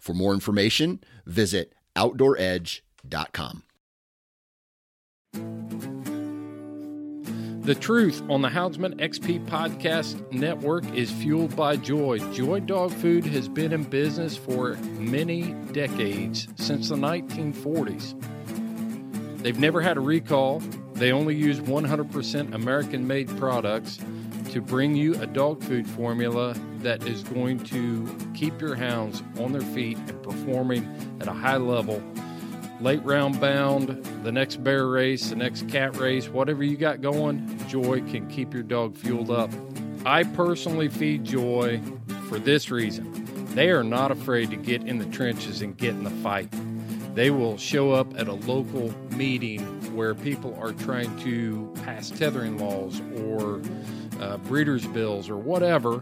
For 0.00 0.14
more 0.14 0.32
information, 0.34 1.04
visit 1.26 1.74
OutdoorEdge.com. 1.94 3.62
The 7.62 7.74
truth 7.74 8.22
on 8.30 8.40
the 8.40 8.48
Houndsman 8.48 8.98
XP 8.98 9.46
Podcast 9.46 10.32
Network 10.32 10.84
is 10.94 11.10
fueled 11.10 11.54
by 11.54 11.76
Joy. 11.76 12.18
Joy 12.32 12.60
Dog 12.60 12.90
Food 12.90 13.26
has 13.26 13.48
been 13.48 13.72
in 13.72 13.84
business 13.84 14.34
for 14.34 14.76
many 14.98 15.52
decades, 15.72 16.48
since 16.56 16.88
the 16.88 16.96
1940s. 16.96 18.14
They've 19.42 19.58
never 19.58 19.82
had 19.82 19.98
a 19.98 20.00
recall. 20.00 20.60
They 20.94 21.12
only 21.12 21.36
use 21.36 21.60
100% 21.60 22.54
American 22.54 23.06
made 23.06 23.28
products 23.36 23.98
to 24.50 24.60
bring 24.60 24.96
you 24.96 25.14
a 25.20 25.26
dog 25.26 25.62
food 25.62 25.88
formula 25.88 26.54
that 26.78 27.06
is 27.06 27.22
going 27.22 27.58
to 27.60 28.08
keep 28.34 28.60
your 28.60 28.74
hounds 28.74 29.22
on 29.38 29.52
their 29.52 29.60
feet 29.60 29.96
and 29.96 30.22
performing 30.22 30.88
at 31.20 31.28
a 31.28 31.32
high 31.32 31.56
level. 31.56 32.02
Late 32.80 33.04
round 33.04 33.40
bound, 33.40 34.04
the 34.24 34.32
next 34.32 34.64
bear 34.64 34.86
race, 34.86 35.30
the 35.30 35.36
next 35.36 35.68
cat 35.68 35.96
race, 35.96 36.28
whatever 36.28 36.64
you 36.64 36.76
got 36.76 37.00
going, 37.00 37.58
Joy 37.68 38.00
can 38.10 38.26
keep 38.28 38.52
your 38.52 38.62
dog 38.62 38.96
fueled 38.96 39.30
up. 39.30 39.50
I 40.04 40.24
personally 40.24 40.88
feed 40.88 41.24
Joy 41.24 41.80
for 42.28 42.38
this 42.38 42.70
reason. 42.70 43.26
They 43.54 43.70
are 43.70 43.84
not 43.84 44.10
afraid 44.10 44.50
to 44.50 44.56
get 44.56 44.82
in 44.82 44.98
the 44.98 45.06
trenches 45.06 45.62
and 45.62 45.76
get 45.76 45.90
in 45.90 46.04
the 46.04 46.10
fight. 46.10 46.48
They 47.14 47.30
will 47.30 47.58
show 47.58 47.92
up 47.92 48.18
at 48.18 48.28
a 48.28 48.34
local 48.34 48.94
meeting 49.16 49.60
where 49.94 50.14
people 50.14 50.56
are 50.60 50.72
trying 50.72 51.18
to 51.20 51.72
pass 51.84 52.10
tethering 52.10 52.58
laws 52.58 53.00
or 53.16 53.60
uh, 54.20 54.36
breeders' 54.38 54.86
bills 54.86 55.28
or 55.28 55.36
whatever 55.36 56.00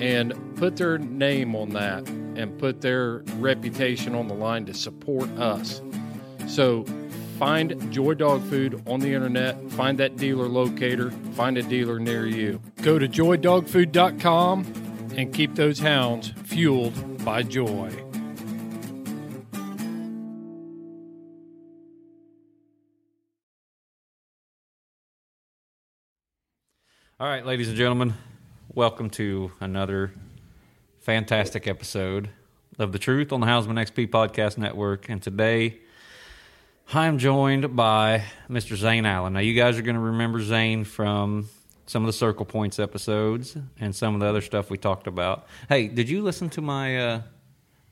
and 0.00 0.32
put 0.56 0.76
their 0.76 0.98
name 0.98 1.54
on 1.54 1.70
that 1.70 2.08
and 2.08 2.58
put 2.58 2.80
their 2.80 3.18
reputation 3.38 4.14
on 4.14 4.28
the 4.28 4.34
line 4.34 4.64
to 4.66 4.74
support 4.74 5.28
us. 5.38 5.82
So 6.46 6.84
find 7.38 7.92
Joy 7.92 8.14
Dog 8.14 8.42
Food 8.44 8.82
on 8.86 9.00
the 9.00 9.12
internet, 9.12 9.70
find 9.72 9.98
that 9.98 10.16
dealer 10.16 10.46
locator, 10.46 11.10
find 11.32 11.58
a 11.58 11.62
dealer 11.62 11.98
near 11.98 12.26
you. 12.26 12.60
Go 12.82 12.98
to 12.98 13.08
joydogfood.com 13.08 15.12
and 15.16 15.34
keep 15.34 15.56
those 15.56 15.80
hounds 15.80 16.32
fueled 16.44 17.24
by 17.24 17.42
joy. 17.42 18.07
All 27.20 27.26
right, 27.26 27.44
ladies 27.44 27.66
and 27.66 27.76
gentlemen, 27.76 28.14
welcome 28.72 29.10
to 29.10 29.50
another 29.58 30.12
fantastic 31.00 31.66
episode 31.66 32.28
of 32.78 32.92
The 32.92 33.00
Truth 33.00 33.32
on 33.32 33.40
the 33.40 33.46
Houndsman 33.48 33.74
XP 33.74 34.08
Podcast 34.10 34.56
Network. 34.56 35.08
And 35.08 35.20
today 35.20 35.78
I'm 36.94 37.18
joined 37.18 37.74
by 37.74 38.22
Mr. 38.48 38.76
Zane 38.76 39.04
Allen. 39.04 39.32
Now, 39.32 39.40
you 39.40 39.54
guys 39.54 39.76
are 39.76 39.82
going 39.82 39.96
to 39.96 40.00
remember 40.00 40.40
Zane 40.40 40.84
from 40.84 41.48
some 41.86 42.04
of 42.04 42.06
the 42.06 42.12
Circle 42.12 42.46
Points 42.46 42.78
episodes 42.78 43.56
and 43.80 43.96
some 43.96 44.14
of 44.14 44.20
the 44.20 44.26
other 44.26 44.40
stuff 44.40 44.70
we 44.70 44.78
talked 44.78 45.08
about. 45.08 45.48
Hey, 45.68 45.88
did 45.88 46.08
you 46.08 46.22
listen 46.22 46.48
to 46.50 46.60
my 46.60 46.98
uh, 46.98 47.22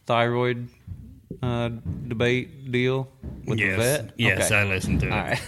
thyroid 0.04 0.68
uh, 1.42 1.70
debate 2.06 2.70
deal 2.70 3.08
with 3.44 3.58
yes. 3.58 3.72
the 3.72 3.76
vet? 3.82 4.14
Yes, 4.18 4.52
Okay. 4.52 4.60
I 4.60 4.64
listened 4.66 5.00
to 5.00 5.08
it. 5.08 5.12
All 5.12 5.18
right. 5.18 5.42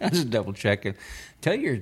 I 0.00 0.04
was 0.04 0.10
just 0.12 0.30
double 0.30 0.52
checking. 0.52 0.94
Tell 1.44 1.56
your 1.56 1.78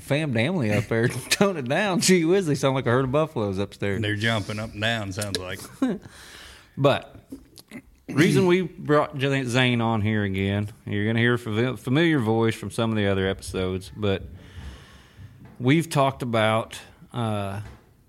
fam 0.00 0.34
family 0.34 0.70
up 0.74 0.88
there, 0.88 1.08
tone 1.30 1.56
it 1.56 1.66
down. 1.66 2.00
Gee 2.00 2.26
whiz, 2.26 2.46
they 2.46 2.54
sound 2.54 2.74
like 2.74 2.84
a 2.84 2.90
herd 2.90 3.06
of 3.06 3.12
buffaloes 3.12 3.56
upstairs. 3.56 4.02
They're 4.02 4.14
jumping 4.14 4.58
up 4.58 4.72
and 4.72 4.82
down. 4.82 5.10
Sounds 5.12 5.38
like. 5.38 5.58
But 6.76 7.16
reason 8.06 8.46
we 8.46 8.60
brought 8.60 9.18
Zane 9.18 9.80
on 9.80 10.02
here 10.02 10.24
again, 10.24 10.68
you're 10.84 11.04
going 11.04 11.16
to 11.16 11.22
hear 11.22 11.70
a 11.70 11.76
familiar 11.78 12.18
voice 12.18 12.54
from 12.54 12.70
some 12.70 12.90
of 12.90 12.98
the 12.98 13.06
other 13.06 13.26
episodes, 13.26 13.90
but 13.96 14.24
we've 15.58 15.88
talked 15.88 16.20
about 16.20 16.78
uh, 17.14 17.60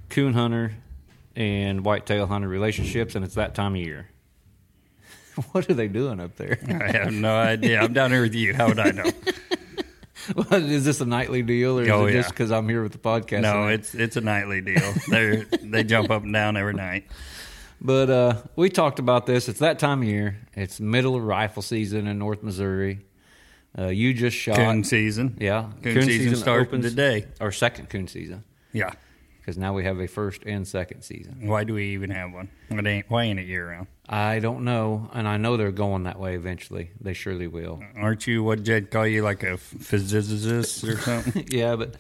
coon 0.10 0.34
hunter 0.34 0.74
and 1.38 1.86
whitetail 1.86 2.28
hunter 2.28 2.50
relationships, 2.50 3.16
and 3.16 3.24
it's 3.24 3.36
that 3.36 3.56
time 3.56 3.76
of 3.76 3.80
year. 3.80 4.10
what 5.54 5.70
are 5.70 5.74
they 5.74 5.88
doing 5.88 6.20
up 6.20 6.36
there? 6.36 6.60
I 6.68 6.92
have 6.92 7.14
no 7.14 7.38
idea. 7.38 7.80
I'm 7.80 7.94
down 7.94 8.12
here 8.12 8.24
with 8.24 8.36
you. 8.36 8.54
How 8.54 8.68
would 8.68 8.80
I 8.80 8.92
know? 8.92 9.10
Is 10.52 10.86
this 10.86 11.02
a 11.02 11.06
nightly 11.06 11.42
deal, 11.42 11.80
or 11.80 11.84
is 11.84 11.90
Oh, 11.90 12.06
it 12.06 12.12
just 12.14 12.30
because 12.30 12.52
I'm 12.52 12.68
here 12.68 12.84
with 12.84 12.92
the 12.92 12.98
podcast? 12.98 13.42
No, 13.42 13.54
tonight? 13.54 13.74
it's 13.74 13.96
it's 13.96 14.16
a 14.18 14.22
nightly 14.22 14.62
deal. 14.62 14.94
They 15.10 15.44
they 15.64 15.84
jump 15.84 16.10
up 16.10 16.24
and 16.24 16.34
down 16.34 16.58
every 16.58 16.74
night. 16.74 17.06
But 17.80 18.10
uh, 18.10 18.42
we 18.56 18.70
talked 18.70 19.00
about 19.00 19.26
this. 19.28 19.48
It's 19.48 19.60
that 19.60 19.78
time 19.80 20.02
of 20.02 20.08
year. 20.08 20.38
It's 20.54 20.80
middle 20.80 21.16
of 21.16 21.24
rifle 21.24 21.62
season 21.62 22.08
in 22.08 22.18
North 22.18 22.42
Missouri. 22.44 23.02
Uh, 23.78 23.88
you 23.88 24.14
just 24.14 24.36
shot. 24.36 24.56
Coon 24.56 24.84
season. 24.84 25.38
Yeah, 25.40 25.70
Coon, 25.84 26.02
season, 26.04 26.36
starts 26.36 26.68
opens 26.70 26.86
today. 26.90 27.28
Our 27.40 27.52
second 27.52 27.90
coon 27.90 28.08
season, 28.08 28.44
Yeah. 28.74 28.94
Because 29.48 29.58
now 29.58 29.72
we 29.72 29.86
have 29.86 29.98
a 30.02 30.08
first 30.08 30.44
and 30.46 30.68
second 30.68 31.04
season. 31.04 31.48
Why 31.48 31.64
do 31.64 31.76
we 31.76 31.94
even 31.94 32.10
have 32.10 32.34
one? 32.34 32.50
It 32.70 32.86
ain't, 32.86 33.10
why 33.10 33.24
ain't 33.24 33.40
it 33.40 33.48
year 33.48 33.70
round? 33.70 33.88
I 34.10 34.40
don't 34.40 34.66
know, 34.66 35.10
and 35.14 35.26
I 35.26 35.38
know 35.38 35.56
they're 35.56 35.72
going 35.72 36.04
that 36.04 36.20
way 36.20 36.36
eventually. 36.36 36.92
They 37.00 37.14
surely 37.14 37.48
will. 37.48 37.82
Aren't 37.96 38.28
you 38.28 38.44
what 38.44 38.64
Jed 38.64 38.92
call 38.92 39.08
you 39.08 39.24
like 39.24 39.44
a 39.44 39.56
physicist 39.56 40.84
or 40.84 40.98
something? 40.98 41.48
yeah, 41.50 41.78
but 41.78 41.96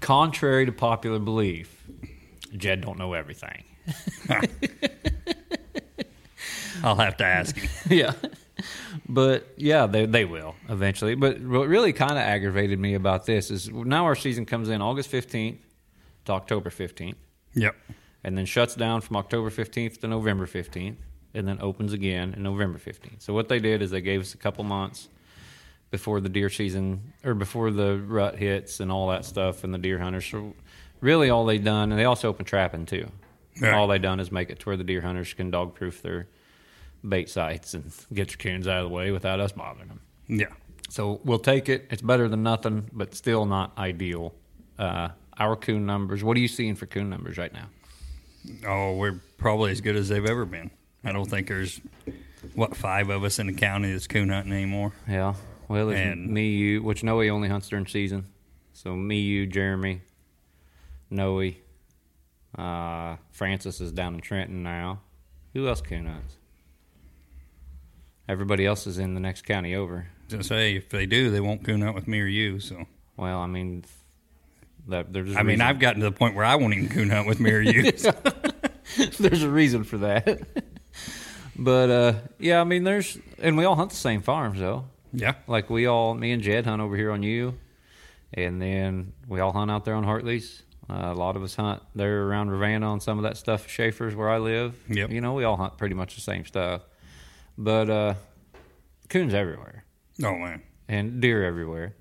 contrary 0.00 0.66
to 0.66 0.72
popular 0.72 1.18
belief, 1.18 1.86
Jed 2.54 2.82
don't 2.82 2.98
know 2.98 3.14
everything. 3.14 3.64
I'll 6.84 6.96
have 6.96 7.16
to 7.16 7.24
ask 7.24 7.56
him. 7.56 7.70
yeah. 7.88 8.12
But 9.08 9.46
yeah, 9.56 9.86
they 9.86 10.04
they 10.04 10.26
will 10.26 10.54
eventually. 10.68 11.14
But 11.14 11.40
what 11.40 11.66
really 11.66 11.94
kind 11.94 12.12
of 12.12 12.18
aggravated 12.18 12.78
me 12.78 12.92
about 12.92 13.24
this 13.24 13.50
is 13.50 13.70
now 13.70 14.04
our 14.04 14.14
season 14.14 14.44
comes 14.44 14.68
in 14.68 14.82
August 14.82 15.10
15th 15.10 15.56
to 16.30 16.34
October 16.34 16.70
15th, 16.70 17.16
Yep. 17.54 17.76
and 18.24 18.38
then 18.38 18.46
shuts 18.46 18.74
down 18.74 19.00
from 19.00 19.16
October 19.16 19.50
15th 19.50 20.00
to 20.00 20.08
November 20.08 20.46
15th, 20.46 20.96
and 21.34 21.46
then 21.46 21.58
opens 21.60 21.92
again 21.92 22.34
in 22.34 22.42
November 22.42 22.78
15th. 22.78 23.20
So 23.22 23.34
what 23.34 23.48
they 23.48 23.58
did 23.58 23.82
is 23.82 23.90
they 23.90 24.00
gave 24.00 24.20
us 24.20 24.34
a 24.34 24.36
couple 24.38 24.64
months 24.64 25.08
before 25.90 26.20
the 26.20 26.28
deer 26.28 26.48
season 26.50 27.12
or 27.24 27.34
before 27.34 27.70
the 27.72 27.98
rut 27.98 28.36
hits 28.36 28.80
and 28.80 28.90
all 28.92 29.08
that 29.08 29.24
stuff 29.24 29.64
and 29.64 29.74
the 29.74 29.78
deer 29.78 29.98
hunters. 29.98 30.26
So 30.26 30.54
really 31.00 31.30
all 31.30 31.44
they 31.44 31.58
done 31.58 31.90
and 31.90 31.98
they 32.00 32.04
also 32.04 32.28
open 32.28 32.44
trapping 32.44 32.86
too. 32.86 33.10
Right. 33.60 33.74
All 33.74 33.88
they 33.88 33.98
done 33.98 34.20
is 34.20 34.30
make 34.30 34.50
it 34.50 34.60
to 34.60 34.66
where 34.66 34.76
the 34.76 34.84
deer 34.84 35.00
hunters 35.00 35.32
can 35.34 35.50
dog 35.50 35.74
proof 35.74 36.00
their 36.02 36.28
bait 37.06 37.28
sites 37.28 37.74
and 37.74 37.92
get 38.12 38.28
their 38.28 38.36
coons 38.36 38.68
out 38.68 38.78
of 38.84 38.88
the 38.88 38.94
way 38.94 39.10
without 39.10 39.40
us 39.40 39.50
bothering 39.52 39.88
them. 39.88 40.00
Yeah. 40.28 40.46
So 40.88 41.20
we'll 41.24 41.38
take 41.40 41.68
it. 41.68 41.86
It's 41.90 42.02
better 42.02 42.28
than 42.28 42.42
nothing, 42.44 42.88
but 42.92 43.14
still 43.14 43.44
not 43.46 43.76
ideal. 43.76 44.32
Uh, 44.78 45.08
our 45.40 45.56
coon 45.56 45.86
numbers. 45.86 46.22
What 46.22 46.36
are 46.36 46.40
you 46.40 46.46
seeing 46.48 46.76
for 46.76 46.86
coon 46.86 47.10
numbers 47.10 47.36
right 47.38 47.52
now? 47.52 47.66
Oh, 48.66 48.94
we're 48.96 49.20
probably 49.38 49.72
as 49.72 49.80
good 49.80 49.96
as 49.96 50.08
they've 50.08 50.24
ever 50.24 50.44
been. 50.44 50.70
I 51.02 51.12
don't 51.12 51.28
think 51.28 51.48
there's 51.48 51.80
what 52.54 52.76
five 52.76 53.08
of 53.10 53.24
us 53.24 53.38
in 53.38 53.46
the 53.48 53.52
county 53.54 53.90
that's 53.90 54.06
coon 54.06 54.28
hunting 54.28 54.52
anymore. 54.52 54.92
Yeah. 55.08 55.34
Well, 55.68 55.88
there's 55.88 56.00
And- 56.00 56.28
me, 56.30 56.48
you, 56.50 56.82
which 56.82 57.02
Noe 57.02 57.20
only 57.28 57.48
hunts 57.48 57.68
during 57.68 57.86
season. 57.86 58.26
So 58.72 58.94
me, 58.94 59.20
you, 59.20 59.46
Jeremy, 59.46 60.02
Noe, 61.10 61.52
uh, 62.56 63.16
Francis 63.30 63.80
is 63.80 63.92
down 63.92 64.14
in 64.14 64.20
Trenton 64.20 64.62
now. 64.62 65.00
Who 65.54 65.66
else 65.68 65.80
coon 65.80 66.06
hunts? 66.06 66.36
Everybody 68.28 68.64
else 68.66 68.86
is 68.86 68.98
in 68.98 69.14
the 69.14 69.20
next 69.20 69.42
county 69.42 69.74
over. 69.74 70.06
Just 70.28 70.48
say 70.48 70.76
if 70.76 70.88
they 70.88 71.06
do, 71.06 71.30
they 71.30 71.40
won't 71.40 71.64
coon 71.64 71.80
hunt 71.82 71.94
with 71.96 72.06
me 72.06 72.20
or 72.20 72.26
you. 72.26 72.60
So 72.60 72.86
Well, 73.16 73.40
I 73.40 73.46
mean, 73.46 73.84
that 74.90 75.12
there's. 75.12 75.36
I 75.36 75.42
mean. 75.42 75.60
I've 75.60 75.78
gotten 75.78 76.00
to 76.00 76.06
the 76.10 76.16
point 76.16 76.34
where 76.36 76.44
I 76.44 76.56
won't 76.56 76.74
even 76.74 76.88
coon 76.88 77.10
hunt 77.10 77.26
with 77.26 77.40
me 77.40 77.50
or 77.50 77.60
you. 77.60 77.90
There's 79.18 79.42
a 79.42 79.48
reason 79.48 79.84
for 79.84 79.98
that. 79.98 80.40
but 81.56 81.90
uh, 81.90 82.12
yeah, 82.38 82.60
I 82.60 82.64
mean, 82.64 82.82
there's, 82.84 83.18
and 83.38 83.56
we 83.56 83.64
all 83.64 83.76
hunt 83.76 83.90
the 83.90 83.96
same 83.96 84.20
farms 84.22 84.58
though. 84.58 84.84
yeah. 85.12 85.34
Like 85.46 85.70
we 85.70 85.86
all, 85.86 86.14
me 86.14 86.32
and 86.32 86.42
Jed 86.42 86.66
hunt 86.66 86.82
over 86.82 86.96
here 86.96 87.12
on 87.12 87.22
you, 87.22 87.56
and 88.34 88.60
then 88.60 89.12
we 89.28 89.38
all 89.40 89.52
hunt 89.52 89.70
out 89.70 89.84
there 89.84 89.94
on 89.94 90.04
Hartley's. 90.04 90.62
Uh, 90.88 91.12
a 91.12 91.14
lot 91.14 91.36
of 91.36 91.42
us 91.44 91.54
hunt 91.54 91.82
there 91.94 92.24
around 92.24 92.48
Ravanna 92.50 92.86
on 92.88 92.98
some 93.00 93.16
of 93.18 93.22
that 93.22 93.36
stuff. 93.36 93.68
Schaefer's 93.68 94.16
where 94.16 94.28
I 94.28 94.38
live. 94.38 94.74
Yep. 94.88 95.10
You 95.10 95.20
know, 95.20 95.34
we 95.34 95.44
all 95.44 95.56
hunt 95.56 95.76
pretty 95.78 95.94
much 95.94 96.16
the 96.16 96.20
same 96.20 96.44
stuff. 96.44 96.82
But 97.56 97.88
uh, 97.90 98.14
coons 99.08 99.34
everywhere 99.34 99.84
Oh 100.24 100.34
man, 100.36 100.62
and 100.88 101.20
deer 101.20 101.44
everywhere. 101.44 101.94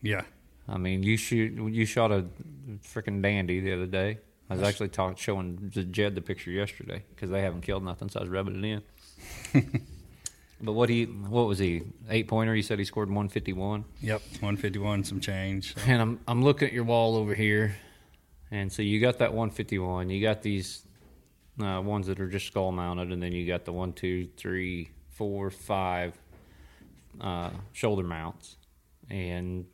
yeah. 0.00 0.22
I 0.68 0.78
mean, 0.78 1.02
you 1.02 1.16
shoot 1.16 1.52
you 1.72 1.86
shot 1.86 2.12
a 2.12 2.24
freaking 2.84 3.22
dandy 3.22 3.60
the 3.60 3.72
other 3.72 3.86
day. 3.86 4.18
I 4.48 4.54
was 4.54 4.62
actually 4.62 4.88
talking 4.88 5.16
showing 5.16 5.70
the 5.74 5.82
Jed 5.82 6.14
the 6.14 6.20
picture 6.20 6.50
yesterday 6.50 7.04
because 7.14 7.30
they 7.30 7.42
haven't 7.42 7.62
killed 7.62 7.84
nothing, 7.84 8.08
so 8.08 8.20
I 8.20 8.22
was 8.22 8.30
rubbing 8.30 8.64
it 8.64 8.82
in. 9.54 9.86
but 10.60 10.72
what 10.72 10.88
he 10.88 11.04
what 11.04 11.46
was 11.46 11.58
he 11.58 11.82
eight 12.10 12.28
pointer? 12.28 12.54
He 12.54 12.62
said 12.62 12.78
he 12.78 12.84
scored 12.84 13.10
one 13.10 13.28
fifty 13.28 13.52
one. 13.52 13.84
Yep, 14.00 14.20
151, 14.40 15.04
some 15.04 15.20
change. 15.20 15.74
And 15.86 16.02
I'm 16.02 16.20
I'm 16.28 16.42
looking 16.42 16.68
at 16.68 16.74
your 16.74 16.84
wall 16.84 17.16
over 17.16 17.34
here, 17.34 17.76
and 18.50 18.72
so 18.72 18.82
you 18.82 19.00
got 19.00 19.18
that 19.18 19.32
151. 19.32 20.10
You 20.10 20.20
got 20.22 20.42
these 20.42 20.86
uh, 21.60 21.80
ones 21.80 22.06
that 22.06 22.20
are 22.20 22.28
just 22.28 22.46
skull 22.46 22.72
mounted, 22.72 23.10
and 23.10 23.22
then 23.22 23.32
you 23.32 23.46
got 23.46 23.64
the 23.64 23.72
one, 23.72 23.92
two, 23.92 24.28
three, 24.36 24.90
four, 25.08 25.50
five 25.50 26.14
uh, 27.20 27.50
shoulder 27.72 28.02
mounts. 28.02 28.56
And 29.10 29.66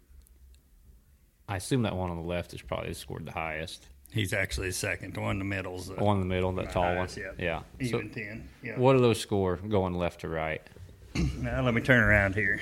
I 1.48 1.56
assume 1.56 1.82
that 1.82 1.96
one 1.96 2.10
on 2.10 2.16
the 2.16 2.22
left 2.28 2.52
is 2.54 2.60
probably 2.62 2.92
scored 2.94 3.24
the 3.26 3.32
highest. 3.32 3.86
He's 4.12 4.32
actually 4.32 4.70
second. 4.72 5.14
The 5.14 5.20
one 5.20 5.32
in 5.32 5.38
the 5.38 5.44
middle's 5.44 5.88
the 5.88 5.94
The 5.94 6.04
one 6.04 6.16
in 6.16 6.20
the 6.28 6.34
middle, 6.34 6.52
that 6.52 6.66
the 6.68 6.72
tall 6.72 6.82
one. 6.84 6.96
highest, 6.96 7.18
Yeah. 7.38 7.60
So 7.80 7.98
Even 7.98 8.10
10. 8.10 8.48
Yeah. 8.62 8.78
what 8.78 8.94
do 8.94 9.00
those 9.00 9.20
score 9.20 9.56
going 9.56 9.94
left 9.94 10.20
to 10.22 10.28
right? 10.28 10.62
Now 11.38 11.62
let 11.62 11.74
me 11.74 11.80
turn 11.80 12.02
around 12.02 12.34
here. 12.34 12.60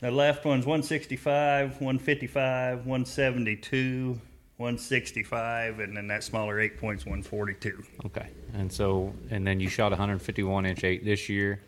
The 0.00 0.10
left 0.10 0.44
one's 0.44 0.64
165, 0.66 1.72
155, 1.80 2.86
172, 2.86 4.20
165, 4.56 5.78
and 5.80 5.96
then 5.96 6.06
that 6.08 6.24
smaller 6.24 6.58
eight 6.60 6.78
points 6.78 7.04
142. 7.04 7.82
Okay. 8.06 8.28
And 8.54 8.72
so, 8.72 9.12
and 9.30 9.46
then 9.46 9.60
you 9.60 9.68
shot 9.68 9.90
151 9.90 10.64
inch 10.66 10.84
eight 10.84 11.04
this 11.04 11.28
year. 11.28 11.60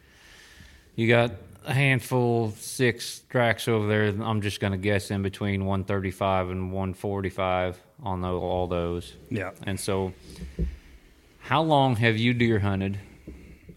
You 0.97 1.09
got 1.09 1.33
a 1.65 1.73
handful, 1.73 2.51
six 2.53 3.23
tracks 3.29 3.69
over 3.69 3.87
there. 3.87 4.09
I'm 4.23 4.41
just 4.41 4.61
going 4.61 4.73
to 4.73 4.79
guess 4.79 5.11
in 5.11 5.23
between 5.23 5.65
135 5.65 6.51
and 6.51 6.73
145 6.73 7.81
on 8.03 8.25
all 8.25 8.67
those. 8.67 9.15
Yeah. 9.31 9.51
And 9.65 9.79
so, 9.79 10.13
how 11.39 11.63
long 11.63 11.97
have 11.97 12.17
you 12.17 12.35
deer 12.35 12.59
hunted? 12.59 12.99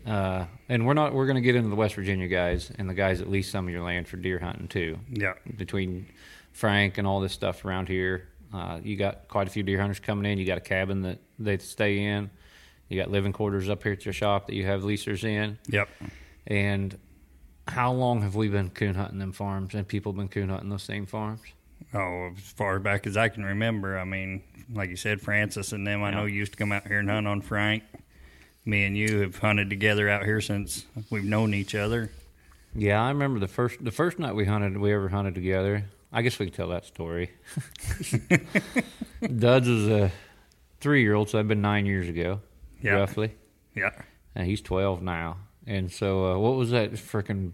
Uh, 0.05 0.45
and 0.69 0.85
we're 0.85 0.93
not. 0.93 1.13
We're 1.13 1.25
going 1.25 1.35
to 1.35 1.41
get 1.41 1.55
into 1.55 1.69
the 1.69 1.75
West 1.75 1.95
Virginia 1.95 2.27
guys 2.27 2.71
and 2.77 2.89
the 2.89 2.93
guys 2.93 3.21
at 3.21 3.29
least 3.29 3.51
some 3.51 3.67
of 3.67 3.73
your 3.73 3.83
land 3.83 4.07
for 4.07 4.17
deer 4.17 4.39
hunting 4.39 4.67
too. 4.67 4.99
Yeah. 5.09 5.33
Between 5.57 6.07
Frank 6.51 6.97
and 6.97 7.07
all 7.07 7.19
this 7.21 7.33
stuff 7.33 7.65
around 7.65 7.87
here, 7.87 8.27
uh, 8.53 8.79
you 8.83 8.95
got 8.95 9.27
quite 9.27 9.47
a 9.47 9.51
few 9.51 9.63
deer 9.63 9.79
hunters 9.79 9.99
coming 9.99 10.31
in. 10.31 10.37
You 10.37 10.45
got 10.45 10.57
a 10.57 10.61
cabin 10.61 11.01
that 11.03 11.19
they 11.39 11.57
stay 11.57 11.99
in. 11.99 12.29
You 12.89 12.99
got 12.99 13.09
living 13.09 13.33
quarters 13.33 13.67
up 13.67 13.81
here 13.83 13.93
at 13.93 14.05
your 14.05 14.13
shop 14.13 14.47
that 14.47 14.55
you 14.55 14.65
have 14.65 14.83
leasers 14.83 15.23
in. 15.23 15.57
Yep. 15.67 15.89
And 16.47 16.97
how 17.67 17.91
long 17.91 18.21
have 18.21 18.35
we 18.35 18.47
been 18.47 18.69
coon 18.69 18.95
hunting 18.95 19.19
them 19.19 19.31
farms 19.31 19.73
and 19.73 19.87
people 19.87 20.13
been 20.13 20.27
coon 20.27 20.49
hunting 20.49 20.69
those 20.69 20.83
same 20.83 21.05
farms? 21.05 21.41
Oh, 21.93 22.31
as 22.35 22.43
far 22.43 22.79
back 22.79 23.07
as 23.07 23.15
I 23.17 23.29
can 23.29 23.43
remember, 23.45 23.97
I 23.97 24.03
mean, 24.05 24.43
like 24.73 24.89
you 24.89 24.95
said, 24.95 25.21
Francis 25.21 25.71
and 25.71 25.85
them, 25.85 26.03
I 26.03 26.11
know 26.11 26.25
you 26.25 26.35
used 26.35 26.51
to 26.53 26.57
come 26.57 26.71
out 26.71 26.87
here 26.87 26.99
and 26.99 27.09
hunt 27.09 27.27
on 27.27 27.41
Frank. 27.41 27.83
Me 28.65 28.83
and 28.85 28.97
you 28.97 29.21
have 29.21 29.37
hunted 29.37 29.69
together 29.69 30.09
out 30.09 30.23
here 30.25 30.41
since 30.41 30.85
we've 31.09 31.23
known 31.23 31.53
each 31.53 31.75
other. 31.75 32.11
Yeah, 32.73 33.01
I 33.03 33.09
remember 33.09 33.39
the 33.39 33.47
first 33.47 33.83
the 33.83 33.91
first 33.91 34.19
night 34.19 34.35
we 34.35 34.45
hunted 34.45 34.75
we 34.77 34.91
ever 34.93 35.07
hunted 35.09 35.35
together. 35.35 35.85
I 36.11 36.21
guess 36.23 36.39
we 36.39 36.47
can 36.47 36.55
tell 36.55 36.69
that 36.69 36.85
story. 36.85 37.31
Duds 39.37 39.67
was 39.67 39.87
a 39.87 40.11
three 40.79 41.01
year 41.01 41.13
old, 41.13 41.29
so 41.29 41.37
that'd 41.37 41.47
been 41.47 41.61
nine 41.61 41.85
years 41.85 42.09
ago, 42.09 42.41
Yeah. 42.81 42.93
roughly. 42.93 43.33
Yeah. 43.75 43.91
And 44.35 44.47
he's 44.47 44.61
twelve 44.61 45.01
now. 45.01 45.37
And 45.67 45.91
so, 45.91 46.33
uh, 46.33 46.37
what 46.37 46.55
was 46.55 46.71
that 46.71 46.91
freaking 46.93 47.51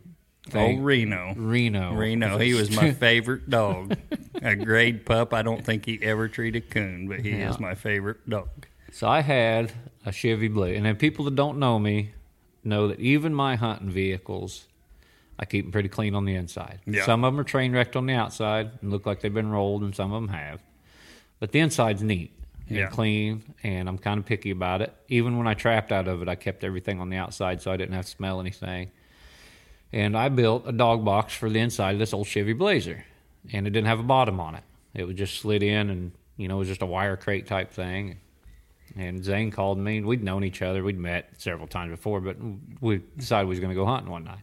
Oh. 0.56 0.76
Reno. 0.78 1.34
Reno. 1.38 1.94
Reno. 1.94 2.38
He 2.40 2.54
was 2.56 2.72
my 2.76 2.92
favorite 3.08 3.48
dog. 3.50 3.96
A 4.42 4.56
grade 4.56 5.06
pup. 5.06 5.34
I 5.36 5.44
don't 5.44 5.64
think 5.64 5.86
he 5.86 6.00
ever 6.02 6.28
treated 6.28 6.70
coon, 6.72 7.08
but 7.08 7.20
he 7.20 7.30
Yeah. 7.30 7.52
is 7.52 7.60
my 7.60 7.76
favorite 7.76 8.28
dog. 8.28 8.50
So 8.92 9.08
I 9.08 9.22
had 9.22 9.72
a 10.06 10.12
Chevy 10.12 10.48
Blaze, 10.48 10.76
and 10.78 10.86
then 10.86 10.96
people 10.96 11.26
that 11.26 11.36
don't 11.36 11.60
know 11.60 11.78
me 11.78 12.12
know 12.64 12.88
that 12.88 13.00
even 13.00 13.34
my 13.36 13.56
hunting 13.56 13.92
vehicles, 13.92 14.66
I 15.40 15.46
keep 15.46 15.66
them 15.66 15.72
pretty 15.72 15.90
clean 15.90 16.16
on 16.16 16.26
the 16.26 16.34
inside. 16.36 16.80
Yeah. 16.88 17.06
Some 17.06 17.24
of 17.24 17.34
them 17.34 17.40
are 17.40 17.44
train 17.46 17.72
wrecked 17.72 17.96
on 17.96 18.08
the 18.08 18.14
outside 18.16 18.72
and 18.82 18.92
look 18.92 19.06
like 19.06 19.22
they've 19.22 19.34
been 19.34 19.52
rolled, 19.52 19.84
and 19.84 19.96
some 19.96 20.12
of 20.12 20.22
them 20.24 20.34
have. 20.36 20.62
But 21.40 21.52
the 21.52 21.60
inside's 21.60 22.02
neat 22.02 22.32
and 22.72 22.80
Yeah. 22.80 22.88
clean, 22.88 23.44
and 23.64 23.88
I'm 23.90 23.98
kind 23.98 24.18
of 24.20 24.26
picky 24.26 24.52
about 24.52 24.82
it. 24.82 24.94
Even 25.10 25.38
when 25.38 25.48
I 25.48 25.54
trapped 25.54 25.92
out 25.92 26.08
of 26.08 26.22
it, 26.22 26.28
I 26.28 26.36
kept 26.36 26.64
everything 26.64 27.00
on 27.00 27.10
the 27.10 27.18
outside 27.18 27.62
so 27.62 27.72
I 27.72 27.78
didn't 27.78 27.94
have 27.96 28.06
to 28.06 28.12
smell 28.12 28.40
anything. 28.40 28.90
And 29.94 30.18
I 30.18 30.30
built 30.30 30.64
a 30.68 30.72
dog 30.72 31.04
box 31.04 31.34
for 31.36 31.50
the 31.50 31.60
inside 31.60 31.94
of 31.94 32.00
this 32.00 32.14
old 32.14 32.28
Chevy 32.28 32.54
Blazer, 32.54 33.04
and 33.52 33.68
it 33.68 33.72
didn't 33.72 33.88
have 33.88 34.00
a 34.00 34.04
bottom 34.04 34.40
on 34.40 34.56
it. 34.56 34.64
It 34.94 35.06
was 35.06 35.16
just 35.16 35.40
slid 35.40 35.64
in, 35.64 35.90
and 35.90 36.12
you 36.38 36.48
know, 36.48 36.56
it 36.56 36.60
was 36.60 36.68
just 36.70 36.82
a 36.82 36.86
wire 36.86 37.18
crate 37.18 37.46
type 37.48 37.72
thing. 37.72 38.18
And 38.98 39.24
Zane 39.24 39.52
called 39.52 39.78
me. 39.78 40.02
We'd 40.02 40.24
known 40.24 40.44
each 40.44 40.62
other. 40.62 40.84
We'd 40.84 40.98
met 40.98 41.30
several 41.38 41.68
times 41.68 41.92
before, 41.92 42.20
but 42.20 42.36
we 42.82 43.02
decided 43.18 43.48
we 43.48 43.52
was 43.52 43.60
going 43.60 43.70
to 43.70 43.76
go 43.76 43.86
hunting 43.86 44.12
one 44.12 44.24
night. 44.26 44.40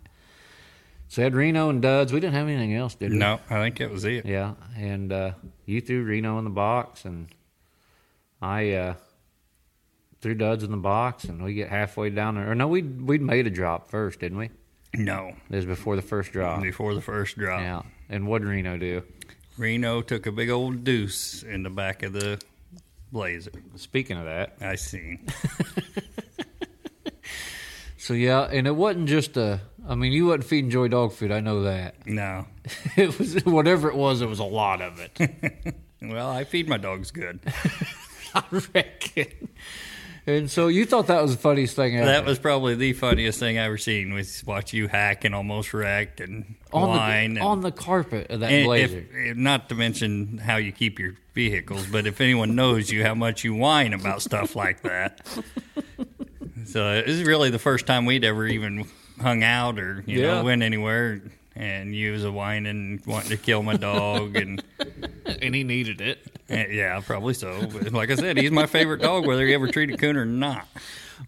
So 1.08 1.22
had 1.22 1.34
Reno 1.34 1.70
and 1.70 1.80
Duds. 1.82 2.12
We 2.12 2.20
didn't 2.20 2.34
have 2.34 2.48
anything 2.48 2.74
else, 2.74 2.94
did 2.94 3.12
we? 3.12 3.18
No, 3.18 3.40
I 3.50 3.54
think 3.62 3.78
that 3.78 3.90
was 3.90 4.04
it. 4.04 4.26
Yeah, 4.26 4.54
and 4.76 5.10
uh, 5.12 5.32
you 5.64 5.80
threw 5.80 6.02
Reno 6.04 6.38
in 6.38 6.44
the 6.44 6.50
box, 6.50 7.04
and 7.06 7.28
I 8.40 8.72
uh, 8.72 8.94
threw 10.20 10.34
Duds 10.34 10.62
in 10.64 10.70
the 10.70 10.76
box, 10.76 11.24
and 11.24 11.42
we 11.42 11.54
get 11.54 11.68
halfway 11.68 12.10
down 12.10 12.36
there. 12.36 12.50
Or 12.50 12.54
no, 12.54 12.68
we 12.68 12.82
we'd 12.82 13.22
made 13.22 13.46
a 13.46 13.50
drop 13.50 13.90
first, 13.90 14.20
didn't 14.20 14.38
we? 14.38 14.50
No, 14.94 15.34
It 15.50 15.56
was 15.56 15.66
before 15.66 15.96
the 15.96 16.02
first 16.02 16.32
drop. 16.32 16.62
before 16.62 16.94
the 16.94 17.00
first 17.02 17.36
drop. 17.36 17.60
Yeah. 17.60 17.82
And 18.08 18.26
what 18.26 18.40
did 18.40 18.48
Reno 18.48 18.78
do? 18.78 19.02
Reno 19.58 20.00
took 20.00 20.26
a 20.26 20.32
big 20.32 20.48
old 20.50 20.82
deuce 20.84 21.42
in 21.42 21.62
the 21.62 21.68
back 21.70 22.02
of 22.02 22.12
the 22.14 22.40
Blazer. 23.12 23.50
Speaking 23.76 24.16
of 24.16 24.24
that, 24.24 24.54
I 24.60 24.76
seen. 24.76 25.26
so 27.98 28.14
yeah, 28.14 28.42
and 28.44 28.66
it 28.66 28.74
wasn't 28.76 29.08
just 29.08 29.36
a. 29.36 29.60
I 29.88 29.94
mean, 29.94 30.12
you 30.12 30.26
wasn't 30.26 30.44
feeding 30.44 30.70
Joy 30.70 30.88
dog 30.88 31.12
food. 31.12 31.32
I 31.32 31.40
know 31.40 31.62
that. 31.64 32.06
No. 32.06 32.46
It 32.96 33.18
was 33.18 33.42
whatever 33.44 33.88
it 33.88 33.94
was. 33.96 34.20
It 34.20 34.28
was 34.28 34.38
a 34.40 34.44
lot 34.44 34.80
of 34.82 35.00
it. 35.00 35.74
Well, 36.00 36.30
I 36.30 36.44
feed 36.44 36.68
my 36.68 36.76
dogs 36.76 37.10
good. 37.10 37.40
I 38.34 38.42
reckon. 38.74 39.48
And 40.26 40.50
so 40.50 40.68
you 40.68 40.84
thought 40.84 41.06
that 41.06 41.22
was 41.22 41.32
the 41.36 41.40
funniest 41.40 41.74
thing 41.74 41.96
ever. 41.96 42.04
That 42.04 42.26
was 42.26 42.38
probably 42.38 42.74
the 42.74 42.92
funniest 42.92 43.38
thing 43.38 43.58
I 43.58 43.64
ever 43.64 43.78
seen 43.78 44.12
was 44.12 44.44
watch 44.44 44.74
you 44.74 44.86
hack 44.86 45.24
and 45.24 45.34
almost 45.34 45.72
wrecked 45.72 46.20
and 46.20 46.54
on 46.70 46.88
whine. 46.90 47.34
the 47.34 47.40
and, 47.40 47.48
on 47.48 47.60
the 47.62 47.72
carpet 47.72 48.30
of 48.30 48.40
that 48.40 48.64
blazer. 48.64 49.06
if, 49.10 49.36
not 49.38 49.70
to 49.70 49.74
mention 49.74 50.36
how 50.36 50.56
you 50.56 50.70
keep 50.70 50.98
your 50.98 51.14
vehicles, 51.32 51.86
but 51.86 52.06
if 52.06 52.20
anyone 52.20 52.54
knows 52.54 52.90
you, 52.90 53.04
how 53.04 53.14
much 53.14 53.42
you 53.42 53.54
whine 53.54 53.94
about 53.94 54.20
stuff 54.20 54.54
like 54.54 54.82
that. 54.82 55.20
So 56.64 56.92
it 56.92 57.06
was 57.06 57.22
really 57.24 57.48
the 57.48 57.58
first 57.58 57.86
time 57.86 58.04
we'd 58.04 58.24
ever 58.24 58.46
even 58.46 58.84
hung 59.18 59.42
out 59.42 59.78
or 59.78 60.04
you 60.06 60.20
Yeah. 60.20 60.34
know 60.34 60.44
went 60.44 60.62
anywhere. 60.62 61.22
And 61.60 61.92
you 61.92 62.12
was 62.12 62.24
a 62.24 62.30
whining, 62.30 63.02
wanting 63.04 63.30
to 63.30 63.36
kill 63.36 63.64
my 63.64 63.76
dog, 63.76 64.36
and 64.36 64.62
and 65.42 65.52
he 65.54 65.64
needed 65.64 66.00
it. 66.00 66.24
eh, 66.48 66.66
yeah, 66.70 67.00
probably 67.04 67.34
so. 67.34 67.66
But 67.72 67.92
like 67.92 68.12
I 68.12 68.14
said, 68.14 68.38
he's 68.38 68.52
my 68.52 68.66
favorite 68.66 69.02
dog, 69.02 69.26
whether 69.26 69.44
he 69.44 69.52
ever 69.54 69.66
treated 69.68 69.98
coon 69.98 70.16
or 70.16 70.24
not. 70.24 70.68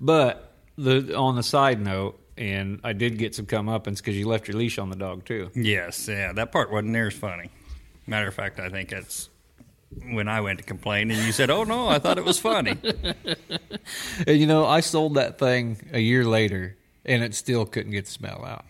But 0.01 0.53
the 0.79 1.17
on 1.17 1.35
the 1.35 1.43
side 1.43 1.81
note, 1.81 2.21
and 2.39 2.79
I 2.85 2.93
did 2.93 3.19
get 3.19 3.35
some 3.35 3.47
comeuppance 3.47 3.97
because 3.97 4.17
you 4.17 4.29
left 4.29 4.47
your 4.47 4.57
leash 4.57 4.79
on 4.79 4.89
the 4.89 4.95
dog 4.97 5.25
too. 5.25 5.51
Yes, 5.57 6.07
yeah, 6.07 6.33
that 6.33 6.53
part 6.53 6.71
wasn't 6.71 6.91
near 6.93 7.09
as 7.09 7.15
funny. 7.15 7.51
Matter 8.07 8.29
of 8.29 8.35
fact, 8.35 8.61
I 8.61 8.69
think 8.69 8.91
that's 8.91 9.29
when 10.13 10.29
I 10.29 10.41
went 10.43 10.61
to 10.61 10.65
complain, 10.65 11.11
and 11.11 11.21
you 11.27 11.33
said, 11.33 11.51
"Oh 11.51 11.65
no, 11.65 11.89
I 11.89 11.99
thought 11.99 12.19
it 12.19 12.25
was 12.25 12.39
funny." 12.39 12.77
And 14.27 14.39
you 14.39 14.47
know, 14.47 14.65
I 14.67 14.79
sold 14.81 15.15
that 15.15 15.39
thing 15.39 15.91
a 15.93 15.99
year 15.99 16.25
later, 16.25 16.77
and 17.05 17.25
it 17.25 17.35
still 17.35 17.67
couldn't 17.67 17.91
get 17.91 18.05
the 18.05 18.11
smell 18.13 18.45
out. 18.45 18.65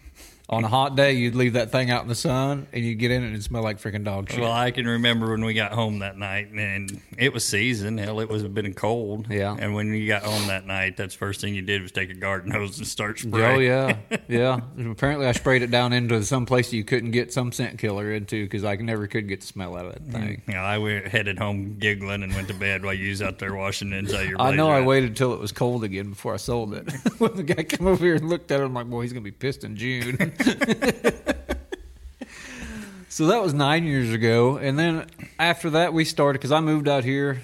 On 0.51 0.65
a 0.65 0.69
hot 0.69 0.97
day, 0.97 1.13
you'd 1.13 1.37
leave 1.37 1.53
that 1.53 1.71
thing 1.71 1.93
out 1.93 2.03
in 2.03 2.09
the 2.09 2.15
sun, 2.17 2.67
and 2.73 2.85
you'd 2.85 2.97
get 2.97 3.13
in 3.13 3.23
it 3.23 3.27
and 3.29 3.37
it 3.37 3.43
smelled 3.45 3.63
like 3.63 3.79
freaking 3.79 4.03
dog 4.03 4.29
shit. 4.29 4.41
well, 4.41 4.51
I 4.51 4.73
can 4.73 4.85
remember 4.85 5.31
when 5.31 5.45
we 5.45 5.55
got 5.55 5.71
home 5.71 6.01
that 6.01 6.19
night, 6.19 6.51
and 6.51 7.01
it 7.17 7.33
was 7.33 7.45
season. 7.45 7.99
Hell, 7.99 8.19
it 8.19 8.29
was 8.29 8.43
been 8.43 8.75
cold. 8.75 9.29
Yeah. 9.31 9.57
And 9.57 9.75
when 9.75 9.95
you 9.95 10.09
got 10.09 10.25
home 10.25 10.49
that 10.49 10.67
night, 10.67 10.97
that's 10.97 11.15
the 11.15 11.19
first 11.19 11.41
thing 11.41 11.55
you 11.55 11.63
did 11.63 11.83
was 11.83 11.93
take 11.93 12.11
a 12.11 12.15
garden 12.15 12.51
hose 12.51 12.79
and 12.79 12.87
start 12.87 13.21
oh, 13.25 13.29
spraying. 13.29 13.57
Oh 13.57 13.59
yeah, 13.61 13.97
yeah. 14.29 14.61
Apparently, 14.91 15.27
I 15.27 15.33
sprayed 15.33 15.63
it 15.63 15.71
down 15.71 15.93
into 15.93 16.21
some 16.25 16.47
place 16.47 16.73
you 16.73 16.83
couldn't 16.83 17.13
get 17.13 17.33
some 17.33 17.53
scent 17.53 17.79
killer 17.79 18.13
into 18.13 18.45
because 18.45 18.65
I 18.65 18.75
never 18.75 19.07
could 19.07 19.29
get 19.29 19.43
the 19.43 19.47
smell 19.47 19.77
out 19.77 19.87
of 19.87 19.93
that 19.93 20.11
thing. 20.11 20.43
Mm. 20.47 20.53
Yeah, 20.53 20.65
I 20.65 20.79
went, 20.79 21.07
headed 21.07 21.39
home 21.39 21.77
giggling 21.79 22.25
and 22.25 22.35
went 22.35 22.49
to 22.49 22.55
bed 22.55 22.85
while 22.85 22.95
you 22.95 23.11
was 23.11 23.23
out 23.23 23.39
there 23.39 23.55
washing 23.55 23.91
the 23.91 23.99
inside 23.99 24.29
your. 24.29 24.41
I 24.41 24.55
know. 24.57 24.69
I 24.69 24.81
out. 24.81 24.87
waited 24.87 25.11
until 25.11 25.33
it 25.33 25.39
was 25.39 25.53
cold 25.53 25.85
again 25.85 26.11
before 26.11 26.35
I 26.35 26.39
sold 26.39 26.75
it. 26.75 26.91
when 27.19 27.37
the 27.37 27.45
guy 27.45 27.63
came 27.63 27.87
over 27.87 28.05
here 28.05 28.17
and 28.17 28.29
looked 28.29 28.51
at 28.51 28.61
it, 28.61 28.65
I'm 28.65 28.75
like, 28.75 28.91
"Boy, 28.91 29.03
he's 29.03 29.13
gonna 29.13 29.23
be 29.23 29.31
pissed 29.31 29.63
in 29.63 29.77
June." 29.77 30.17
so 33.09 33.27
that 33.27 33.43
was 33.43 33.55
nine 33.55 33.85
years 33.85 34.13
ago, 34.13 34.57
and 34.57 34.79
then 34.79 35.07
after 35.39 35.71
that, 35.71 35.93
we 35.93 36.05
started 36.05 36.39
because 36.39 36.53
I 36.53 36.61
moved 36.61 36.89
out 36.89 37.05
here. 37.05 37.43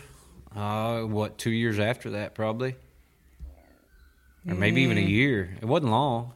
Uh, 0.55 1.03
what 1.03 1.37
two 1.37 1.51
years 1.51 1.79
after 1.79 2.13
that, 2.13 2.35
probably, 2.35 2.77
or 4.49 4.55
maybe 4.55 4.83
even 4.83 4.97
a 4.97 5.03
year. 5.03 5.55
It 5.61 5.67
wasn't 5.67 5.91
long. 5.91 6.33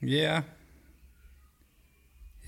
Yeah. 0.00 0.42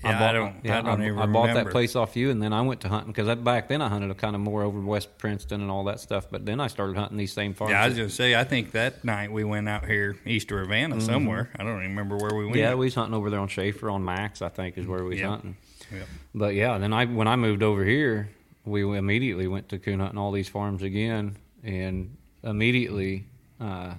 I 0.05 0.19
bought, 0.19 0.21
I 0.29 0.33
don't. 0.33 0.55
yeah, 0.63 0.79
I 0.79 0.81
don't 0.81 1.01
I, 1.01 1.07
even 1.07 1.19
I 1.19 1.25
bought 1.25 1.53
that 1.53 1.69
place 1.71 1.95
off 1.95 2.15
you, 2.15 2.29
and 2.29 2.41
then 2.41 2.53
I 2.53 2.61
went 2.61 2.81
to 2.81 2.89
hunting 2.89 3.11
because 3.11 3.33
back 3.39 3.67
then 3.67 3.81
I 3.81 3.89
hunted 3.89 4.15
kind 4.17 4.35
of 4.35 4.41
more 4.41 4.63
over 4.63 4.79
West 4.79 5.17
Princeton 5.17 5.61
and 5.61 5.71
all 5.71 5.83
that 5.85 5.99
stuff. 5.99 6.27
But 6.29 6.45
then 6.45 6.59
I 6.59 6.67
started 6.67 6.95
hunting 6.95 7.17
these 7.17 7.33
same 7.33 7.53
farms. 7.53 7.71
Yeah, 7.71 7.83
I 7.83 7.87
was 7.87 7.97
gonna 7.97 8.09
say. 8.09 8.35
I 8.35 8.43
think 8.43 8.71
that 8.71 9.03
night 9.03 9.31
we 9.31 9.43
went 9.43 9.67
out 9.67 9.85
here 9.85 10.15
east 10.25 10.51
of 10.51 10.57
Ravanna 10.59 11.01
somewhere. 11.01 11.49
I 11.57 11.63
don't 11.63 11.77
even 11.77 11.89
remember 11.89 12.17
where 12.17 12.35
we 12.35 12.45
went. 12.45 12.55
Mm-hmm. 12.55 12.59
Yeah, 12.59 12.75
we 12.75 12.85
was 12.85 12.95
hunting 12.95 13.15
over 13.15 13.29
there 13.29 13.39
on 13.39 13.47
Schaefer 13.47 13.89
on 13.89 14.03
Max, 14.05 14.41
I 14.41 14.49
think, 14.49 14.77
is 14.77 14.85
where 14.87 15.03
we 15.03 15.09
was 15.11 15.19
Yep. 15.19 15.29
hunting. 15.29 15.57
Yep. 15.93 16.07
But 16.33 16.53
yeah, 16.55 16.77
then 16.77 16.93
I 16.93 17.05
when 17.05 17.27
I 17.27 17.35
moved 17.35 17.63
over 17.63 17.83
here, 17.85 18.29
we 18.65 18.81
immediately 18.97 19.47
went 19.47 19.69
to 19.69 19.77
coon 19.79 19.99
hunting 19.99 20.17
all 20.17 20.31
these 20.31 20.49
farms 20.49 20.81
again, 20.83 21.37
and 21.63 22.15
immediately 22.43 23.25
uh, 23.59 23.93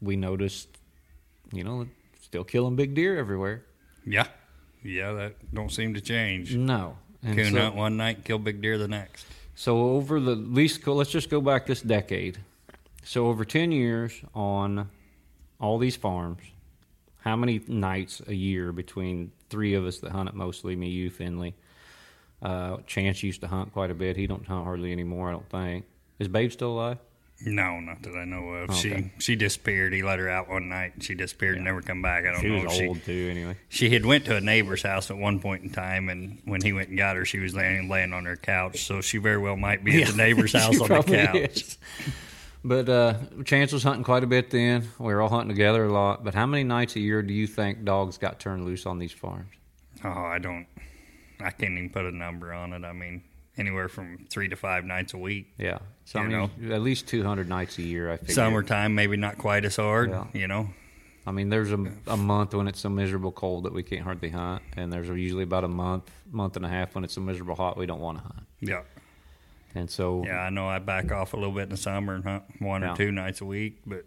we 0.00 0.16
noticed, 0.16 0.68
you 1.52 1.64
know, 1.64 1.86
still 2.22 2.44
killing 2.44 2.76
big 2.76 2.94
deer 2.94 3.18
everywhere. 3.18 3.64
yeah, 4.06 4.26
yeah. 4.84 5.12
That 5.12 5.54
don't 5.54 5.72
seem 5.72 5.94
to 5.94 6.00
change. 6.00 6.54
No, 6.54 6.96
and 7.22 7.36
Coon 7.36 7.52
so, 7.52 7.60
hunt 7.60 7.74
one 7.74 7.96
night, 7.96 8.24
kill 8.24 8.38
big 8.38 8.60
deer 8.62 8.78
the 8.78 8.88
next. 8.88 9.26
so 9.54 9.90
over 9.90 10.20
the 10.20 10.36
least, 10.36 10.86
let's 10.86 11.10
just 11.10 11.30
go 11.30 11.40
back 11.40 11.66
this 11.66 11.82
decade. 11.82 12.38
So 13.02 13.26
over 13.26 13.44
ten 13.44 13.72
years 13.72 14.20
on 14.34 14.88
all 15.60 15.78
these 15.78 15.96
farms, 15.96 16.42
how 17.20 17.36
many 17.36 17.60
nights 17.66 18.22
a 18.26 18.34
year 18.34 18.72
between 18.72 19.32
three 19.50 19.74
of 19.74 19.84
us 19.84 19.98
that 19.98 20.12
hunt 20.12 20.28
it 20.28 20.34
mostly 20.34 20.76
me, 20.76 20.88
you, 20.90 21.10
Finley? 21.10 21.54
Uh, 22.42 22.76
Chance 22.86 23.22
used 23.22 23.40
to 23.40 23.46
hunt 23.46 23.72
quite 23.72 23.90
a 23.90 23.94
bit. 23.94 24.16
He 24.16 24.26
don't 24.26 24.46
hunt 24.46 24.64
hardly 24.64 24.92
anymore. 24.92 25.30
I 25.30 25.32
don't 25.32 25.48
think. 25.48 25.86
Is 26.18 26.28
Babe 26.28 26.52
still 26.52 26.72
alive? 26.72 26.98
No, 27.46 27.78
not 27.80 28.00
that 28.02 28.14
I 28.16 28.24
know 28.24 28.48
of. 28.50 28.70
Okay. 28.70 28.78
She 28.78 29.10
she 29.18 29.36
disappeared. 29.36 29.92
He 29.92 30.02
let 30.02 30.18
her 30.18 30.28
out 30.30 30.48
one 30.48 30.68
night. 30.68 30.92
and 30.94 31.02
She 31.04 31.14
disappeared 31.14 31.56
and 31.56 31.64
never 31.64 31.82
come 31.82 32.00
back. 32.00 32.24
I 32.24 32.32
don't 32.32 32.40
She 32.40 32.48
know. 32.48 32.64
was 32.64 32.78
if 32.78 32.88
old 32.88 33.02
too, 33.04 33.28
anyway. 33.30 33.56
She 33.68 33.88
she 33.88 33.90
had 33.92 34.06
went 34.06 34.24
to 34.26 34.36
a 34.36 34.40
neighbor's 34.40 34.82
house 34.82 35.10
at 35.10 35.16
one 35.18 35.40
point 35.40 35.62
in 35.64 35.70
time, 35.70 36.08
and 36.08 36.40
when 36.44 36.62
he 36.62 36.72
went 36.72 36.88
and 36.88 36.96
got 36.98 37.16
her, 37.16 37.24
she 37.24 37.38
was 37.40 37.54
laying 37.54 37.88
laying 37.90 38.12
on 38.12 38.24
her 38.24 38.36
couch. 38.36 38.84
So 38.86 39.00
she 39.00 39.18
very 39.18 39.38
well 39.38 39.56
might 39.56 39.84
be 39.84 40.02
at 40.02 40.10
the 40.10 40.16
neighbor's 40.16 40.52
house 40.58 40.80
on 40.80 40.88
the 40.88 41.02
couch. 41.02 41.56
is. 41.62 41.78
But 42.66 42.88
uh, 42.88 43.14
Chance 43.44 43.72
was 43.72 43.82
hunting 43.82 44.04
quite 44.04 44.24
a 44.24 44.26
bit 44.26 44.48
then. 44.50 44.88
We 44.98 45.12
were 45.12 45.20
all 45.20 45.28
hunting 45.28 45.50
together 45.50 45.84
a 45.84 45.92
lot. 45.92 46.24
But 46.24 46.34
how 46.34 46.46
many 46.46 46.64
nights 46.64 46.96
a 46.96 47.00
year 47.00 47.20
do 47.20 47.34
you 47.34 47.46
think 47.46 47.84
dogs 47.84 48.16
got 48.16 48.40
turned 48.40 48.64
loose 48.64 48.86
on 48.86 48.98
these 48.98 49.12
farms? 49.12 49.50
Oh, 50.02 50.08
I 50.08 50.38
don't. 50.38 50.66
I 51.40 51.50
can't 51.50 51.72
even 51.72 51.90
put 51.90 52.06
a 52.06 52.10
number 52.16 52.54
on 52.54 52.72
it. 52.72 52.82
I 52.84 52.94
mean, 52.94 53.22
anywhere 53.56 53.88
from 53.88 54.26
three 54.30 54.48
to 54.48 54.56
five 54.56 54.84
nights 54.84 55.14
a 55.14 55.18
week. 55.18 55.52
Yeah, 55.58 55.78
so 56.04 56.20
I 56.20 56.22
You 56.24 56.28
know? 56.28 56.50
at 56.74 56.82
least 56.82 57.06
two 57.08 57.22
hundred 57.24 57.48
nights 57.48 57.78
a 57.78 57.82
year. 57.82 58.10
I 58.12 58.16
figure. 58.16 58.34
Summertime, 58.34 58.94
maybe 58.94 59.16
not 59.16 59.38
quite 59.38 59.64
as 59.64 59.76
hard. 59.76 60.10
Yeah. 60.10 60.24
You 60.32 60.48
know. 60.48 60.68
I 61.26 61.30
mean, 61.32 61.48
there's 61.48 61.72
a, 61.72 61.78
a 62.06 62.18
month 62.18 62.52
when 62.54 62.68
it's 62.68 62.80
so 62.80 62.90
miserable 62.90 63.32
cold 63.32 63.64
that 63.64 63.72
we 63.72 63.82
can't 63.82 64.02
hardly 64.02 64.28
hunt, 64.28 64.62
and 64.76 64.92
there's 64.92 65.08
usually 65.08 65.44
about 65.44 65.64
a 65.64 65.68
month, 65.68 66.10
month 66.30 66.56
and 66.56 66.66
a 66.66 66.68
half 66.68 66.94
when 66.94 67.02
it's 67.02 67.14
so 67.14 67.22
miserable 67.22 67.54
hot 67.54 67.78
we 67.78 67.86
don't 67.86 68.00
want 68.00 68.18
to 68.18 68.24
hunt. 68.24 68.46
Yeah. 68.60 68.82
And 69.74 69.90
so, 69.90 70.22
Yeah, 70.26 70.38
I 70.40 70.50
know. 70.50 70.68
I 70.68 70.78
back 70.80 71.10
off 71.10 71.32
a 71.32 71.36
little 71.36 71.52
bit 71.54 71.62
in 71.64 71.68
the 71.70 71.76
summer 71.78 72.14
and 72.14 72.22
hunt 72.24 72.42
one 72.58 72.82
Yeah. 72.82 72.92
or 72.92 72.96
two 72.96 73.10
nights 73.10 73.40
a 73.40 73.44
week, 73.46 73.78
but 73.86 74.04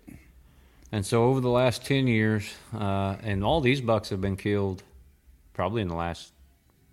and 0.91 1.03
so 1.05 1.23
over 1.25 1.41
the 1.41 1.49
last 1.49 1.83
ten 1.85 2.05
years, 2.07 2.53
uh, 2.73 3.15
and 3.23 3.43
all 3.43 3.61
these 3.61 3.81
bucks 3.81 4.09
have 4.09 4.21
been 4.21 4.37
killed, 4.37 4.83
probably 5.53 5.81
in 5.81 5.87
the 5.87 5.95
last 5.95 6.31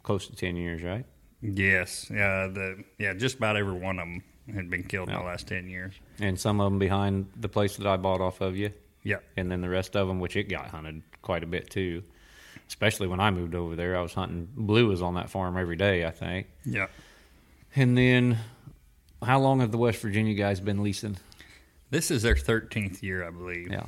close 0.02 0.26
to 0.28 0.34
ten 0.34 0.56
years, 0.56 0.82
right? 0.82 1.04
Yes, 1.44 2.08
yeah, 2.10 2.46
the 2.48 2.84
yeah, 2.98 3.14
just 3.14 3.36
about 3.36 3.56
every 3.56 3.72
one 3.74 3.98
of 3.98 4.06
them 4.06 4.22
had 4.54 4.68
been 4.70 4.82
killed 4.84 5.08
in 5.08 5.14
the 5.14 5.20
last 5.22 5.46
ten 5.46 5.68
years. 5.68 5.94
And 6.20 6.38
some 6.38 6.60
of 6.60 6.70
them 6.70 6.78
behind 6.78 7.28
the 7.36 7.48
place 7.48 7.76
that 7.76 7.86
I 7.86 7.96
bought 7.96 8.20
off 8.20 8.40
of 8.40 8.56
you, 8.56 8.72
Yeah. 9.02 9.18
and 9.36 9.50
then 9.50 9.60
the 9.60 9.68
rest 9.68 9.96
of 9.96 10.08
them, 10.08 10.20
which 10.20 10.36
it 10.36 10.44
got 10.48 10.66
hunted 10.68 11.02
quite 11.22 11.42
a 11.42 11.46
bit 11.46 11.70
too. 11.70 12.02
Especially 12.68 13.06
when 13.06 13.20
I 13.20 13.30
moved 13.30 13.54
over 13.54 13.76
there, 13.76 13.96
I 13.96 14.00
was 14.02 14.14
hunting. 14.14 14.48
Blue 14.56 14.88
was 14.88 15.02
on 15.02 15.14
that 15.14 15.28
farm 15.30 15.56
every 15.58 15.76
day, 15.76 16.04
I 16.06 16.10
think. 16.10 16.46
Yeah. 16.64 16.86
And 17.76 17.96
then, 17.96 18.38
how 19.22 19.38
long 19.40 19.60
have 19.60 19.70
the 19.70 19.78
West 19.78 20.00
Virginia 20.00 20.34
guys 20.34 20.60
been 20.60 20.82
leasing? 20.82 21.16
This 21.90 22.10
is 22.10 22.22
their 22.22 22.34
13th 22.34 23.02
year, 23.02 23.26
I 23.26 23.30
believe. 23.30 23.70
Yeah. 23.70 23.86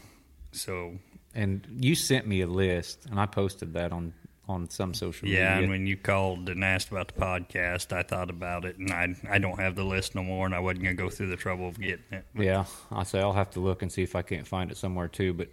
So, 0.52 0.98
And 1.34 1.66
you 1.80 1.94
sent 1.94 2.26
me 2.26 2.40
a 2.42 2.46
list, 2.46 3.06
and 3.10 3.18
I 3.20 3.26
posted 3.26 3.72
that 3.74 3.92
on 3.92 4.12
on 4.48 4.70
some 4.70 4.94
social 4.94 5.26
media. 5.26 5.40
yeah, 5.40 5.58
and 5.58 5.68
when 5.68 5.86
you 5.86 5.96
called 5.96 6.48
and 6.48 6.62
asked 6.64 6.90
about 6.90 7.08
the 7.08 7.20
podcast, 7.20 7.92
I 7.92 8.02
thought 8.02 8.30
about 8.30 8.64
it, 8.64 8.76
and 8.78 8.92
I 8.92 9.14
I 9.28 9.38
don't 9.38 9.58
have 9.58 9.74
the 9.74 9.84
list 9.84 10.14
no 10.14 10.22
more, 10.22 10.46
and 10.46 10.54
I 10.54 10.60
wasn't 10.60 10.84
going 10.84 10.96
to 10.96 11.02
go 11.02 11.10
through 11.10 11.28
the 11.28 11.36
trouble 11.36 11.68
of 11.68 11.80
getting 11.80 12.04
it. 12.12 12.24
yeah, 12.34 12.64
I 12.90 13.02
say 13.02 13.20
I'll 13.20 13.32
have 13.32 13.50
to 13.50 13.60
look 13.60 13.82
and 13.82 13.90
see 13.90 14.02
if 14.02 14.14
I 14.14 14.22
can't 14.22 14.46
find 14.46 14.70
it 14.70 14.76
somewhere 14.76 15.08
too. 15.08 15.32
But 15.34 15.48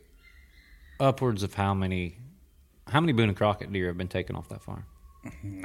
upwards 1.00 1.42
of 1.44 1.56
how 1.56 1.74
many, 1.74 2.18
how 2.88 3.00
many 3.02 3.14
Boone 3.14 3.30
and 3.30 3.38
Crockett 3.38 3.72
deer 3.74 3.88
have 3.88 3.98
been 3.98 4.08
taken 4.08 4.36
off 4.36 4.50
that 4.50 4.62
farm? 4.62 4.86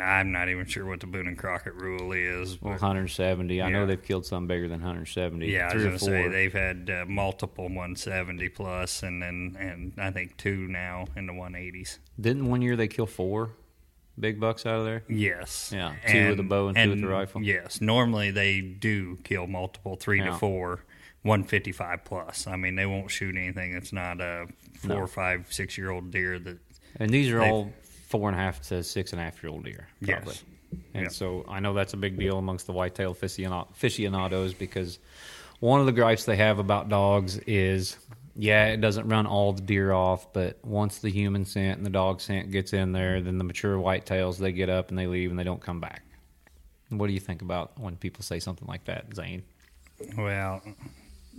I'm 0.01 0.31
not 0.33 0.49
even 0.49 0.67
sure 0.67 0.87
what 0.87 1.01
the 1.01 1.07
Boone 1.07 1.27
and 1.27 1.37
Crockett 1.37 1.75
rule 1.75 2.13
is. 2.13 2.61
Well, 2.63 2.75
But 2.75 2.83
170. 2.83 3.61
I 3.63 3.71
know 3.71 3.87
they've 3.87 4.03
killed 4.03 4.25
some 4.25 4.47
bigger 4.47 4.69
than 4.69 4.81
170. 4.81 5.47
yeah, 5.51 5.69
I 5.71 5.75
was 5.75 5.83
going 5.85 5.99
to 5.99 6.05
say 6.05 6.29
they've 6.29 6.53
had 6.53 6.89
uh, 6.91 7.05
multiple 7.07 7.65
170 7.65 8.49
plus, 8.51 9.03
and 9.03 9.21
then 9.23 9.57
and 9.59 9.93
I 9.99 10.11
think 10.11 10.37
two 10.37 10.69
now 10.69 11.07
in 11.17 11.27
the 11.27 11.33
180s. 11.33 11.99
Didn't 12.21 12.47
one 12.49 12.63
year 12.63 12.77
they 12.77 12.89
kill 12.89 13.07
four 13.07 13.51
big 14.19 14.39
bucks 14.41 14.65
out 14.67 14.81
of 14.81 14.85
there? 14.85 15.03
Yes. 15.09 15.71
Yeah, 15.75 15.95
two 16.09 16.29
with 16.29 16.37
the 16.37 16.43
bow 16.45 16.69
and 16.69 16.77
two 16.77 16.91
with 16.91 17.01
the 17.01 17.09
rifle. 17.09 17.43
Yes. 17.43 17.81
Normally 17.81 18.31
they 18.31 18.61
do 18.61 19.17
kill 19.25 19.47
multiple, 19.47 19.97
three 19.97 20.19
Yeah. 20.19 20.27
to 20.31 20.33
four, 20.35 20.85
155 21.23 22.05
plus. 22.05 22.47
I 22.47 22.57
mean, 22.57 22.77
they 22.77 22.87
won't 22.87 23.11
shoot 23.11 23.37
anything 23.37 23.73
that's 23.75 23.93
not 23.93 24.21
a 24.21 24.47
four 24.75 24.97
No. 24.97 25.03
or 25.03 25.07
five, 25.09 25.53
six 25.53 25.77
year 25.77 25.91
old 25.91 26.11
deer 26.13 26.39
that. 26.39 26.59
And 26.97 27.11
these 27.11 27.31
are 27.31 27.43
all 27.43 27.73
four 28.09 28.29
and 28.29 28.39
a 28.39 28.43
half 28.43 28.61
to 28.69 28.83
six 28.83 29.13
and 29.13 29.21
a 29.21 29.25
half 29.25 29.43
year 29.43 29.53
old 29.53 29.65
deer. 29.65 29.87
Probably. 30.03 30.35
Yes. 30.35 30.45
And 30.95 31.03
Yeah. 31.05 31.09
so 31.09 31.45
I 31.49 31.61
know 31.61 31.73
that's 31.75 31.95
a 31.95 31.97
big 31.97 32.19
deal 32.19 32.39
amongst 32.39 32.67
the 32.67 32.73
whitetail 32.73 33.15
aficionado- 33.15 33.71
aficionados 33.71 34.55
because 34.55 34.99
one 35.61 35.81
of 35.81 35.87
the 35.87 35.93
gripes 35.93 36.25
they 36.25 36.37
have 36.37 36.59
about 36.59 36.89
dogs 36.89 37.39
is, 37.47 37.97
yeah, 38.37 38.67
it 38.67 38.81
doesn't 38.81 39.09
run 39.09 39.27
all 39.27 39.53
the 39.53 39.63
deer 39.63 39.93
off, 39.93 40.33
but 40.33 40.59
once 40.65 40.99
the 40.99 41.11
human 41.11 41.45
scent 41.45 41.79
and 41.79 41.87
the 41.87 41.91
dog 41.91 42.21
scent 42.21 42.51
gets 42.51 42.73
in 42.73 42.93
there, 42.93 43.21
then 43.21 43.39
the 43.39 43.45
mature 43.45 43.77
whitetails 43.79 44.39
they 44.39 44.53
get 44.53 44.69
up 44.69 44.91
and 44.91 44.99
they 44.99 45.07
leave 45.07 45.31
and 45.31 45.39
they 45.39 45.45
don't 45.45 45.61
come 45.61 45.81
back. 45.81 46.03
What 46.91 47.07
do 47.09 47.13
you 47.13 47.21
think 47.21 47.43
about 47.43 47.79
when 47.79 47.97
people 47.97 48.23
say 48.23 48.39
something 48.39 48.67
like 48.69 48.85
that, 48.85 49.07
Zane? 49.15 49.43
Well, 50.17 50.63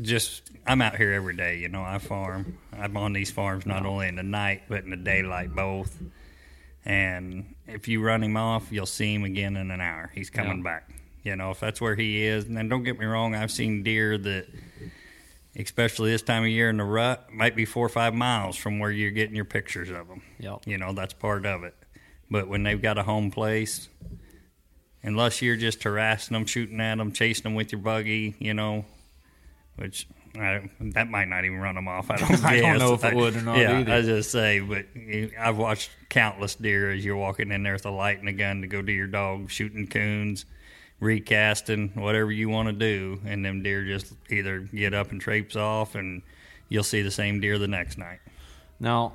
just 0.01 0.49
I'm 0.67 0.81
out 0.81 0.95
here 0.97 1.13
every 1.13 1.35
day. 1.35 1.57
You 1.57 1.69
know, 1.69 1.81
I 1.81 1.97
farm. 1.97 2.57
I'm 2.77 2.95
on 2.97 3.13
these 3.13 3.31
farms 3.31 3.65
not 3.65 3.85
only 3.85 4.07
in 4.07 4.15
the 4.15 4.23
night 4.23 4.63
but 4.67 4.83
in 4.83 4.89
the 4.91 4.95
daylight 4.97 5.55
both. 5.55 5.97
And 6.85 7.55
if 7.67 7.87
you 7.87 8.01
run 8.01 8.23
him 8.23 8.37
off, 8.37 8.71
you'll 8.71 8.85
see 8.85 9.13
him 9.13 9.23
again 9.23 9.57
in 9.57 9.69
an 9.71 9.81
hour. 9.81 10.11
He's 10.15 10.29
coming 10.29 10.57
Yeah. 10.59 10.63
back. 10.63 10.89
You 11.23 11.35
know, 11.35 11.51
if 11.51 11.59
that's 11.59 11.81
where 11.81 11.95
he 11.95 12.23
is. 12.23 12.45
And 12.45 12.55
then 12.55 12.69
don't 12.69 12.83
get 12.83 12.97
me 12.97 13.05
wrong, 13.05 13.35
I've 13.35 13.51
seen 13.51 13.83
deer 13.83 14.17
that, 14.17 14.47
especially 15.55 16.11
this 16.11 16.21
time 16.21 16.43
of 16.43 16.49
year 16.49 16.69
in 16.69 16.77
the 16.77 16.83
rut, 16.85 17.31
might 17.31 17.55
be 17.55 17.65
four 17.65 17.85
or 17.85 17.89
five 17.89 18.13
miles 18.13 18.55
from 18.55 18.79
where 18.79 18.89
you're 18.91 19.11
getting 19.11 19.35
your 19.35 19.45
pictures 19.45 19.89
of 19.89 20.07
them. 20.07 20.21
Yep. 20.39 20.65
You 20.65 20.77
know, 20.77 20.93
that's 20.93 21.13
part 21.13 21.45
of 21.45 21.63
it. 21.63 21.75
But 22.31 22.47
when 22.47 22.63
they've 22.63 22.81
got 22.81 22.97
a 22.97 23.03
home 23.03 23.31
place, 23.31 23.89
unless 25.03 25.41
you're 25.41 25.57
just 25.57 25.83
harassing 25.83 26.33
them, 26.33 26.45
shooting 26.45 26.79
at 26.79 26.97
them, 26.97 27.11
chasing 27.11 27.43
them 27.43 27.55
with 27.55 27.71
your 27.71 27.81
buggy, 27.81 28.35
you 28.39 28.53
know, 28.53 28.85
which 29.75 30.07
I, 30.37 30.69
that 30.79 31.09
might 31.09 31.27
not 31.27 31.45
even 31.45 31.59
run 31.59 31.75
them 31.75 31.87
off. 31.87 32.11
I 32.11 32.15
don't, 32.17 32.45
I 32.45 32.59
don't 32.59 32.77
know 32.77 32.93
if 32.93 33.03
it 33.03 33.15
would 33.15 33.35
or 33.35 33.41
not 33.41 33.57
Yeah, 33.57 33.79
either. 33.79 33.93
I 33.93 34.01
just 34.01 34.31
say, 34.31 34.59
but 34.59 34.85
I've 35.39 35.57
watched 35.57 35.89
countless 36.09 36.55
deer 36.55 36.91
as 36.91 37.03
you're 37.03 37.15
walking 37.15 37.51
in 37.51 37.63
there 37.63 37.73
with 37.73 37.85
a 37.85 37.91
light 37.91 38.19
and 38.19 38.29
a 38.29 38.33
gun 38.33 38.61
to 38.61 38.67
go 38.67 38.81
do 38.81 38.91
your 38.91 39.07
dog, 39.07 39.49
shooting 39.49 39.87
coons, 39.87 40.45
recasting, 40.99 41.89
whatever 41.95 42.31
you 42.31 42.49
want 42.49 42.67
to 42.67 42.73
do, 42.73 43.19
and 43.25 43.43
them 43.43 43.63
deer 43.63 43.85
just 43.85 44.13
either 44.29 44.59
get 44.59 44.93
up 44.93 45.11
and 45.11 45.19
traipse 45.21 45.55
off, 45.55 45.95
and 45.95 46.21
you'll 46.67 46.83
see 46.83 47.01
the 47.01 47.11
same 47.11 47.39
deer 47.39 47.57
the 47.57 47.67
next 47.67 47.97
night. 47.97 48.19
Now, 48.79 49.13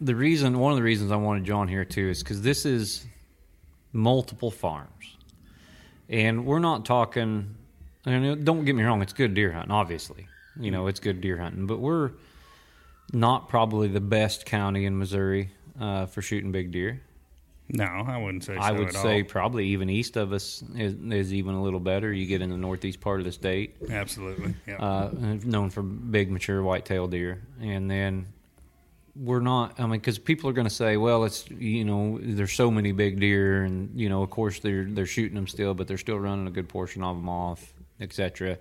the 0.00 0.14
reason, 0.14 0.58
one 0.58 0.72
of 0.72 0.76
the 0.76 0.82
reasons 0.82 1.10
I 1.12 1.16
wanted 1.16 1.44
John 1.44 1.68
here 1.68 1.84
too 1.84 2.08
is 2.08 2.22
because 2.22 2.42
this 2.42 2.66
is 2.66 3.06
multiple 3.92 4.50
farms, 4.50 5.16
and 6.08 6.44
we're 6.44 6.58
not 6.58 6.84
talking. 6.84 7.54
And 8.06 8.44
don't 8.44 8.64
get 8.64 8.74
me 8.76 8.84
wrong, 8.84 9.02
it's 9.02 9.12
good 9.12 9.34
deer 9.34 9.52
hunting. 9.52 9.72
Obviously, 9.72 10.28
you 10.58 10.70
know 10.70 10.86
it's 10.86 11.00
good 11.00 11.20
deer 11.20 11.36
hunting, 11.38 11.66
but 11.66 11.80
we're 11.80 12.12
not 13.12 13.48
probably 13.48 13.88
the 13.88 14.00
best 14.00 14.46
county 14.46 14.86
in 14.86 14.98
Missouri 14.98 15.50
uh, 15.80 16.06
for 16.06 16.22
shooting 16.22 16.52
big 16.52 16.70
deer. 16.70 17.02
No, 17.68 17.84
I 17.84 18.16
wouldn't 18.18 18.44
say. 18.44 18.56
I 18.56 18.70
would 18.70 18.92
say 18.92 19.22
all. 19.22 19.28
probably 19.28 19.66
even 19.68 19.90
east 19.90 20.16
of 20.16 20.32
us 20.32 20.62
is, 20.76 20.94
is 21.10 21.34
even 21.34 21.54
a 21.54 21.62
little 21.62 21.80
better. 21.80 22.12
You 22.12 22.26
get 22.26 22.40
in 22.40 22.50
the 22.50 22.56
northeast 22.56 23.00
part 23.00 23.18
of 23.18 23.26
the 23.26 23.32
state, 23.32 23.76
absolutely. 23.90 24.54
Yeah. 24.68 24.76
uh, 24.76 25.10
known 25.44 25.70
for 25.70 25.82
big 25.82 26.30
mature 26.30 26.62
whitetail 26.62 27.08
deer, 27.08 27.42
and 27.60 27.90
then 27.90 28.26
we're 29.16 29.40
not. 29.40 29.80
I 29.80 29.82
mean, 29.82 29.92
because 29.92 30.18
people 30.18 30.48
are 30.48 30.52
going 30.52 30.68
to 30.68 30.74
say, 30.74 30.96
well, 30.96 31.24
it's 31.24 31.50
you 31.50 31.84
know, 31.84 32.20
there's 32.22 32.52
so 32.52 32.70
many 32.70 32.92
big 32.92 33.18
deer, 33.18 33.64
and 33.64 33.90
you 33.98 34.08
know, 34.08 34.22
of 34.22 34.30
course 34.30 34.60
they're 34.60 34.84
they're 34.84 35.06
shooting 35.06 35.34
them 35.34 35.48
still, 35.48 35.74
but 35.74 35.88
they're 35.88 35.98
still 35.98 36.20
running 36.20 36.46
a 36.46 36.52
good 36.52 36.68
portion 36.68 37.02
of 37.02 37.16
them 37.16 37.28
off, 37.28 37.72
etc. 38.00 38.58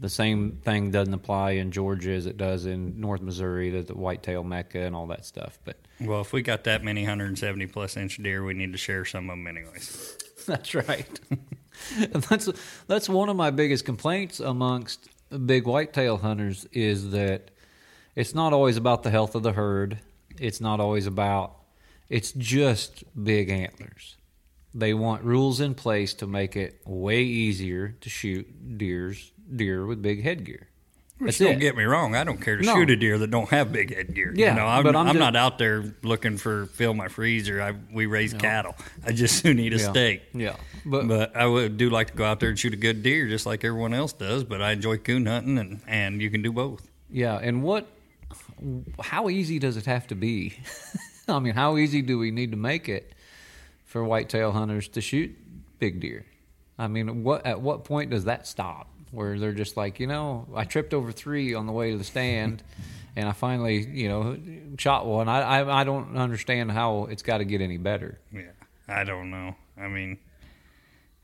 the 0.00 0.08
same 0.08 0.52
thing 0.62 0.90
doesn't 0.90 1.14
apply 1.14 1.52
in 1.52 1.72
Georgia 1.72 2.12
as 2.12 2.26
it 2.26 2.36
does 2.36 2.64
in 2.66 3.00
North 3.00 3.20
Missouri, 3.20 3.70
the, 3.70 3.82
the 3.82 3.94
whitetail 3.94 4.44
mecca 4.44 4.80
and 4.80 4.94
all 4.94 5.06
that 5.08 5.24
stuff. 5.24 5.58
But 5.64 5.76
Well, 6.00 6.20
if 6.20 6.32
we 6.32 6.42
got 6.42 6.64
that 6.64 6.84
many 6.84 7.02
170 7.02 7.66
plus 7.66 7.96
inch 7.96 8.22
deer, 8.22 8.44
we 8.44 8.54
need 8.54 8.72
to 8.72 8.78
share 8.78 9.04
some 9.04 9.28
of 9.28 9.36
them 9.36 9.46
anyways. 9.46 10.16
That's 10.46 10.74
right. 10.74 11.20
that's 12.28 12.48
that's 12.86 13.08
one 13.08 13.28
of 13.28 13.36
my 13.36 13.50
biggest 13.50 13.84
complaints 13.84 14.40
amongst 14.40 15.08
big 15.46 15.66
whitetail 15.66 16.16
hunters 16.16 16.66
is 16.72 17.10
that 17.10 17.50
it's 18.16 18.34
not 18.34 18.52
always 18.52 18.76
about 18.76 19.02
the 19.02 19.10
health 19.10 19.34
of 19.34 19.42
the 19.42 19.52
herd. 19.52 19.98
It's 20.38 20.60
not 20.60 20.80
always 20.80 21.06
about 21.06 21.56
it's 22.08 22.32
just 22.32 23.04
big 23.22 23.50
antlers. 23.50 24.16
They 24.74 24.94
want 24.94 25.24
rules 25.24 25.60
in 25.60 25.74
place 25.74 26.14
to 26.14 26.26
make 26.26 26.54
it 26.56 26.80
way 26.86 27.22
easier 27.22 27.96
to 28.00 28.08
shoot 28.08 28.78
deers 28.78 29.32
deer 29.54 29.84
with 29.84 30.00
big 30.00 30.22
headgear. 30.22 30.68
Which 31.18 31.36
That's 31.36 31.50
don't 31.50 31.56
it. 31.56 31.60
get 31.60 31.76
me 31.76 31.84
wrong, 31.84 32.14
I 32.14 32.24
don't 32.24 32.40
care 32.40 32.56
to 32.56 32.64
No. 32.64 32.74
shoot 32.76 32.88
a 32.88 32.96
deer 32.96 33.18
that 33.18 33.30
don't 33.30 33.48
have 33.50 33.72
big 33.72 33.94
headgear. 33.94 34.32
Yeah, 34.34 34.50
you 34.54 34.60
know, 34.60 34.66
I'm, 34.66 34.82
but 34.84 34.96
I'm 34.96 35.08
I'm, 35.08 35.12
ju- 35.14 35.18
not 35.18 35.36
out 35.36 35.58
there 35.58 35.84
looking 36.02 36.38
for 36.38 36.64
fill 36.66 36.94
my 36.94 37.08
freezer. 37.08 37.60
I 37.60 37.74
we 37.92 38.06
raise 38.06 38.32
cattle. 38.32 38.74
I 39.04 39.12
just 39.12 39.36
soon 39.42 39.58
eat 39.58 39.74
a 39.74 39.76
Yeah. 39.78 39.90
steak. 39.90 40.22
Yeah. 40.32 40.56
But, 40.86 41.06
But 41.08 41.36
I 41.36 41.44
would 41.46 41.76
do 41.76 41.90
like 41.90 42.06
to 42.12 42.14
go 42.14 42.24
out 42.24 42.40
there 42.40 42.48
and 42.48 42.58
shoot 42.58 42.72
a 42.72 42.76
good 42.78 43.02
deer, 43.02 43.28
just 43.28 43.44
like 43.44 43.64
everyone 43.64 43.92
else 43.92 44.14
does. 44.14 44.44
But 44.44 44.62
I 44.62 44.72
enjoy 44.72 44.96
coon 44.96 45.26
hunting, 45.26 45.58
and 45.58 45.80
and 45.86 46.22
you 46.22 46.30
can 46.30 46.40
do 46.40 46.52
both. 46.52 46.88
Yeah, 47.10 47.36
and 47.36 47.62
what? 47.62 47.86
How 49.00 49.28
easy 49.28 49.58
does 49.58 49.76
it 49.76 49.86
have 49.86 50.06
to 50.06 50.14
be? 50.14 50.54
I 51.28 51.38
mean, 51.38 51.54
how 51.54 51.76
easy 51.76 52.02
do 52.02 52.18
we 52.18 52.30
need 52.30 52.50
to 52.52 52.56
make 52.56 52.88
it 52.88 53.12
for 53.90 54.04
whitetail 54.04 54.52
hunters 54.52 54.86
to 54.86 55.00
shoot 55.00 55.36
big 55.80 55.98
deer? 56.00 56.24
I 56.78 56.86
mean, 56.86 57.24
what 57.24 57.44
at 57.44 57.60
what 57.60 57.84
point 57.84 58.10
does 58.10 58.24
that 58.24 58.46
stop? 58.46 58.88
Where 59.10 59.38
they're 59.38 59.52
just 59.52 59.76
like, 59.76 59.98
you 59.98 60.06
know, 60.06 60.46
I 60.54 60.64
tripped 60.64 60.94
over 60.94 61.10
three 61.10 61.52
on 61.54 61.66
the 61.66 61.72
way 61.72 61.90
to 61.90 61.98
the 61.98 62.04
stand, 62.04 62.62
and 63.16 63.28
I 63.28 63.32
finally, 63.32 63.84
you 63.84 64.08
know, 64.08 64.36
shot 64.78 65.04
one. 65.06 65.28
I 65.28 65.40
I, 65.60 65.80
I 65.80 65.84
don't 65.84 66.16
understand 66.16 66.70
how 66.70 67.06
it's 67.10 67.22
got 67.22 67.38
to 67.38 67.44
get 67.44 67.60
any 67.60 67.76
better. 67.76 68.18
Yeah, 68.32 68.52
I 68.88 69.02
don't 69.04 69.30
know. 69.30 69.56
I 69.76 69.88
mean, 69.88 70.18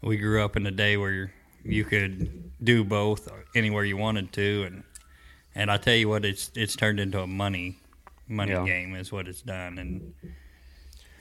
we 0.02 0.16
grew 0.16 0.44
up 0.44 0.56
in 0.56 0.66
a 0.66 0.70
day 0.72 0.96
where 0.96 1.32
you 1.64 1.84
could 1.84 2.50
do 2.62 2.82
both 2.84 3.28
anywhere 3.54 3.84
you 3.84 3.96
wanted 3.96 4.32
to, 4.32 4.64
and 4.66 4.82
and 5.54 5.70
I 5.70 5.76
tell 5.76 5.94
you 5.94 6.08
what, 6.08 6.24
it's 6.24 6.50
it's 6.56 6.74
turned 6.74 6.98
into 6.98 7.20
a 7.20 7.26
money 7.26 7.78
money 8.28 8.50
Yeah. 8.50 8.66
game 8.66 8.96
is 8.96 9.12
what 9.12 9.28
it's 9.28 9.42
done, 9.42 9.78
and 9.78 10.12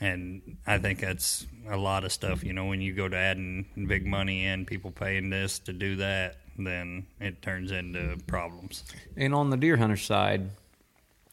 and 0.00 0.56
I 0.66 0.78
think 0.78 1.00
that's 1.00 1.46
a 1.68 1.76
lot 1.76 2.04
of 2.04 2.12
stuff. 2.12 2.44
You 2.44 2.52
know, 2.52 2.66
when 2.66 2.80
you 2.80 2.92
go 2.94 3.08
to 3.08 3.16
adding 3.16 3.66
big 3.86 4.06
money 4.06 4.44
in, 4.46 4.64
people 4.66 4.90
paying 4.90 5.30
this 5.30 5.58
to 5.60 5.72
do 5.72 5.96
that, 5.96 6.36
then 6.58 7.06
it 7.20 7.42
turns 7.42 7.70
into 7.72 8.16
problems. 8.26 8.84
And 9.16 9.34
on 9.34 9.50
the 9.50 9.56
deer 9.56 9.76
hunter 9.76 9.96
side, 9.96 10.50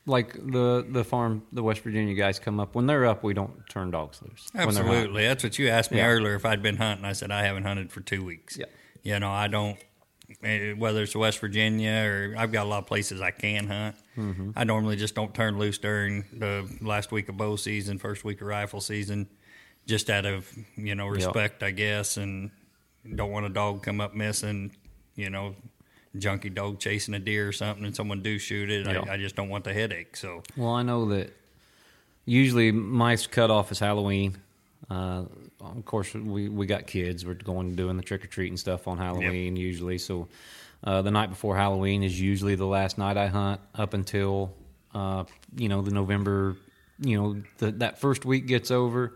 like 0.05 0.33
the 0.33 0.85
the 0.89 1.03
farm, 1.03 1.43
the 1.53 1.63
West 1.63 1.81
Virginia 1.81 2.13
guys 2.13 2.37
come 2.39 2.59
up 2.59 2.75
when 2.75 2.87
they're 2.87 3.05
up. 3.05 3.23
We 3.23 3.33
don't 3.33 3.65
turn 3.69 3.91
dogs 3.91 4.21
loose. 4.21 4.49
when 4.51 4.65
they're 4.67 4.73
hunting. 4.83 4.91
Absolutely. 4.91 5.23
That's 5.27 5.43
what 5.43 5.57
you 5.59 5.69
asked 5.69 5.91
me 5.91 5.97
Yeah. 5.99 6.07
earlier 6.07 6.35
if 6.35 6.45
I'd 6.45 6.61
been 6.61 6.77
hunting. 6.77 7.05
I 7.05 7.13
said 7.13 7.31
I 7.31 7.43
haven't 7.43 7.63
hunted 7.63 7.91
for 7.91 8.01
two 8.01 8.23
weeks. 8.23 8.57
Yeah. 8.57 8.65
You 9.03 9.19
know, 9.19 9.29
I 9.31 9.47
don't, 9.47 9.77
whether 10.41 11.03
it's 11.03 11.15
West 11.15 11.39
Virginia 11.39 12.05
or 12.05 12.35
I've 12.37 12.51
got 12.51 12.65
a 12.65 12.69
lot 12.69 12.79
of 12.79 12.87
places 12.87 13.21
I 13.21 13.31
can 13.31 13.67
hunt. 13.67 13.95
Mm-hmm. 14.17 14.51
I 14.55 14.63
normally 14.63 14.95
just 14.95 15.15
don't 15.15 15.33
turn 15.33 15.57
loose 15.57 15.77
during 15.77 16.25
the 16.33 16.69
last 16.81 17.11
week 17.11 17.29
of 17.29 17.37
bow 17.37 17.55
season, 17.55 17.99
first 17.99 18.23
week 18.23 18.41
of 18.41 18.47
rifle 18.47 18.81
season, 18.81 19.27
just 19.85 20.09
out 20.09 20.25
of, 20.25 20.51
you 20.75 20.95
know, 20.95 21.07
respect, 21.07 21.63
I 21.63 21.71
guess, 21.71 22.17
and 22.17 22.51
don't 23.15 23.31
want 23.31 23.45
a 23.45 23.49
dog 23.49 23.83
come 23.83 24.01
up 24.01 24.13
missing, 24.13 24.71
you 25.15 25.29
know, 25.29 25.55
junky 26.17 26.53
dog 26.53 26.79
chasing 26.79 27.13
a 27.13 27.19
deer 27.19 27.47
or 27.47 27.51
something 27.51 27.85
and 27.85 27.95
someone 27.95 28.21
do 28.21 28.37
shoot 28.37 28.69
it. 28.69 28.85
Yeah. 28.85 29.03
I, 29.07 29.13
I 29.13 29.17
just 29.17 29.35
don't 29.35 29.49
want 29.49 29.63
the 29.63 29.73
headache. 29.73 30.15
So, 30.15 30.43
Well, 30.55 30.71
I 30.71 30.83
know 30.83 31.05
that 31.09 31.33
usually 32.25 32.71
mice 32.71 33.27
cutoff 33.27 33.71
is 33.71 33.79
Halloween. 33.79 34.37
Uh, 34.89 35.23
of 35.63 35.85
course, 35.85 36.13
we, 36.13 36.49
we 36.49 36.65
got 36.65 36.87
kids. 36.87 37.25
We're 37.25 37.35
going 37.35 37.75
doing 37.75 37.97
the 37.97 38.03
trick 38.03 38.23
or 38.23 38.27
treating 38.27 38.57
stuff 38.57 38.87
on 38.87 38.97
Halloween 38.97 39.55
usually. 39.55 39.97
So 39.97 40.27
uh, 40.83 41.01
the 41.01 41.11
night 41.11 41.29
before 41.29 41.55
Halloween 41.55 42.03
is 42.03 42.19
usually 42.19 42.55
the 42.55 42.65
last 42.65 42.97
night 42.97 43.17
I 43.17 43.27
hunt 43.27 43.61
up 43.75 43.93
until 43.93 44.53
uh, 44.93 45.23
you 45.55 45.69
know 45.69 45.81
the 45.81 45.91
November. 45.91 46.55
You 46.99 47.21
know 47.21 47.41
the, 47.57 47.71
that 47.71 47.99
first 47.99 48.25
week 48.25 48.45
gets 48.45 48.71
over, 48.71 49.13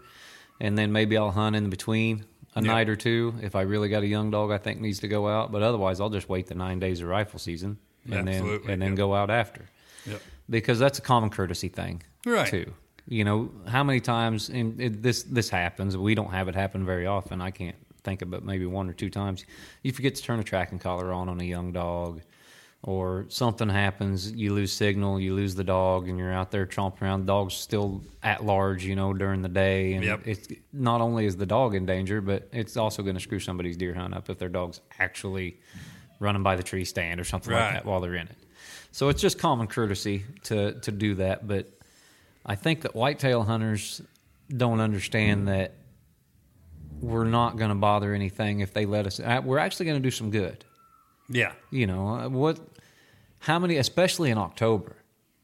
and 0.60 0.78
then 0.78 0.92
maybe 0.92 1.18
I'll 1.18 1.32
hunt 1.32 1.56
in 1.56 1.70
between 1.70 2.26
a 2.56 2.62
Yeah. 2.62 2.72
night 2.72 2.90
or 2.90 2.96
two 2.96 3.36
if 3.42 3.56
I 3.56 3.62
really 3.62 3.88
got 3.90 4.04
a 4.04 4.08
young 4.08 4.32
dog 4.32 4.52
I 4.52 4.58
think 4.58 4.82
needs 4.82 5.00
to 5.00 5.08
go 5.08 5.28
out. 5.28 5.52
But 5.52 5.62
otherwise, 5.62 6.00
I'll 6.00 6.10
just 6.10 6.28
wait 6.28 6.48
the 6.48 6.56
nine 6.56 6.80
days 6.80 7.02
of 7.02 7.08
rifle 7.08 7.40
season 7.40 7.78
and 8.10 8.28
then 8.28 8.62
and 8.68 8.82
then 8.82 8.90
yep. 8.90 8.96
go 8.96 9.14
out 9.14 9.30
after 9.30 9.66
yep. 10.06 10.22
because 10.50 10.80
that's 10.80 11.00
a 11.00 11.02
common 11.02 11.30
courtesy 11.30 11.70
thing, 11.70 12.04
Right. 12.26 12.48
Too. 12.48 12.74
You 13.08 13.24
know, 13.24 13.50
how 13.68 13.84
many 13.84 14.00
times 14.02 14.50
and 14.50 14.80
it, 14.82 15.02
this 15.02 15.24
this 15.24 15.50
happens? 15.50 15.96
We 15.96 16.14
don't 16.16 16.32
have 16.32 16.48
it 16.50 16.56
happen 16.56 16.86
very 16.86 17.06
often. 17.06 17.42
I 17.42 17.52
can't 17.52 17.76
think 18.04 18.22
of 18.22 18.34
it. 18.34 18.44
Maybe 18.44 18.66
one 18.66 18.90
or 18.90 18.94
two 18.94 19.10
times. 19.10 19.46
You 19.84 19.92
forget 19.94 20.16
to 20.16 20.24
turn 20.24 20.40
a 20.40 20.44
tracking 20.44 20.80
collar 20.80 21.14
on 21.14 21.30
on 21.30 21.40
a 21.40 21.44
young 21.46 21.72
dog, 21.72 22.22
or 22.84 23.26
something 23.30 23.70
happens. 23.70 24.32
You 24.34 24.54
lose 24.54 24.74
signal. 24.74 25.22
You 25.22 25.34
lose 25.36 25.56
the 25.56 25.64
dog, 25.64 26.10
and 26.10 26.20
you're 26.20 26.34
out 26.34 26.52
there 26.52 26.66
tromping 26.66 27.02
around. 27.04 27.22
The 27.22 27.28
dog's 27.28 27.54
still 27.54 28.04
at 28.24 28.44
large, 28.46 28.84
you 28.84 28.96
know, 28.96 29.14
during 29.14 29.42
the 29.42 29.50
day, 29.50 29.94
and 29.94 30.04
Yep. 30.04 30.22
it's 30.28 30.48
not 30.74 31.00
only 31.00 31.26
is 31.26 31.38
the 31.38 31.46
dog 31.46 31.76
in 31.76 31.86
danger, 31.86 32.20
but 32.20 32.50
it's 32.52 32.76
also 32.76 33.04
going 33.04 33.16
to 33.16 33.22
screw 33.22 33.40
somebody's 33.40 33.78
deer 33.78 33.94
hunt 33.94 34.14
up 34.16 34.30
if 34.30 34.38
their 34.38 34.50
dog's 34.50 34.82
actually 35.00 35.58
running 36.20 36.44
by 36.44 36.58
the 36.58 36.64
tree 36.64 36.84
stand 36.84 37.20
or 37.22 37.24
something 37.24 37.54
Right. 37.54 37.62
like 37.66 37.74
that 37.76 37.86
while 37.86 38.02
they're 38.02 38.16
in 38.16 38.28
it. 38.28 38.38
So 38.92 39.08
it's 39.10 39.22
just 39.22 39.38
common 39.40 39.68
courtesy 39.68 40.26
to 40.44 40.74
to 40.82 40.92
do 40.92 41.16
that, 41.16 41.48
but 41.48 41.70
I 42.48 42.56
think 42.56 42.82
that 42.82 42.96
whitetail 42.96 43.44
hunters 43.44 44.02
don't 44.50 44.80
understand 44.80 45.48
that 45.48 45.74
we're 47.02 47.26
not 47.26 47.58
going 47.58 47.70
to 47.70 47.76
bother 47.76 48.14
anything 48.14 48.62
if 48.62 48.74
they 48.74 48.86
let 48.86 49.06
us. 49.06 49.20
uh, 49.20 49.42
We're 49.44 49.58
actually 49.60 49.88
going 49.88 50.02
to 50.02 50.04
do 50.04 50.12
some 50.12 50.32
good. 50.32 50.64
Yeah. 51.30 51.52
You 51.72 51.88
know 51.88 52.08
uh, 52.08 52.30
what? 52.30 52.60
How 53.40 53.60
many, 53.60 53.78
especially 53.78 54.32
in 54.32 54.38
October, 54.38 54.96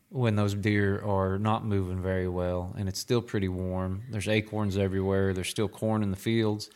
when 0.10 0.36
those 0.36 0.54
deer 0.54 1.02
are 1.04 1.40
not 1.40 1.66
moving 1.66 2.00
very 2.02 2.28
well 2.28 2.74
and 2.78 2.88
it's 2.88 3.00
still 3.00 3.22
pretty 3.22 3.50
warm. 3.50 4.04
There's 4.12 4.28
acorns 4.28 4.78
everywhere. 4.78 5.34
There's 5.34 5.50
still 5.50 5.68
corn 5.68 6.04
in 6.04 6.12
the 6.12 6.18
fields. 6.18 6.70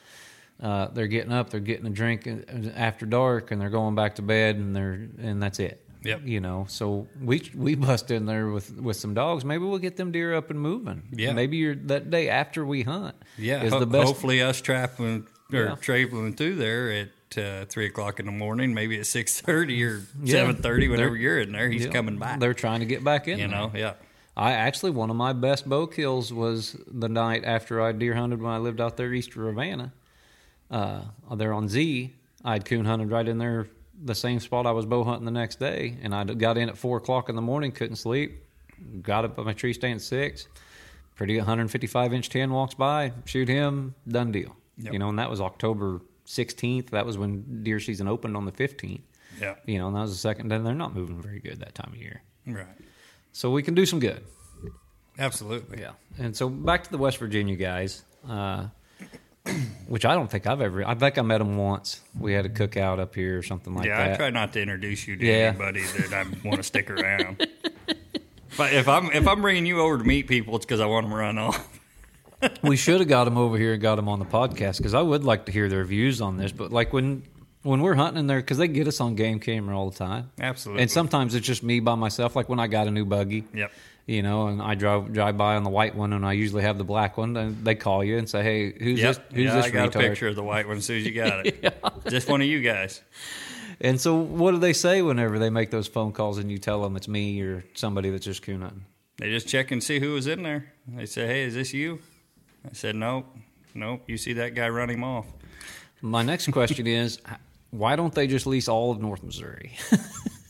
Uh, 0.60 0.88
they're 0.88 1.08
getting 1.08 1.32
up. 1.32 1.52
They're 1.52 1.60
getting 1.60 1.86
a 1.86 1.92
drink 1.92 2.28
uh, 2.28 2.70
after 2.76 3.06
dark, 3.06 3.52
and 3.52 3.62
they're 3.62 3.70
going 3.70 3.94
back 3.94 4.16
to 4.16 4.24
bed, 4.24 4.56
and 4.56 4.76
they're 4.76 5.08
and 5.22 5.42
that's 5.42 5.60
it. 5.60 5.87
Yep. 6.08 6.22
You 6.26 6.40
know, 6.40 6.66
so 6.70 7.08
we 7.22 7.50
we 7.56 7.76
bust 7.76 8.12
in 8.12 8.26
there 8.26 8.48
with 8.50 8.72
with 8.78 8.98
some 8.98 9.14
dogs. 9.14 9.44
Maybe 9.46 9.64
we'll 9.66 9.78
get 9.80 9.98
them 9.98 10.12
deer 10.12 10.34
up 10.36 10.50
and 10.50 10.60
moving. 10.60 11.04
Yeah. 11.12 11.34
Maybe 11.34 11.58
you're 11.58 11.76
that 11.76 12.10
day 12.10 12.30
after 12.30 12.66
we 12.66 12.84
hunt. 12.84 13.16
Yeah, 13.38 13.64
Is 13.64 13.74
ho- 13.74 13.80
the 13.80 13.86
best. 13.88 14.06
hopefully 14.08 14.42
us 14.42 14.62
traveling 14.62 15.28
or 15.54 15.60
Yeah. 15.64 15.76
traveling 15.76 16.34
through 16.34 16.56
there 16.56 16.92
at 16.92 17.10
uh, 17.38 17.66
three 17.66 17.86
o'clock 17.88 18.20
in 18.20 18.26
the 18.26 18.32
morning, 18.32 18.74
maybe 18.74 18.98
at 19.00 19.06
six 19.06 19.40
thirty 19.42 19.84
or 19.84 20.02
Yeah. 20.24 20.32
seven 20.32 20.56
thirty, 20.56 20.88
whenever 20.88 21.10
They're- 21.12 21.18
you're 21.20 21.40
in 21.42 21.52
there, 21.52 21.70
he's 21.70 21.86
Yeah. 21.86 21.92
coming 21.92 22.18
back. 22.18 22.40
They're 22.40 22.54
trying 22.54 22.80
to 22.80 22.86
get 22.86 23.04
back 23.04 23.28
in. 23.28 23.38
You 23.40 23.48
there. 23.50 23.58
know, 23.58 23.72
yeah, 23.76 23.94
I 24.38 24.54
actually 24.54 24.92
one 24.92 25.10
of 25.10 25.16
my 25.18 25.34
best 25.34 25.68
bow 25.68 25.88
kills 25.88 26.32
was 26.32 26.78
the 26.90 27.10
night 27.10 27.44
after 27.44 27.82
I 27.82 27.92
deer 27.92 28.16
hunted 28.16 28.42
when 28.42 28.52
I 28.54 28.60
lived 28.60 28.80
out 28.80 28.96
there 28.98 29.14
east 29.14 29.32
of 29.32 29.38
Ravanna. 29.38 29.92
Uh, 30.72 31.02
there 31.36 31.54
on 31.54 31.68
Z, 31.70 32.14
I'd 32.46 32.66
coon 32.66 32.86
hunted 32.86 33.10
right 33.12 33.28
in 33.28 33.38
there, 33.40 33.68
the 34.04 34.16
same 34.16 34.40
spot 34.40 34.66
I 34.66 34.72
was 34.72 34.86
bow 34.86 35.04
hunting 35.04 35.26
the 35.26 35.32
next 35.32 35.60
day, 35.60 35.98
and 36.02 36.14
I 36.14 36.24
got 36.24 36.58
in 36.58 36.70
at 36.70 36.78
four 36.78 36.98
o'clock 36.98 37.30
in 37.30 37.36
the 37.36 37.42
morning, 37.42 37.72
couldn't 37.72 37.96
sleep, 37.98 38.44
got 39.02 39.26
up 39.26 39.40
at 39.40 39.46
my 39.46 39.54
tree 39.54 39.74
stand 39.74 39.96
at 39.96 40.02
six. 40.02 40.48
Pretty 41.16 41.36
155 41.38 42.14
inch 42.14 42.30
10 42.30 42.52
walks 42.52 42.76
by, 42.76 43.12
shoot 43.26 43.48
him, 43.48 43.96
done 44.08 44.32
deal. 44.32 44.56
Yep. 44.78 44.94
You 44.94 45.00
know, 45.00 45.10
and 45.10 45.18
that 45.18 45.32
was 45.32 45.42
October 45.42 46.02
16th. 46.28 46.92
That 46.92 47.08
was 47.08 47.18
when 47.18 47.64
deer 47.64 47.80
season 47.80 48.08
opened 48.08 48.38
on 48.38 48.46
the 48.46 48.52
15th. 48.52 49.02
yeah, 49.42 49.56
You 49.66 49.80
know, 49.80 49.88
and 49.88 49.96
that 49.96 50.02
was 50.02 50.12
the 50.12 50.18
second. 50.18 50.50
Then 50.50 50.64
they're 50.64 50.76
not 50.76 50.94
moving 50.94 51.20
very 51.20 51.40
good 51.40 51.60
that 51.62 51.74
time 51.74 51.92
of 51.92 51.98
year, 51.98 52.22
right, 52.46 52.68
so 53.32 53.50
we 53.50 53.64
can 53.64 53.74
do 53.74 53.86
some 53.88 54.00
good. 54.00 54.24
absolutely. 55.18 55.80
Yeah. 55.80 55.92
And 56.20 56.36
so 56.36 56.50
back 56.50 56.84
to 56.84 56.92
the 56.92 56.98
West 57.00 57.18
Virginia 57.18 57.56
guys, 57.56 58.04
uh, 58.30 58.68
which 59.88 60.06
I 60.06 60.14
don't 60.16 60.30
think 60.30 60.48
I've 60.48 60.62
ever. 60.62 60.86
I 60.88 60.96
think 60.96 61.18
I 61.18 61.22
met 61.22 61.42
him 61.42 61.58
once. 61.58 62.02
We 62.20 62.34
had 62.34 62.46
a 62.46 62.50
cookout 62.50 63.00
up 63.00 63.16
here 63.16 63.38
or 63.38 63.44
something 63.44 63.74
like 63.74 63.88
that. 63.88 64.08
yeah, 64.08 64.14
I 64.14 64.16
try 64.18 64.30
not 64.30 64.54
to 64.54 64.62
introduce 64.62 65.08
you 65.08 65.16
to 65.16 65.26
Yeah. 65.26 65.34
anybody 65.50 65.82
that 65.84 66.14
I 66.14 66.48
want 66.48 66.58
to 66.58 66.64
stick 66.64 66.90
around. 66.90 67.48
I, 68.60 68.70
if 68.72 68.88
I'm 68.88 69.12
if 69.12 69.28
I'm 69.28 69.42
bringing 69.42 69.66
you 69.66 69.82
over 69.82 69.98
to 69.98 70.04
meet 70.04 70.28
people, 70.28 70.56
it's 70.56 70.66
because 70.66 70.80
I 70.80 70.86
want 70.88 71.06
them 71.06 71.12
to 71.12 71.18
run 71.18 71.38
off. 71.38 71.80
we 72.64 72.76
should 72.78 73.00
have 73.00 73.10
got 73.10 73.26
them 73.26 73.38
over 73.38 73.58
here 73.58 73.74
and 73.74 73.82
got 73.82 73.96
them 73.96 74.08
on 74.10 74.20
the 74.20 74.26
podcast 74.26 74.78
because 74.78 74.94
I 74.94 75.02
would 75.02 75.24
like 75.24 75.46
to 75.48 75.52
hear 75.52 75.70
their 75.70 75.84
views 75.84 76.22
on 76.22 76.38
this. 76.38 76.52
But 76.52 76.72
like 76.72 76.94
when 76.94 77.24
when 77.64 77.82
we're 77.82 77.96
hunting 77.96 78.20
in 78.20 78.28
there, 78.28 78.38
because 78.40 78.58
they 78.58 78.68
get 78.68 78.88
us 78.88 79.00
on 79.02 79.16
game 79.16 79.40
camera 79.40 79.78
all 79.78 79.90
the 79.90 79.98
time. 79.98 80.32
Absolutely. 80.40 80.84
And 80.84 80.92
sometimes 80.92 81.36
it's 81.36 81.46
just 81.46 81.64
me 81.64 81.80
by 81.80 81.96
myself. 81.96 82.36
Like 82.36 82.48
when 82.50 82.60
I 82.60 82.68
got 82.68 82.88
a 82.88 82.92
new 82.92 83.06
buggy. 83.06 83.44
Yep. 83.54 83.72
You 84.08 84.24
know, 84.24 84.48
and 84.48 84.62
I 84.62 84.76
drive 84.76 85.12
drive 85.12 85.38
by 85.38 85.58
on 85.58 85.64
the 85.66 85.70
white 85.70 85.94
one, 85.94 86.14
and 86.14 86.26
I 86.26 86.32
usually 86.32 86.64
have 86.64 86.78
the 86.78 86.86
black 86.86 87.18
one. 87.18 87.36
And 87.36 87.66
they 87.66 87.76
call 87.76 88.06
you 88.06 88.18
and 88.18 88.28
say, 88.30 88.42
"Hey, 88.42 88.72
who's 88.72 89.00
Yep. 89.02 89.16
this? 89.16 89.24
Who's 89.36 89.46
yeah, 89.46 89.56
this 89.58 89.66
I 89.66 89.70
got 89.70 89.92
retard?" 89.92 89.96
a 90.06 90.10
picture 90.10 90.28
of 90.30 90.36
the 90.38 90.44
white 90.44 90.66
one 90.66 90.78
as 90.78 90.86
soon 90.86 91.00
as 91.00 91.06
you 91.06 91.12
got 91.12 91.46
it. 91.46 91.78
Just 92.08 92.30
one 92.30 92.40
of 92.42 92.48
you 92.48 92.62
guys. 92.62 93.02
And 93.82 94.00
so, 94.00 94.16
what 94.16 94.52
do 94.52 94.60
they 94.60 94.72
say 94.72 95.02
whenever 95.02 95.38
they 95.40 95.50
make 95.50 95.72
those 95.72 95.88
phone 95.90 96.14
calls 96.14 96.38
and 96.38 96.50
you 96.50 96.58
tell 96.58 96.82
them 96.82 96.96
it's 96.96 97.10
me 97.10 97.42
or 97.42 97.66
somebody 97.76 98.10
that's 98.10 98.24
just 98.26 98.42
coon 98.42 98.62
hunting? 98.62 98.86
They 99.18 99.30
just 99.30 99.48
check 99.48 99.72
and 99.72 99.84
see 99.84 100.00
who 100.00 100.14
was 100.14 100.26
in 100.26 100.42
there. 100.42 100.72
They 100.88 101.06
say, 101.06 101.28
"Hey, 101.28 101.44
is 101.44 101.54
this 101.54 101.74
you?" 101.74 102.00
I 102.66 102.74
said, 102.74 102.96
"Nope, 102.96 103.26
nope. 103.76 104.04
You 104.08 104.18
see 104.18 104.34
that 104.34 104.56
guy 104.56 104.70
run 104.70 104.90
him 104.90 105.04
off." 105.04 105.26
My 106.02 106.24
next 106.24 106.50
question 106.52 106.88
is, 106.88 107.20
why 107.72 107.98
don't 107.98 108.16
they 108.16 108.26
just 108.26 108.48
lease 108.48 108.70
all 108.70 108.90
of 108.92 109.02
North 109.02 109.22
Missouri? 109.22 109.74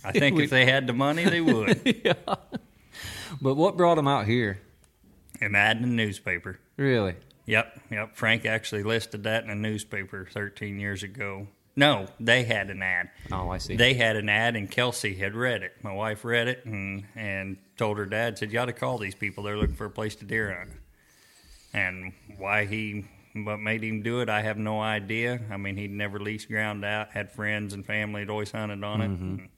I 0.06 0.12
think 0.12 0.40
if 0.42 0.52
they 0.52 0.66
had 0.66 0.86
the 0.86 0.94
money, 0.94 1.26
they 1.26 1.42
would. 1.42 2.16
But 3.42 3.56
what 3.56 3.78
brought 3.78 3.98
him 3.98 4.08
out 4.08 4.26
here? 4.26 4.60
An 5.42 5.56
ad 5.56 5.78
in 5.78 5.84
the 5.84 5.88
newspaper. 5.90 6.60
Really? 6.78 7.16
Yep, 7.46 7.82
yep. 7.92 8.16
Frank 8.16 8.46
actually 8.46 8.84
listed 8.84 9.24
that 9.24 9.44
in 9.44 9.50
a 9.50 9.56
newspaper 9.56 10.28
13 10.32 10.80
years 10.80 11.04
ago. 11.04 11.48
No, 11.78 12.08
they 12.20 12.44
had 12.44 12.72
an 12.72 12.82
ad. 12.82 13.12
Oh, 13.32 13.50
I 13.50 13.60
see. 13.60 13.76
They 13.76 13.94
had 13.94 14.16
an 14.16 14.30
ad, 14.30 14.56
and 14.56 14.70
Kelsey 14.70 15.14
had 15.14 15.36
read 15.36 15.62
it. 15.62 15.74
My 15.84 15.94
wife 15.94 16.26
read 16.26 16.48
it 16.48 16.66
and 16.66 17.06
and 17.16 17.58
told 17.78 18.00
her 18.00 18.08
dad, 18.08 18.40
said, 18.40 18.52
"You 18.52 18.60
ought 18.60 18.66
to 18.66 18.74
call 18.74 18.98
these 18.98 19.14
people. 19.14 19.44
They're 19.44 19.58
looking 19.58 19.76
for 19.76 19.86
a 19.86 19.92
place 19.92 20.16
to 20.16 20.26
deer 20.26 20.56
hunt." 20.58 20.72
And 21.74 22.14
why 22.38 22.66
he, 22.66 23.06
what 23.36 23.60
made 23.60 23.84
him 23.84 24.02
do 24.02 24.22
it, 24.22 24.30
I 24.30 24.42
have 24.42 24.58
no 24.58 24.82
idea. 24.82 25.40
I 25.52 25.58
mean, 25.58 25.78
he'd 25.78 25.92
never 25.92 26.20
leased 26.20 26.48
ground 26.48 26.84
out, 26.84 27.12
had 27.12 27.32
friends 27.32 27.76
and 27.76 27.86
family 27.86 28.24
that 28.24 28.32
always 28.32 28.52
hunted 28.52 28.84
on 28.84 29.02
it. 29.02 29.10
Mm-hmm. 29.10 29.24
And 29.24 29.50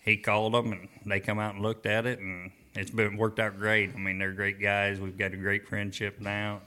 he 0.00 0.16
called 0.16 0.54
them, 0.54 0.72
and 0.72 0.88
they 1.04 1.20
come 1.20 1.38
out 1.38 1.54
and 1.54 1.62
looked 1.62 1.84
at 1.84 2.06
it, 2.06 2.18
and 2.18 2.50
it's 2.74 2.90
been 2.90 3.16
worked 3.16 3.38
out 3.38 3.58
great. 3.58 3.90
I 3.94 3.98
mean, 3.98 4.18
they're 4.18 4.32
great 4.32 4.60
guys. 4.60 5.00
We've 5.00 5.16
got 5.18 5.32
a 5.32 5.36
great 5.36 5.68
friendship 5.68 6.20
now. 6.20 6.60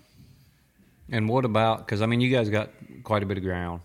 and 1.11 1.27
what 1.29 1.45
about? 1.45 1.79
Because 1.85 2.01
I 2.01 2.05
mean, 2.05 2.21
you 2.21 2.29
guys 2.35 2.49
got 2.49 2.69
quite 3.03 3.23
a 3.23 3.25
bit 3.25 3.37
of 3.37 3.43
ground. 3.43 3.81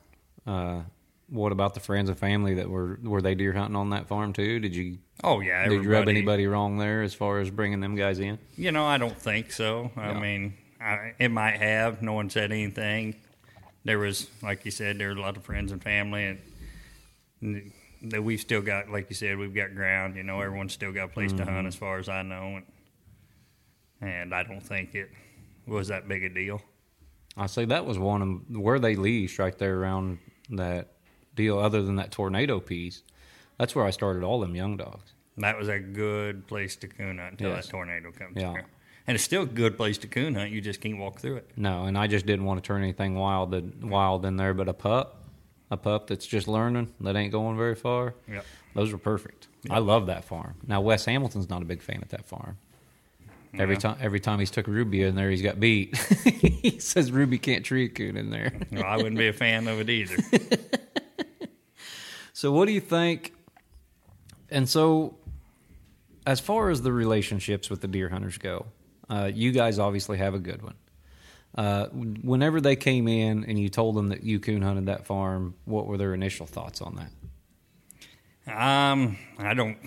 Uh, 0.47 0.83
what 1.29 1.53
about 1.53 1.75
the 1.75 1.81
friends 1.81 2.09
and 2.09 2.19
family 2.19 2.55
that 2.55 2.69
were 2.69 2.99
were 3.03 3.23
they 3.23 3.35
deer 3.35 3.53
hunting 3.53 3.77
on 3.77 3.91
that 3.91 4.09
farm 4.09 4.33
too? 4.33 4.59
Did 4.59 4.75
you 4.75 4.99
Oh 5.23 5.41
yeah, 5.41 5.69
did 5.69 5.85
you 5.85 5.91
rub 5.91 6.09
anybody 6.09 6.47
wrong 6.47 6.79
there 6.79 7.03
as 7.03 7.15
far 7.15 7.39
as 7.41 7.51
bringing 7.51 7.81
them 7.81 7.95
guys 7.95 8.19
in? 8.19 8.39
You 8.57 8.73
know, 8.73 8.85
I 8.87 8.99
don't 8.99 9.17
think 9.17 9.53
so. 9.53 9.91
I 9.97 10.13
Yeah. 10.13 10.19
mean, 10.21 10.55
I, 10.81 11.13
it 11.19 11.29
might 11.31 11.59
have. 11.59 12.01
No 12.03 12.15
one 12.15 12.31
said 12.31 12.51
anything. 12.53 13.15
There 13.85 13.99
was, 13.99 14.29
like 14.43 14.65
you 14.65 14.71
said, 14.71 14.99
there 14.99 15.09
were 15.09 15.17
a 15.17 15.21
lot 15.21 15.37
of 15.37 15.43
friends 15.45 15.73
and 15.73 15.83
family, 15.83 16.39
and 17.41 17.73
we've 18.03 18.41
still 18.41 18.63
got, 18.63 18.89
like 18.89 19.09
you 19.11 19.17
said, 19.17 19.39
we've 19.39 19.55
got 19.55 19.75
ground. 19.75 20.17
You 20.17 20.23
know, 20.23 20.35
mm-hmm. 20.35 20.47
everyone's 20.47 20.73
still 20.73 20.93
got 20.93 21.05
a 21.05 21.09
place 21.09 21.33
to 21.33 21.45
hunt, 21.45 21.51
mm-hmm. 21.51 21.67
as 21.67 21.77
far 21.77 21.99
as 21.99 22.09
I 22.09 22.23
know, 22.23 22.61
and, 22.61 22.67
and 24.01 24.35
I 24.35 24.43
don't 24.43 24.63
think 24.63 24.95
it 24.95 25.11
was 25.67 25.89
that 25.89 26.09
big 26.09 26.25
a 26.25 26.29
deal. 26.29 26.63
I 27.37 27.47
say 27.47 27.65
that 27.67 27.87
was 27.87 27.99
one 27.99 28.23
of 28.23 28.57
where 28.57 28.79
they 28.79 28.97
leased 28.97 29.39
right 29.39 29.57
there 29.57 29.79
around 29.79 30.19
that 30.51 30.93
deal. 31.35 31.59
Other 31.59 31.83
than 31.83 31.97
that 31.97 32.11
tornado 32.11 32.61
piece, 32.61 33.03
that's 33.59 33.75
where 33.75 33.85
I 33.85 33.91
started 33.91 34.25
all 34.25 34.41
them 34.41 34.57
young 34.57 34.77
dogs. 34.77 35.13
That 35.37 35.57
was 35.57 35.69
a 35.69 35.79
good 35.79 36.47
place 36.47 36.77
to 36.77 36.89
coon 36.89 37.19
hunt 37.19 37.33
until 37.33 37.51
Yes. 37.51 37.67
that 37.67 37.71
tornado 37.71 38.11
comes 38.13 38.37
Yeah. 38.37 38.53
through. 38.53 38.65
And 39.07 39.15
it's 39.15 39.25
still 39.25 39.43
a 39.43 39.47
good 39.47 39.77
place 39.77 39.97
to 39.99 40.07
coon 40.07 40.35
hunt. 40.35 40.51
You 40.51 40.61
just 40.61 40.81
can't 40.81 40.99
walk 40.99 41.19
through 41.19 41.37
it. 41.37 41.51
No, 41.57 41.85
and 41.85 41.97
I 41.97 42.07
just 42.07 42.27
didn't 42.27 42.45
want 42.45 42.63
to 42.63 42.67
turn 42.67 42.83
anything 42.83 43.15
wild 43.15 43.83
wild 43.83 44.25
in 44.25 44.37
there. 44.37 44.55
But 44.55 44.69
a 44.69 44.75
pup, 44.75 45.20
a 45.71 45.77
pup 45.77 46.09
that's 46.09 46.27
just 46.27 46.49
learning 46.49 46.93
that 47.01 47.17
ain't 47.17 47.33
going 47.33 47.57
very 47.57 47.75
far. 47.75 48.15
Yep. 48.29 48.45
Those 48.75 48.93
were 48.93 48.99
perfect. 48.99 49.49
I 49.69 49.79
love 49.79 50.07
that 50.07 50.25
farm. 50.25 50.55
Now 50.67 50.81
Wes 50.81 51.05
Hamilton's 51.05 51.49
not 51.49 51.63
a 51.63 51.65
big 51.65 51.83
fan 51.83 52.03
of 52.03 52.09
that 52.09 52.27
farm. 52.27 52.57
Every 53.59 53.77
time, 53.77 53.97
every 54.01 54.21
time 54.21 54.39
he's 54.39 54.51
took 54.51 54.69
Ruby 54.69 55.03
in 55.03 55.17
there, 55.17 55.29
he's 55.29 55.43
got 55.43 55.59
beat. 55.59 55.97
he 56.25 56.79
says 56.79 57.11
Ruby 57.11 57.37
can't 57.37 57.65
tree 57.65 57.87
a 57.87 57.89
coon 57.89 58.17
in 58.17 58.31
there. 58.31 58.53
Well, 58.71 58.85
I 58.85 58.97
wouldn't 58.97 59.19
be 59.19 59.27
a 59.27 59.33
fan 59.33 59.67
of 59.67 59.81
it 59.81 59.91
either. 59.91 60.17
So, 62.33 62.53
what 62.53 62.65
do 62.65 62.73
you 62.73 62.81
think? 62.81 63.35
And 64.49 64.67
so, 64.67 65.19
as 66.27 66.41
far 66.41 66.71
as 66.71 66.81
the 66.81 66.91
relationships 66.91 67.69
with 67.69 67.83
the 67.83 67.87
deer 67.87 68.09
hunters 68.09 68.39
go, 68.39 68.65
uh, 69.11 69.31
you 69.35 69.53
guys 69.53 69.79
obviously 69.79 70.17
have 70.17 70.33
a 70.33 70.39
good 70.39 70.63
one. 70.63 70.77
Uh, 71.55 71.87
whenever 71.89 72.61
they 72.61 72.77
came 72.77 73.09
in 73.09 73.45
and 73.45 73.59
you 73.59 73.69
told 73.69 73.97
them 73.97 74.09
that 74.09 74.23
you 74.23 74.39
coon 74.39 74.63
hunted 74.63 74.87
that 74.87 75.05
farm, 75.07 75.55
what 75.65 75.87
were 75.87 75.97
their 75.97 76.15
initial 76.15 76.47
thoughts 76.47 76.81
on 76.81 76.97
that? 76.97 77.11
Um, 78.47 79.17
I 79.39 79.55
don't, 79.55 79.79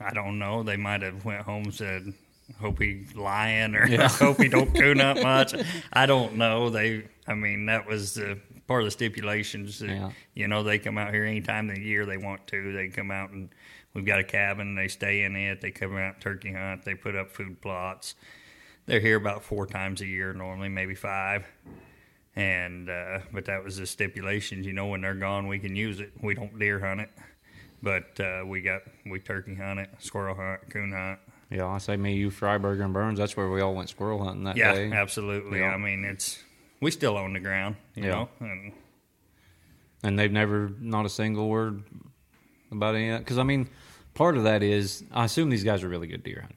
I 0.00 0.12
don't 0.12 0.38
know. 0.38 0.62
They 0.62 0.76
might 0.76 1.02
have 1.02 1.24
went 1.24 1.42
home 1.42 1.64
and 1.64 1.74
said, 1.74 2.12
"Hope 2.60 2.80
he's 2.80 3.14
lying," 3.14 3.74
or 3.74 3.86
"Hope 4.08 4.38
he 4.40 4.48
don't 4.48 4.74
coon 4.74 5.00
up 5.00 5.16
much." 5.22 5.54
I 5.92 6.06
don't 6.06 6.36
know. 6.36 6.70
They, 6.70 7.04
I 7.26 7.34
mean, 7.34 7.66
that 7.66 7.86
was 7.86 8.14
the 8.14 8.38
part 8.66 8.82
of 8.82 8.86
the 8.86 8.90
stipulations. 8.90 9.78
That, 9.80 9.88
Yeah. 9.90 10.10
You 10.34 10.48
know, 10.48 10.62
they 10.62 10.78
come 10.78 10.98
out 10.98 11.12
here 11.12 11.24
any 11.24 11.40
time 11.40 11.70
of 11.70 11.76
the 11.76 11.82
year 11.82 12.04
they 12.06 12.16
want 12.18 12.46
to. 12.48 12.72
They 12.72 12.88
come 12.88 13.10
out 13.10 13.30
and 13.30 13.48
we've 13.94 14.06
got 14.06 14.20
a 14.20 14.24
cabin. 14.24 14.74
They 14.74 14.88
stay 14.88 15.22
in 15.22 15.34
it. 15.36 15.60
They 15.60 15.70
come 15.70 15.96
out 15.96 16.20
turkey 16.20 16.52
hunt. 16.52 16.84
They 16.84 16.94
put 16.94 17.16
up 17.16 17.30
food 17.32 17.60
plots. 17.60 18.14
They're 18.86 19.00
here 19.00 19.16
about 19.16 19.42
four 19.42 19.66
times 19.66 20.00
a 20.00 20.06
year 20.06 20.32
normally, 20.32 20.68
maybe 20.68 20.94
five. 20.94 21.44
And 22.36 22.88
uh, 22.90 23.20
but 23.32 23.46
that 23.46 23.64
was 23.64 23.76
the 23.78 23.86
stipulations. 23.86 24.66
You 24.66 24.72
know, 24.74 24.86
when 24.88 25.00
they're 25.00 25.14
gone, 25.14 25.48
we 25.48 25.58
can 25.58 25.74
use 25.74 26.00
it. 26.00 26.12
We 26.22 26.34
don't 26.34 26.58
deer 26.58 26.78
hunt 26.78 27.00
it, 27.00 27.10
but 27.82 28.20
uh, 28.20 28.44
we 28.46 28.60
got 28.60 28.82
we 29.06 29.18
turkey 29.20 29.54
hunt 29.54 29.80
it, 29.80 29.88
squirrel 29.98 30.34
hunt, 30.34 30.68
coon 30.70 30.92
hunt. 30.92 31.18
Yeah, 31.50 31.66
I 31.66 31.78
say 31.78 31.96
me, 31.96 32.14
you, 32.14 32.30
Freiberger, 32.30 32.84
and 32.84 32.92
Burns. 32.92 33.18
That's 33.18 33.36
where 33.36 33.48
we 33.48 33.60
all 33.62 33.74
went 33.74 33.88
squirrel 33.88 34.22
hunting 34.22 34.44
that 34.44 34.56
Yeah, 34.56 34.72
day. 34.74 34.92
absolutely. 34.92 35.60
Yeah. 35.60 35.68
I 35.68 35.76
mean, 35.78 36.04
it's 36.04 36.42
we 36.80 36.90
still 36.90 37.16
own 37.16 37.32
the 37.32 37.40
ground, 37.40 37.76
you 37.94 38.02
Yeah. 38.04 38.10
know, 38.10 38.28
and 38.40 38.72
And 40.02 40.18
they've 40.18 40.30
never, 40.30 40.70
not 40.78 41.06
a 41.06 41.08
single 41.08 41.48
word 41.48 41.84
about 42.70 42.94
any 42.96 43.08
of 43.08 43.14
that. 43.14 43.18
Because, 43.20 43.38
I 43.38 43.44
mean, 43.44 43.68
part 44.14 44.36
of 44.36 44.42
that 44.42 44.62
is, 44.62 45.04
I 45.12 45.24
assume 45.24 45.48
these 45.48 45.64
guys 45.64 45.82
are 45.84 45.88
really 45.88 46.06
good 46.08 46.22
deer 46.24 46.40
hunters. 46.42 46.55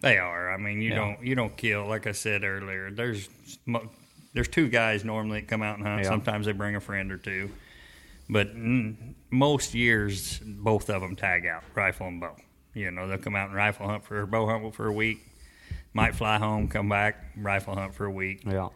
They 0.00 0.18
are. 0.18 0.52
I 0.52 0.56
mean, 0.56 0.80
you 0.82 0.90
Yeah. 0.90 0.96
don't 0.96 1.22
you 1.24 1.34
don't 1.34 1.56
kill. 1.56 1.86
Like 1.86 2.06
I 2.06 2.12
said 2.12 2.44
earlier, 2.44 2.90
there's 2.90 3.28
there's 4.34 4.48
two 4.48 4.68
guys 4.68 5.04
normally 5.04 5.40
that 5.40 5.48
come 5.48 5.62
out 5.62 5.78
and 5.78 5.86
hunt. 5.86 6.02
Yeah. 6.02 6.08
Sometimes 6.08 6.46
they 6.46 6.52
bring 6.52 6.76
a 6.76 6.80
friend 6.80 7.10
or 7.12 7.16
two, 7.18 7.50
but 8.28 8.54
mm, 8.54 9.14
most 9.30 9.74
years 9.74 10.38
both 10.40 10.88
of 10.90 11.00
them 11.02 11.16
tag 11.16 11.46
out 11.46 11.64
rifle 11.74 12.06
and 12.08 12.20
bow. 12.20 12.36
You 12.74 12.90
know, 12.92 13.08
they'll 13.08 13.18
come 13.18 13.34
out 13.36 13.48
and 13.48 13.56
rifle 13.56 13.86
hunt 13.88 14.04
for 14.04 14.24
bow 14.26 14.46
hunt 14.46 14.74
for 14.74 14.86
a 14.86 14.92
week. 14.92 15.18
Might 15.92 16.14
fly 16.14 16.38
home, 16.38 16.68
come 16.68 16.88
back, 16.88 17.16
rifle 17.36 17.74
hunt 17.74 17.94
for 17.94 18.06
a 18.06 18.12
week. 18.12 18.42
Yeah. 18.46 18.68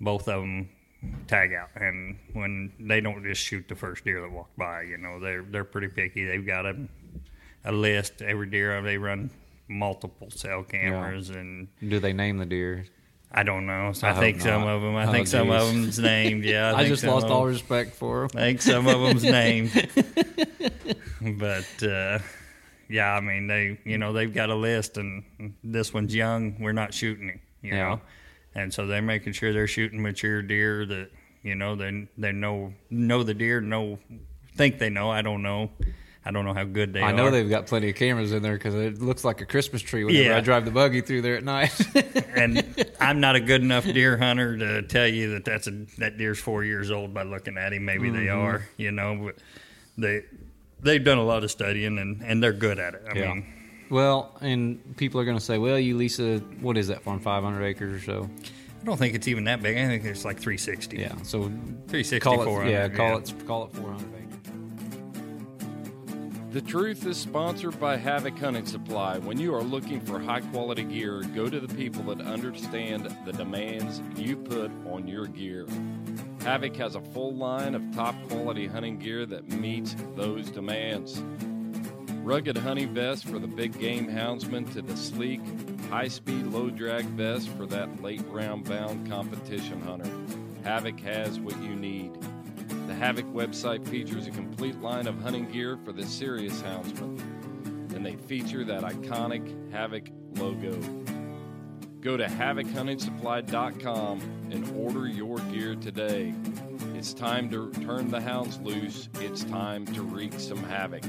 both 0.00 0.28
of 0.28 0.40
them 0.42 0.68
tag 1.26 1.52
out, 1.52 1.68
and 1.74 2.16
when 2.32 2.72
they 2.80 3.00
don't 3.00 3.22
just 3.24 3.42
shoot 3.42 3.66
the 3.68 3.74
first 3.74 4.04
deer 4.04 4.20
that 4.22 4.30
walked 4.30 4.56
by, 4.56 4.82
you 4.82 4.96
know, 4.96 5.18
they're 5.20 5.42
they're 5.42 5.64
pretty 5.64 5.88
picky. 5.88 6.24
They've 6.24 6.46
got 6.46 6.64
a 6.64 6.76
a 7.64 7.72
list 7.72 8.22
every 8.22 8.46
deer. 8.48 8.80
They 8.82 8.98
run 8.98 9.30
multiple 9.68 10.30
cell 10.30 10.62
cameras, 10.62 11.30
and 11.30 11.68
Do 11.86 11.98
they 12.00 12.12
name 12.12 12.38
the 12.38 12.46
deer? 12.46 12.86
I 13.36 13.42
don't 13.42 13.66
know. 13.66 13.92
So 13.92 14.06
I 14.06 14.12
I, 14.12 14.14
think 14.20 14.40
some 14.40 14.62
of 14.64 14.80
them. 14.82 14.94
I 14.94 15.06
Oh, 15.06 15.10
think 15.12 15.26
some 15.26 15.50
of 15.50 15.66
them's 15.72 15.98
named. 16.14 16.44
Yeah, 16.44 16.72
I, 16.72 16.82
I, 16.82 16.88
just 16.88 17.02
lost 17.02 17.26
all 17.26 17.46
respect 17.46 17.94
for 17.96 18.28
them. 18.28 18.38
I 18.38 18.40
think 18.46 18.62
some 18.62 18.86
of 18.86 19.00
them's 19.00 19.24
named, 19.40 19.72
but 21.38 21.82
uh, 21.82 22.18
yeah, 22.88 23.12
I 23.14 23.20
mean 23.20 23.46
they, 23.46 23.78
you 23.84 23.98
know, 23.98 24.12
they've 24.12 24.32
got 24.32 24.50
a 24.50 24.54
list, 24.54 24.98
and 24.98 25.24
this 25.62 25.92
one's 25.92 26.14
young. 26.14 26.56
We're 26.60 26.72
not 26.72 26.94
shooting 26.94 27.28
him, 27.28 27.40
you 27.62 27.70
Yeah. 27.72 27.88
know, 27.88 28.00
and 28.54 28.72
so 28.72 28.86
they're 28.86 29.02
making 29.02 29.32
sure 29.32 29.52
they're 29.52 29.66
shooting 29.66 30.00
mature 30.02 30.42
deer 30.42 30.86
that 30.86 31.10
you 31.42 31.54
know 31.56 31.74
they 31.74 32.06
they 32.16 32.32
know 32.32 32.72
know 32.90 33.22
the 33.22 33.34
deer, 33.34 33.60
know 33.60 33.98
think 34.56 34.78
they 34.78 34.90
know. 34.90 35.10
I 35.10 35.22
don't 35.22 35.42
know. 35.42 35.70
I 36.26 36.30
don't 36.30 36.44
know 36.46 36.54
how 36.54 36.64
good 36.64 36.92
they 36.94 37.00
I 37.00 37.04
are. 37.04 37.08
I 37.08 37.12
know 37.12 37.30
they've 37.30 37.48
got 37.48 37.66
plenty 37.66 37.90
of 37.90 37.96
cameras 37.96 38.32
in 38.32 38.42
there 38.42 38.54
because 38.54 38.74
it 38.74 39.00
looks 39.02 39.24
like 39.24 39.40
a 39.42 39.44
Christmas 39.46 39.82
tree 39.82 40.04
whenever 40.04 40.24
Yeah. 40.24 40.36
I 40.38 40.40
drive 40.40 40.64
the 40.64 40.70
buggy 40.70 41.00
through 41.02 41.20
there 41.22 41.36
at 41.36 41.44
night. 41.44 41.72
and 42.34 42.64
I'm 43.00 43.20
not 43.20 43.36
a 43.36 43.40
good 43.40 43.60
enough 43.62 43.84
deer 43.84 44.16
hunter 44.16 44.56
to 44.56 44.82
tell 44.82 45.06
you 45.06 45.32
that 45.32 45.44
that's 45.44 45.66
a 45.66 45.72
that 45.98 46.16
deer's 46.16 46.38
four 46.38 46.64
years 46.64 46.90
old 46.90 47.12
by 47.12 47.24
looking 47.24 47.58
at 47.58 47.72
him. 47.72 47.84
Maybe 47.84 48.08
they 48.10 48.26
Mm-hmm. 48.26 48.40
are, 48.40 48.66
you 48.78 48.90
know, 48.90 49.20
but 49.26 49.36
they 49.98 50.22
they've 50.80 51.04
done 51.04 51.18
a 51.18 51.24
lot 51.24 51.44
of 51.44 51.50
studying 51.50 51.98
and 51.98 52.22
and 52.22 52.42
they're 52.42 52.52
good 52.52 52.78
at 52.78 52.94
it. 52.94 53.02
I 53.10 53.18
Yeah. 53.18 53.34
mean, 53.34 53.46
well, 53.90 54.34
and 54.40 54.96
people 54.96 55.20
are 55.20 55.24
going 55.26 55.36
to 55.38 55.44
say, 55.44 55.58
well, 55.58 55.78
you 55.78 55.96
lease 55.96 56.18
a, 56.18 56.38
what 56.62 56.78
is 56.78 56.88
that 56.88 57.02
farm, 57.02 57.20
500 57.20 57.62
acres 57.64 58.02
or 58.02 58.04
so? 58.04 58.30
I 58.80 58.84
don't 58.86 58.96
think 58.96 59.14
it's 59.14 59.28
even 59.28 59.44
that 59.44 59.62
big. 59.62 59.76
I 59.76 59.86
think 59.86 60.04
it's 60.04 60.24
like 60.24 60.38
360. 60.38 60.96
Yeah. 60.96 61.12
So 61.22 61.42
360, 61.42 62.20
call 62.20 62.40
it, 62.40 62.44
400, 62.46 62.70
yeah, 62.70 62.88
call 62.88 63.08
yeah. 63.10 63.16
it, 63.18 63.46
call 63.46 63.64
it 63.66 63.74
400 63.76 64.08
acres. 64.18 64.23
The 66.54 66.62
Truth 66.62 67.04
is 67.04 67.16
sponsored 67.16 67.80
by 67.80 67.96
Havoc 67.96 68.38
Hunting 68.38 68.64
Supply. 68.64 69.18
When 69.18 69.40
you 69.40 69.52
are 69.56 69.62
looking 69.64 70.00
for 70.00 70.20
high 70.20 70.40
quality 70.40 70.84
gear, 70.84 71.20
go 71.34 71.50
to 71.50 71.58
the 71.58 71.74
people 71.74 72.04
that 72.04 72.24
understand 72.24 73.12
the 73.24 73.32
demands 73.32 74.00
you 74.14 74.36
put 74.36 74.70
on 74.86 75.08
your 75.08 75.26
gear. 75.26 75.66
Havoc 76.42 76.76
has 76.76 76.94
a 76.94 77.00
full 77.00 77.34
line 77.34 77.74
of 77.74 77.82
top 77.92 78.14
quality 78.28 78.68
hunting 78.68 79.00
gear 79.00 79.26
that 79.26 79.48
meets 79.48 79.96
those 80.14 80.48
demands. 80.48 81.20
Rugged 82.22 82.56
hunting 82.56 82.94
vests 82.94 83.28
for 83.28 83.40
the 83.40 83.48
big 83.48 83.76
game 83.80 84.06
houndsman 84.06 84.72
to 84.74 84.80
the 84.82 84.96
sleek, 84.96 85.40
high 85.90 86.06
speed, 86.06 86.46
low 86.46 86.70
drag 86.70 87.04
vest 87.06 87.48
for 87.48 87.66
that 87.66 88.00
late 88.00 88.22
round 88.28 88.68
bound 88.68 89.10
competition 89.10 89.82
hunter. 89.82 90.08
Havoc 90.62 91.00
has 91.00 91.40
what 91.40 91.60
you 91.60 91.74
need. 91.74 92.16
The 92.86 92.94
Havoc 92.94 93.26
website 93.32 93.86
features 93.88 94.26
a 94.26 94.30
complete 94.30 94.80
line 94.80 95.06
of 95.06 95.20
hunting 95.20 95.50
gear 95.50 95.78
for 95.84 95.92
the 95.92 96.04
serious 96.04 96.60
houndsman, 96.62 97.18
and 97.94 98.04
they 98.04 98.16
feature 98.16 98.64
that 98.64 98.82
iconic 98.82 99.72
Havoc 99.72 100.08
logo. 100.34 100.78
Go 102.00 102.18
to 102.18 102.26
HavocHuntingSupply.com 102.26 104.20
and 104.50 104.76
order 104.76 105.06
your 105.08 105.38
gear 105.38 105.74
today. 105.74 106.34
It's 106.94 107.14
time 107.14 107.48
to 107.50 107.70
turn 107.72 108.10
the 108.10 108.20
hounds 108.20 108.58
loose. 108.60 109.08
It's 109.14 109.44
time 109.44 109.86
to 109.86 110.02
wreak 110.02 110.38
some 110.38 110.62
havoc. 110.64 111.02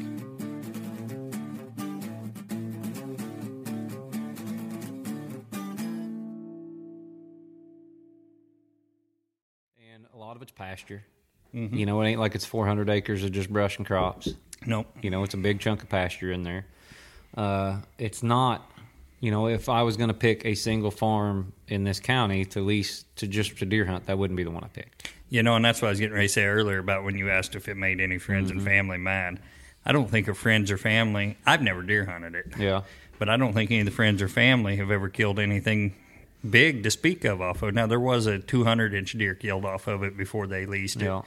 And 9.93 10.05
a 10.13 10.17
lot 10.17 10.37
of 10.37 10.41
it's 10.41 10.53
pasture. 10.53 11.03
You 11.55 11.85
know, 11.85 12.01
it 12.01 12.07
ain't 12.09 12.19
like 12.19 12.35
it's 12.35 12.43
400 12.45 12.89
acres 12.89 13.23
of 13.23 13.31
just 13.31 13.49
brush 13.51 13.77
and 13.77 13.87
crops. 13.87 14.27
Nope. 14.65 14.87
You 15.01 15.09
know, 15.09 15.23
it's 15.23 15.33
a 15.33 15.37
big 15.37 15.59
chunk 15.61 15.83
of 15.83 15.89
pasture 15.89 16.31
in 16.31 16.43
there. 16.43 16.65
Uh, 17.37 17.77
it's 17.97 18.21
not, 18.23 18.69
you 19.21 19.31
know, 19.31 19.47
if 19.47 19.69
I 19.69 19.83
was 19.83 19.95
going 19.95 20.09
to 20.09 20.13
pick 20.13 20.45
a 20.45 20.55
single 20.55 20.91
farm 20.91 21.53
in 21.67 21.83
this 21.85 21.99
county 22.01 22.43
to 22.45 22.61
lease 22.61 23.05
to 23.17 23.27
just 23.27 23.57
to 23.59 23.65
deer 23.65 23.85
hunt, 23.85 24.05
that 24.07 24.17
wouldn't 24.17 24.35
be 24.37 24.43
the 24.43 24.51
one 24.51 24.63
I 24.63 24.67
picked. 24.67 25.09
You 25.29 25.43
know, 25.43 25.55
and 25.55 25.63
that's 25.63 25.81
what 25.81 25.87
I 25.87 25.91
was 25.91 25.99
getting 25.99 26.13
ready 26.15 26.27
to 26.27 26.33
say 26.33 26.43
earlier 26.45 26.79
about 26.79 27.03
when 27.03 27.17
you 27.17 27.29
asked 27.29 27.55
if 27.55 27.67
it 27.69 27.75
made 27.75 27.99
any 28.01 28.17
friends 28.17 28.49
Mm-hmm. 28.49 28.59
and 28.59 28.67
family 28.67 28.97
mad. 28.97 29.39
I 29.85 29.91
don't 29.91 30.09
think 30.09 30.27
of 30.27 30.37
friends 30.37 30.71
or 30.71 30.77
family. 30.77 31.37
I've 31.45 31.61
never 31.61 31.83
deer 31.83 32.05
hunted 32.05 32.35
it. 32.35 32.53
Yeah. 32.57 32.81
But 33.17 33.29
I 33.29 33.37
don't 33.37 33.53
think 33.53 33.71
any 33.71 33.79
of 33.81 33.85
the 33.85 33.91
friends 33.91 34.21
or 34.21 34.27
family 34.27 34.75
have 34.77 34.91
ever 34.91 35.07
killed 35.09 35.39
anything 35.39 35.95
big 36.49 36.83
to 36.83 36.91
speak 36.91 37.25
of 37.25 37.41
off 37.41 37.61
of. 37.63 37.73
Now 37.73 37.87
there 37.87 37.99
was 37.99 38.25
a 38.25 38.39
200 38.39 38.93
inch 38.93 39.13
deer 39.13 39.35
killed 39.35 39.65
off 39.65 39.87
of 39.87 40.03
it 40.03 40.15
before 40.17 40.47
they 40.47 40.65
leased 40.65 41.01
it. 41.01 41.23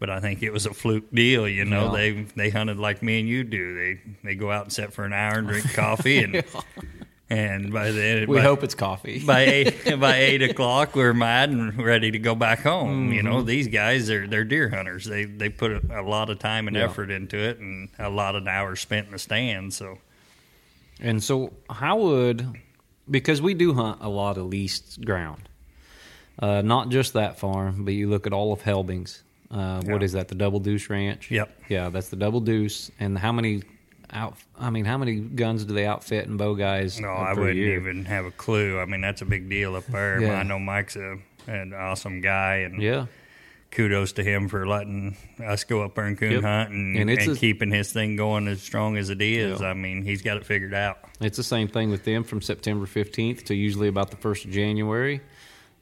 But 0.00 0.10
I 0.10 0.20
think 0.20 0.42
it 0.44 0.52
was 0.52 0.64
a 0.64 0.72
fluke 0.72 1.10
deal, 1.12 1.48
you 1.48 1.64
know. 1.64 1.86
Yeah. 1.86 1.92
They 1.92 2.10
they 2.36 2.50
hunted 2.50 2.78
like 2.78 3.02
me 3.02 3.18
and 3.20 3.28
you 3.28 3.42
do. 3.42 3.74
They 3.74 4.00
they 4.22 4.34
go 4.36 4.50
out 4.52 4.62
and 4.64 4.72
sit 4.72 4.92
for 4.92 5.04
an 5.04 5.12
hour 5.12 5.38
and 5.38 5.48
drink 5.48 5.72
coffee 5.74 6.18
and 6.18 6.44
and 7.30 7.72
by 7.72 7.90
the 7.90 8.24
We 8.28 8.36
by, 8.36 8.42
hope 8.42 8.62
it's 8.62 8.76
coffee. 8.76 9.24
by 9.26 9.40
eight 9.40 9.84
by 10.00 10.16
eight 10.18 10.40
o'clock 10.42 10.94
we're 10.94 11.12
mad 11.12 11.50
and 11.50 11.76
ready 11.76 12.12
to 12.12 12.18
go 12.20 12.36
back 12.36 12.60
home. 12.60 13.12
You 13.12 13.22
Mm-hmm. 13.22 13.28
know, 13.28 13.42
these 13.42 13.66
guys 13.66 14.08
are 14.08 14.28
they're 14.28 14.44
deer 14.44 14.68
hunters. 14.68 15.04
They 15.04 15.24
they 15.24 15.48
put 15.48 15.72
a, 15.72 16.00
a 16.00 16.02
lot 16.02 16.30
of 16.30 16.38
time 16.38 16.68
and 16.68 16.76
Yeah. 16.76 16.84
effort 16.84 17.10
into 17.10 17.36
it 17.36 17.58
and 17.58 17.88
a 17.98 18.08
lot 18.08 18.36
of 18.36 18.46
hours 18.46 18.78
spent 18.80 19.06
in 19.06 19.12
the 19.12 19.18
stand. 19.18 19.74
So 19.74 19.98
And 21.00 21.22
so, 21.24 21.52
how 21.68 21.98
would 21.98 22.46
because 23.10 23.40
we 23.42 23.54
do 23.54 23.74
hunt 23.74 23.98
a 24.00 24.08
lot 24.08 24.38
of 24.38 24.46
leased 24.46 25.04
ground, 25.04 25.48
uh, 26.38 26.62
not 26.62 26.88
just 26.90 27.12
that 27.14 27.38
farm, 27.38 27.84
but 27.84 27.94
you 27.94 28.08
look 28.08 28.26
at 28.26 28.32
all 28.32 28.52
of 28.52 28.62
Helbing's. 28.62 29.22
Uh, 29.50 29.82
Yeah. 29.86 29.96
is 30.00 30.12
that? 30.12 30.28
The 30.28 30.34
Double 30.34 30.60
Deuce 30.60 30.90
Ranch. 30.90 31.30
Yep. 31.30 31.62
Yeah, 31.68 31.88
that's 31.88 32.08
the 32.10 32.16
Double 32.16 32.40
Deuce. 32.40 32.90
And 33.00 33.16
how 33.18 33.32
many 33.32 33.62
out? 34.10 34.36
I 34.58 34.70
mean, 34.70 34.84
how 34.84 34.98
many 34.98 35.16
guns 35.20 35.64
do 35.64 35.72
they 35.74 35.86
outfit 35.86 36.26
and 36.28 36.36
bow 36.38 36.54
guys? 36.54 37.00
no, 37.00 37.08
I 37.08 37.32
wouldn't 37.32 37.56
year? 37.56 37.80
even 37.80 38.04
have 38.04 38.26
a 38.26 38.30
clue. 38.30 38.78
I 38.78 38.84
mean, 38.84 39.00
that's 39.00 39.22
a 39.22 39.26
big 39.26 39.48
deal 39.48 39.74
up 39.74 39.86
there. 39.86 40.20
Yeah. 40.20 40.34
I 40.34 40.42
know 40.42 40.58
Mike's 40.58 40.96
a, 40.96 41.16
an 41.46 41.72
awesome 41.72 42.20
guy 42.20 42.56
and 42.56 42.82
Yeah, 42.82 43.06
kudos 43.70 44.12
to 44.12 44.24
him 44.24 44.48
for 44.48 44.66
letting 44.66 45.16
us 45.44 45.64
go 45.64 45.82
up 45.82 45.94
there 45.94 46.04
and 46.06 46.16
coon 46.18 46.32
Yep. 46.32 46.42
hunt 46.42 46.70
and, 46.70 46.96
And 46.96 47.10
and, 47.10 47.30
a- 47.32 47.36
keeping 47.36 47.70
his 47.70 47.92
thing 47.92 48.16
going 48.16 48.48
as 48.48 48.62
strong 48.62 48.96
as 48.96 49.10
it 49.10 49.20
is. 49.20 49.60
Yeah. 49.60 49.68
I 49.68 49.74
mean, 49.74 50.04
he's 50.04 50.22
got 50.22 50.36
it 50.38 50.46
figured 50.46 50.74
out. 50.74 50.98
it's 51.20 51.36
the 51.36 51.42
same 51.42 51.68
thing 51.68 51.90
with 51.90 52.04
them 52.04 52.24
from 52.24 52.40
September 52.40 52.86
fifteenth 52.86 53.44
to 53.46 53.54
usually 53.54 53.88
about 53.88 54.10
the 54.10 54.16
first 54.16 54.44
of 54.44 54.50
January. 54.50 55.20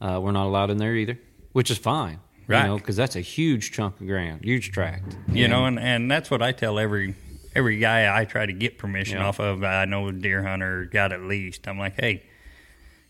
Uh, 0.00 0.20
we're 0.22 0.32
not 0.32 0.46
allowed 0.46 0.70
in 0.70 0.76
there 0.78 0.94
either, 0.94 1.18
which 1.52 1.70
is 1.70 1.78
fine. 1.78 2.18
Right. 2.48 2.62
You 2.62 2.66
know, 2.68 2.76
because 2.76 2.96
that's 2.96 3.16
a 3.16 3.20
huge 3.20 3.72
chunk 3.72 4.00
of 4.00 4.06
ground, 4.06 4.44
huge 4.44 4.70
tract. 4.72 5.16
You 5.28 5.48
know, 5.48 5.64
and, 5.66 5.78
and 5.80 6.10
that's 6.10 6.30
what 6.30 6.42
I 6.42 6.52
tell 6.52 6.78
every 6.78 7.14
every 7.54 7.78
guy 7.78 8.14
I 8.20 8.24
try 8.24 8.44
to 8.46 8.52
get 8.52 8.78
permission 8.78 9.16
Yeah. 9.18 9.26
off 9.28 9.40
of. 9.40 9.64
I 9.64 9.84
know 9.86 10.08
a 10.08 10.12
deer 10.12 10.42
hunter 10.42 10.84
got 10.84 11.12
at 11.12 11.22
least. 11.22 11.66
I'm 11.66 11.78
like, 11.78 11.98
hey, 12.00 12.22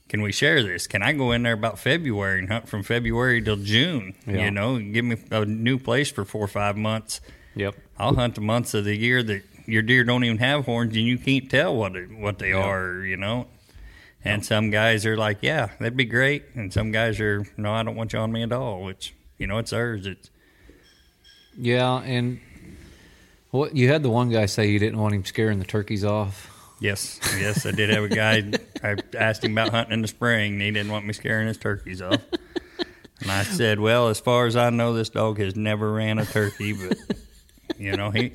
can 0.08 0.22
we 0.22 0.32
share 0.32 0.62
this? 0.62 0.86
Can 0.86 1.02
I 1.02 1.12
go 1.12 1.32
in 1.32 1.42
there 1.42 1.52
about 1.54 1.78
February 1.78 2.38
and 2.40 2.48
hunt 2.48 2.68
from 2.68 2.82
February 2.82 3.42
till 3.42 3.56
June? 3.56 4.14
Yeah. 4.26 4.44
You 4.44 4.50
know, 4.50 4.78
give 4.78 5.04
me 5.04 5.16
a 5.30 5.44
new 5.44 5.78
place 5.78 6.10
for 6.10 6.24
four 6.24 6.42
or 6.44 6.48
five 6.48 6.76
months. 6.76 7.20
Yep. 7.54 7.74
I'll 7.98 8.14
hunt 8.14 8.34
the 8.36 8.40
months 8.40 8.74
of 8.74 8.84
the 8.84 8.96
year 8.96 9.22
that 9.22 9.42
your 9.66 9.82
deer 9.82 10.04
don't 10.04 10.22
even 10.24 10.38
have 10.38 10.64
horns 10.66 10.94
and 10.96 11.04
you 11.06 11.18
can't 11.18 11.50
tell 11.50 11.74
what 11.74 11.96
it, 11.96 12.10
what 12.10 12.38
they 12.38 12.50
Yeah. 12.50 12.62
are. 12.62 13.04
You 13.04 13.16
know. 13.16 13.48
And 14.24 14.44
some 14.44 14.70
guys 14.70 15.06
are 15.06 15.16
like, 15.16 15.38
yeah, 15.42 15.70
that'd 15.78 15.96
be 15.96 16.04
great. 16.04 16.44
And 16.54 16.72
some 16.72 16.90
guys 16.90 17.20
are, 17.20 17.46
no, 17.56 17.72
I 17.72 17.84
don't 17.84 17.94
want 17.94 18.12
you 18.12 18.18
on 18.18 18.32
me 18.32 18.42
at 18.42 18.52
all. 18.52 18.82
Which, 18.82 19.14
you 19.38 19.46
know, 19.46 19.58
it's 19.58 19.70
theirs. 19.70 20.04
It's 20.06 20.30
Yeah, 21.56 21.98
and 22.02 22.40
what 23.50 23.76
you 23.76 23.88
had 23.88 24.02
the 24.02 24.10
one 24.10 24.30
guy 24.30 24.46
say 24.46 24.68
you 24.68 24.78
didn't 24.78 24.98
want 24.98 25.14
him 25.14 25.24
scaring 25.24 25.58
the 25.58 25.64
turkeys 25.64 26.04
off. 26.04 26.52
Yes, 26.78 27.18
yes, 27.38 27.64
I 27.64 27.70
did 27.70 27.88
have 27.90 28.04
a 28.04 28.08
guy. 28.08 28.52
I 28.82 28.96
asked 29.16 29.42
him 29.42 29.52
about 29.52 29.70
hunting 29.70 29.94
in 29.94 30.02
the 30.02 30.08
spring, 30.08 30.54
and 30.54 30.62
he 30.62 30.70
didn't 30.70 30.92
want 30.92 31.06
me 31.06 31.14
scaring 31.14 31.48
his 31.48 31.56
turkeys 31.56 32.02
off. 32.02 32.20
And 33.20 33.30
I 33.30 33.44
said, 33.44 33.80
"Well, 33.80 34.08
as 34.08 34.20
far 34.20 34.46
as 34.46 34.56
I 34.56 34.68
know, 34.68 34.92
this 34.92 35.08
dog 35.08 35.38
has 35.38 35.56
never 35.56 35.90
ran 35.90 36.18
a 36.18 36.26
turkey, 36.26 36.74
but 36.74 36.98
you 37.78 37.96
know 37.96 38.10
he 38.10 38.32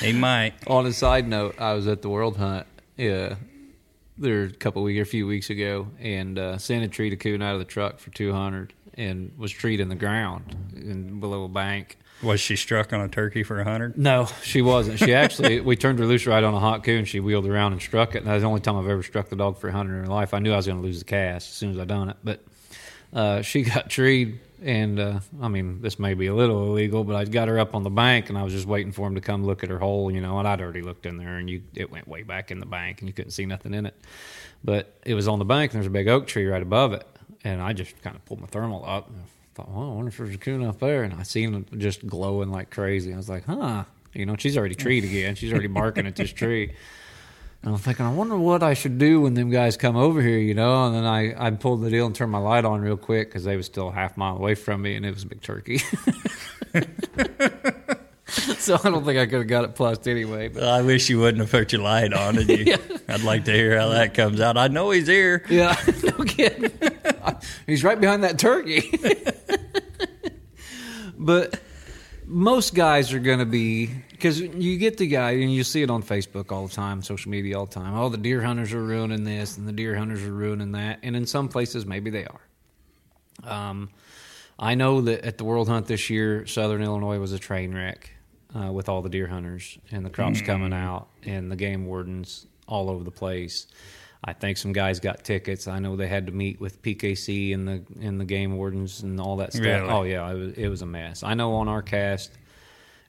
he 0.00 0.12
might." 0.12 0.52
On 0.66 0.84
a 0.84 0.92
side 0.92 1.26
note, 1.26 1.54
I 1.58 1.72
was 1.72 1.86
at 1.86 2.02
the 2.02 2.10
World 2.10 2.36
Hunt, 2.36 2.66
yeah, 2.98 3.36
there 4.18 4.44
a 4.44 4.50
couple 4.50 4.82
weeks, 4.82 5.00
a 5.00 5.10
few 5.10 5.26
weeks 5.26 5.48
ago, 5.48 5.88
and 5.98 6.38
uh, 6.38 6.58
sent 6.58 6.84
a 6.84 6.88
tree 6.88 7.08
to 7.08 7.16
coon 7.16 7.40
out 7.40 7.54
of 7.54 7.58
the 7.58 7.64
truck 7.64 8.00
for 8.00 8.10
two 8.10 8.34
hundred, 8.34 8.74
and 8.94 9.32
was 9.38 9.50
treed 9.50 9.80
in 9.80 9.88
the 9.88 9.96
ground 9.96 10.54
in 10.76 11.20
below 11.20 11.44
a 11.44 11.48
bank. 11.48 11.96
Was 12.22 12.40
she 12.40 12.56
struck 12.56 12.92
on 12.92 13.00
a 13.00 13.08
turkey 13.08 13.42
for 13.44 13.60
a 13.60 13.64
hundred? 13.64 13.96
No, 13.96 14.26
she 14.42 14.60
wasn't. 14.60 14.98
She 14.98 15.14
actually, 15.14 15.60
we 15.60 15.76
turned 15.76 15.98
her 16.00 16.06
loose 16.06 16.26
right 16.26 16.42
on 16.42 16.52
a 16.52 16.58
hot 16.58 16.82
coon. 16.82 16.98
And 16.98 17.08
she 17.08 17.20
wheeled 17.20 17.46
around 17.46 17.72
and 17.72 17.80
struck 17.80 18.14
it. 18.14 18.18
And 18.18 18.26
that 18.26 18.34
was 18.34 18.42
the 18.42 18.48
only 18.48 18.60
time 18.60 18.76
I've 18.76 18.88
ever 18.88 19.02
struck 19.02 19.28
the 19.28 19.36
dog 19.36 19.58
for 19.58 19.68
a 19.68 19.72
hundred 19.72 19.98
in 19.98 20.04
her 20.04 20.10
life. 20.10 20.34
I 20.34 20.40
knew 20.40 20.52
I 20.52 20.56
was 20.56 20.66
going 20.66 20.78
to 20.78 20.84
lose 20.84 20.98
the 20.98 21.04
cast 21.04 21.48
as 21.48 21.54
soon 21.54 21.70
as 21.70 21.78
I 21.78 21.84
done 21.84 22.10
it, 22.10 22.16
but 22.24 22.44
uh, 23.12 23.42
she 23.42 23.62
got 23.62 23.88
treed. 23.88 24.40
And 24.60 24.98
uh, 24.98 25.20
I 25.40 25.46
mean, 25.46 25.80
this 25.80 26.00
may 26.00 26.14
be 26.14 26.26
a 26.26 26.34
little 26.34 26.66
illegal, 26.66 27.04
but 27.04 27.14
I 27.14 27.24
got 27.24 27.46
her 27.46 27.60
up 27.60 27.76
on 27.76 27.84
the 27.84 27.90
bank, 27.90 28.28
and 28.28 28.36
I 28.36 28.42
was 28.42 28.52
just 28.52 28.66
waiting 28.66 28.90
for 28.90 29.06
him 29.06 29.14
to 29.14 29.20
come 29.20 29.44
look 29.44 29.62
at 29.62 29.70
her 29.70 29.78
hole, 29.78 30.10
you 30.10 30.20
know. 30.20 30.40
And 30.40 30.48
I'd 30.48 30.60
already 30.60 30.82
looked 30.82 31.06
in 31.06 31.16
there, 31.16 31.36
and 31.36 31.48
you 31.48 31.62
it 31.76 31.92
went 31.92 32.08
way 32.08 32.24
back 32.24 32.50
in 32.50 32.58
the 32.58 32.66
bank, 32.66 33.00
and 33.00 33.08
you 33.08 33.12
couldn't 33.12 33.30
see 33.30 33.46
nothing 33.46 33.72
in 33.72 33.86
it. 33.86 33.94
But 34.64 34.98
it 35.04 35.14
was 35.14 35.28
on 35.28 35.38
the 35.38 35.44
bank, 35.44 35.72
and 35.72 35.78
there's 35.80 35.86
a 35.86 35.90
big 35.90 36.08
oak 36.08 36.26
tree 36.26 36.46
right 36.46 36.60
above 36.60 36.92
it, 36.92 37.06
and 37.44 37.62
I 37.62 37.72
just 37.72 38.02
kind 38.02 38.16
of 38.16 38.24
pulled 38.24 38.40
my 38.40 38.48
thermal 38.48 38.84
up. 38.84 39.08
And 39.08 39.22
thought, 39.58 39.70
well, 39.72 39.90
I 39.90 39.94
wonder 39.94 40.08
if 40.08 40.16
there's 40.16 40.34
a 40.34 40.38
coon 40.38 40.64
up 40.64 40.78
there, 40.78 41.02
and 41.02 41.12
I 41.14 41.24
seen 41.24 41.54
it 41.54 41.78
just 41.78 42.06
glowing 42.06 42.50
like 42.50 42.70
crazy. 42.70 43.12
I 43.12 43.16
was 43.16 43.28
like, 43.28 43.44
huh, 43.44 43.84
you 44.14 44.24
know, 44.24 44.36
she's 44.38 44.56
already 44.56 44.76
treed 44.76 45.04
again. 45.04 45.34
She's 45.34 45.52
already 45.52 45.66
barking 45.66 46.06
at 46.06 46.14
this 46.14 46.32
tree. 46.32 46.72
And 47.64 47.72
I'm 47.72 47.78
thinking, 47.80 48.06
I 48.06 48.12
wonder 48.12 48.36
what 48.36 48.62
I 48.62 48.74
should 48.74 48.98
do 48.98 49.22
when 49.22 49.34
them 49.34 49.50
guys 49.50 49.76
come 49.76 49.96
over 49.96 50.22
here, 50.22 50.38
you 50.38 50.54
know. 50.54 50.86
And 50.86 50.94
then 50.94 51.04
I, 51.04 51.46
I 51.46 51.50
pulled 51.50 51.82
the 51.82 51.90
deal 51.90 52.06
and 52.06 52.14
turned 52.14 52.30
my 52.30 52.38
light 52.38 52.64
on 52.64 52.80
real 52.80 52.96
quick 52.96 53.30
because 53.30 53.42
they 53.42 53.56
was 53.56 53.66
still 53.66 53.88
a 53.88 53.92
half 53.92 54.16
mile 54.16 54.36
away 54.36 54.54
from 54.54 54.82
me, 54.82 54.94
and 54.94 55.04
it 55.04 55.12
was 55.12 55.24
a 55.24 55.26
big 55.26 55.42
turkey. 55.42 55.78
so 58.28 58.76
I 58.76 58.90
don't 58.90 59.04
think 59.04 59.18
I 59.18 59.26
could 59.26 59.40
have 59.40 59.48
got 59.48 59.64
it 59.64 59.74
plussed 59.74 60.06
anyway. 60.06 60.46
But 60.46 60.62
I 60.62 60.82
wish 60.82 61.10
you 61.10 61.18
wouldn't 61.18 61.40
have 61.40 61.50
put 61.50 61.72
your 61.72 61.82
light 61.82 62.12
on. 62.12 62.36
Did 62.36 62.68
you? 62.68 62.76
I'd 63.08 63.24
like 63.24 63.44
to 63.46 63.52
hear 63.52 63.76
how 63.76 63.88
that 63.88 64.14
comes 64.14 64.40
out. 64.40 64.56
I 64.56 64.68
know 64.68 64.90
he's 64.90 65.08
here. 65.08 65.44
yeah, 65.48 65.74
no 66.04 66.12
kidding. 66.24 66.70
He's 67.66 67.84
right 67.84 68.00
behind 68.00 68.24
that 68.24 68.38
turkey. 68.38 68.90
but 71.18 71.60
most 72.26 72.74
guys 72.74 73.12
are 73.12 73.18
going 73.18 73.38
to 73.38 73.46
be 73.46 73.90
because 74.10 74.40
you 74.40 74.78
get 74.78 74.98
the 74.98 75.06
guy 75.06 75.32
and 75.32 75.52
you 75.52 75.64
see 75.64 75.82
it 75.82 75.90
on 75.90 76.02
Facebook 76.02 76.52
all 76.52 76.66
the 76.66 76.74
time, 76.74 77.02
social 77.02 77.30
media 77.30 77.58
all 77.58 77.66
the 77.66 77.74
time. 77.74 77.94
Oh, 77.94 78.08
the 78.08 78.18
deer 78.18 78.42
hunters 78.42 78.72
are 78.72 78.82
ruining 78.82 79.24
this, 79.24 79.56
and 79.56 79.66
the 79.66 79.72
deer 79.72 79.96
hunters 79.96 80.22
are 80.24 80.32
ruining 80.32 80.72
that, 80.72 80.98
and 81.02 81.16
in 81.16 81.26
some 81.26 81.48
places 81.48 81.86
maybe 81.86 82.10
they 82.10 82.26
are. 82.26 82.40
Um, 83.44 83.90
I 84.58 84.74
know 84.74 85.00
that 85.02 85.24
at 85.24 85.38
the 85.38 85.44
World 85.44 85.68
Hunt 85.68 85.86
this 85.86 86.10
year, 86.10 86.46
Southern 86.46 86.82
Illinois 86.82 87.18
was 87.18 87.32
a 87.32 87.38
train 87.38 87.72
wreck 87.72 88.10
uh, 88.54 88.72
with 88.72 88.88
all 88.88 89.02
the 89.02 89.08
deer 89.08 89.28
hunters 89.28 89.78
and 89.90 90.04
the 90.04 90.10
crops 90.10 90.42
coming 90.42 90.72
out 90.72 91.08
and 91.24 91.50
the 91.50 91.56
game 91.56 91.86
wardens 91.86 92.46
all 92.66 92.90
over 92.90 93.04
the 93.04 93.10
place. 93.10 93.68
I 94.24 94.32
think 94.32 94.56
some 94.58 94.72
guys 94.72 94.98
got 94.98 95.22
tickets. 95.24 95.68
I 95.68 95.78
know 95.78 95.94
they 95.96 96.08
had 96.08 96.26
to 96.26 96.32
meet 96.32 96.60
with 96.60 96.82
PKC 96.82 97.54
and 97.54 97.68
the 97.68 97.82
and 98.00 98.20
the 98.20 98.24
game 98.24 98.56
wardens 98.56 99.02
and 99.02 99.20
all 99.20 99.36
that 99.36 99.52
stuff. 99.52 99.64
Really? 99.64 99.88
Oh 99.88 100.02
yeah, 100.02 100.28
it 100.30 100.34
was, 100.34 100.52
it 100.54 100.68
was 100.68 100.82
a 100.82 100.86
mess. 100.86 101.22
I 101.22 101.34
know 101.34 101.54
on 101.54 101.68
our 101.68 101.82
cast, 101.82 102.32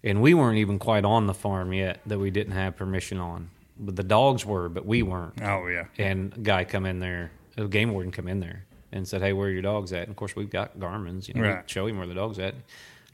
and 0.03 0.21
we 0.21 0.33
weren't 0.35 0.59
even 0.59 0.77
quite 0.77 1.05
on 1.05 1.25
the 1.25 1.33
farm 1.33 1.73
yet 1.73 1.99
that 2.05 2.19
we 2.19 2.29
didn't 2.29 2.53
have 2.53 2.75
permission 2.75 3.17
on. 3.17 3.49
But 3.79 3.95
the 3.95 4.03
dogs 4.03 4.45
were, 4.45 4.69
but 4.69 4.85
we 4.85 5.01
weren't. 5.03 5.41
Oh 5.41 5.65
yeah. 5.67 5.85
And 5.97 6.33
a 6.35 6.39
guy 6.41 6.63
come 6.63 6.85
in 6.85 6.99
there, 6.99 7.31
a 7.57 7.65
game 7.67 7.91
warden 7.91 8.11
come 8.11 8.27
in 8.27 8.39
there 8.39 8.65
and 8.91 9.07
said, 9.07 9.21
"Hey, 9.21 9.33
where 9.33 9.47
are 9.47 9.51
your 9.51 9.61
dogs 9.63 9.91
at?" 9.93 10.01
And 10.03 10.09
of 10.09 10.15
course, 10.15 10.35
we've 10.35 10.49
got 10.49 10.79
Garmin's. 10.79 11.27
You 11.27 11.33
know, 11.35 11.41
Right. 11.41 11.69
show 11.69 11.87
him 11.87 11.97
where 11.97 12.07
the 12.07 12.13
dogs 12.13 12.37
at. 12.39 12.53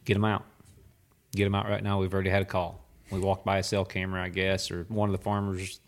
Get 0.04 0.16
them 0.16 0.26
out. 0.26 0.44
Get 1.34 1.46
them 1.46 1.56
out 1.56 1.68
right 1.70 1.84
now. 1.84 2.00
We've 2.02 2.14
already 2.14 2.30
had 2.30 2.42
a 2.42 2.46
call. 2.46 2.82
We 3.12 3.20
walked 3.20 3.46
by 3.46 3.60
a 3.60 3.64
cell 3.64 3.86
camera, 3.86 4.22
I 4.24 4.30
guess, 4.30 4.70
or 4.72 4.86
one 4.90 5.08
of 5.10 5.16
the 5.18 5.22
farmers 5.24 5.80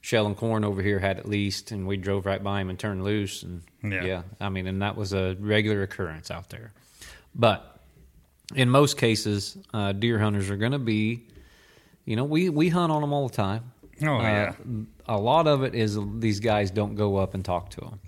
shelling 0.00 0.34
corn 0.34 0.64
over 0.64 0.82
here 0.82 0.98
had 0.98 1.18
at 1.18 1.28
least, 1.28 1.70
and 1.72 1.86
we 1.86 1.96
drove 1.96 2.24
right 2.26 2.42
by 2.42 2.60
him 2.60 2.70
and 2.70 2.78
turned 2.78 3.04
loose. 3.04 3.42
And 3.42 3.62
Yeah. 3.82 4.04
yeah, 4.04 4.22
I 4.40 4.48
mean, 4.48 4.66
and 4.66 4.80
that 4.82 4.96
was 4.96 5.12
a 5.12 5.36
regular 5.38 5.82
occurrence 5.82 6.30
out 6.30 6.48
there. 6.50 6.72
But 7.34 7.78
in 8.54 8.70
most 8.70 8.96
cases, 8.98 9.56
uh, 9.72 9.92
deer 9.92 10.18
hunters 10.18 10.50
are 10.50 10.56
going 10.56 10.72
to 10.72 10.78
be, 10.78 11.22
you 12.04 12.16
know, 12.16 12.24
we 12.24 12.48
we 12.48 12.68
hunt 12.68 12.90
on 12.92 13.00
them 13.02 13.12
all 13.12 13.28
the 13.28 13.34
time. 13.36 13.72
Oh, 14.02 14.16
Uh, 14.16 14.22
yeah. 14.22 14.52
A 15.06 15.18
lot 15.18 15.46
of 15.46 15.62
it 15.64 15.74
is 15.74 15.98
these 16.18 16.40
guys 16.40 16.70
don't 16.70 16.94
go 16.94 17.16
up 17.16 17.34
and 17.34 17.44
talk 17.44 17.70
to 17.70 17.80
them, 17.80 18.00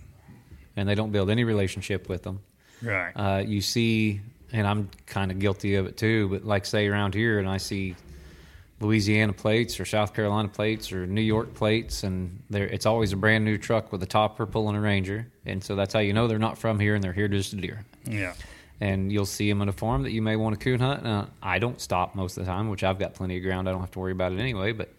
and 0.77 0.89
they 0.89 0.95
don't 0.95 1.11
build 1.13 1.29
any 1.31 1.45
relationship 1.45 2.09
with 2.09 2.23
them. 2.23 2.41
Right. 2.81 3.13
Uh, 3.15 3.43
you 3.47 3.61
see, 3.61 4.21
and 4.53 4.67
I'm 4.67 4.89
kind 5.07 5.31
of 5.31 5.39
guilty 5.39 5.75
of 5.75 5.87
it 5.87 5.97
too. 5.97 6.29
But 6.29 6.45
like, 6.45 6.65
say 6.65 6.87
around 6.89 7.15
here, 7.15 7.39
and 7.39 7.49
I 7.49 7.59
see 7.59 7.95
Louisiana 8.83 9.33
plates 9.33 9.79
or 9.81 9.85
South 9.85 10.13
Carolina 10.15 10.49
plates 10.49 10.93
or 10.93 11.07
New 11.07 11.21
York 11.23 11.55
plates, 11.55 12.03
and 12.03 12.43
it's 12.51 12.85
always 12.87 13.13
a 13.13 13.17
brand 13.17 13.45
new 13.45 13.57
truck 13.57 13.93
with 13.93 14.03
a 14.03 14.07
topper 14.07 14.45
pulling 14.47 14.77
a 14.77 14.81
Ranger, 14.81 15.27
and 15.47 15.63
so 15.65 15.75
that's 15.77 15.95
how 15.95 16.01
you 16.01 16.13
know 16.13 16.27
they're 16.29 16.39
not 16.39 16.59
from 16.59 16.79
here 16.81 16.95
and 16.95 17.03
they're 17.03 17.13
here 17.13 17.29
just 17.29 17.51
to 17.51 17.57
deer. 17.57 17.85
yeah. 18.05 18.35
And 18.81 19.13
you'll 19.13 19.27
see 19.27 19.49
them 19.49 19.63
in 19.63 19.69
a 19.69 19.73
farm 19.73 20.03
that 20.03 20.11
you 20.11 20.23
may 20.23 20.35
want 20.35 20.59
to 20.59 20.65
coon 20.65 20.81
hunt. 20.81 21.05
Now, 21.05 21.29
I 21.41 21.61
don't 21.61 21.81
stop 21.81 22.17
most 22.17 22.37
of 22.37 22.45
the 22.45 22.51
time, 22.51 22.69
which 22.69 22.83
I've 22.83 22.99
got 22.99 23.15
plenty 23.15 23.37
of 23.37 23.43
ground. 23.45 23.69
I 23.69 23.73
don't 23.73 23.81
have 23.81 23.93
to 23.93 24.01
worry 24.01 24.11
about 24.11 24.33
it 24.33 24.41
anyway. 24.41 24.73
But 24.73 24.93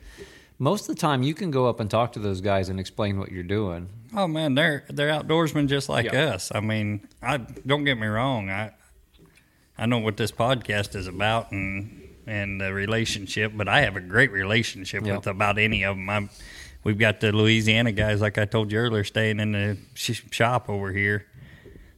most 0.58 0.88
of 0.88 0.96
the 0.96 1.02
time, 1.02 1.22
you 1.22 1.34
can 1.34 1.52
go 1.52 1.68
up 1.68 1.82
and 1.82 1.92
talk 1.92 2.14
to 2.14 2.20
those 2.20 2.40
guys 2.40 2.70
and 2.70 2.80
explain 2.80 3.20
what 3.20 3.30
you're 3.30 3.44
doing. 3.44 3.90
Oh 4.16 4.26
man, 4.28 4.56
they're 4.56 4.86
they're 4.88 5.10
outdoorsmen 5.10 5.68
just 5.68 5.90
like 5.90 6.06
Yeah. 6.14 6.36
us. 6.36 6.50
I 6.56 6.62
mean, 6.62 7.10
I 7.22 7.38
don't 7.38 7.84
get 7.84 7.96
me 8.00 8.08
wrong. 8.08 8.50
I 8.50 8.72
I 9.78 9.86
know 9.86 9.98
what 9.98 10.16
this 10.16 10.32
podcast 10.32 10.96
is 10.96 11.08
about 11.08 11.52
and 11.52 12.03
and 12.28 12.60
the 12.62 12.74
relationship, 12.74 13.52
but 13.56 13.68
I 13.68 13.82
have 13.82 13.96
a 13.96 14.02
great 14.02 14.32
relationship 14.32 15.06
Yeah. 15.06 15.18
with 15.18 15.28
about 15.28 15.58
any 15.58 15.84
of 15.84 15.96
them. 15.96 16.10
I'm, 16.10 16.30
we've 16.84 16.98
got 16.98 17.20
the 17.20 17.32
Louisiana 17.32 17.92
guys, 17.92 18.22
like 18.22 18.38
I 18.38 18.46
told 18.46 18.72
you 18.72 18.80
earlier, 18.80 19.04
staying 19.04 19.40
in 19.40 19.52
the 19.52 19.78
sh- 19.94 20.24
shop 20.32 20.70
over 20.70 20.92
here. 20.92 21.26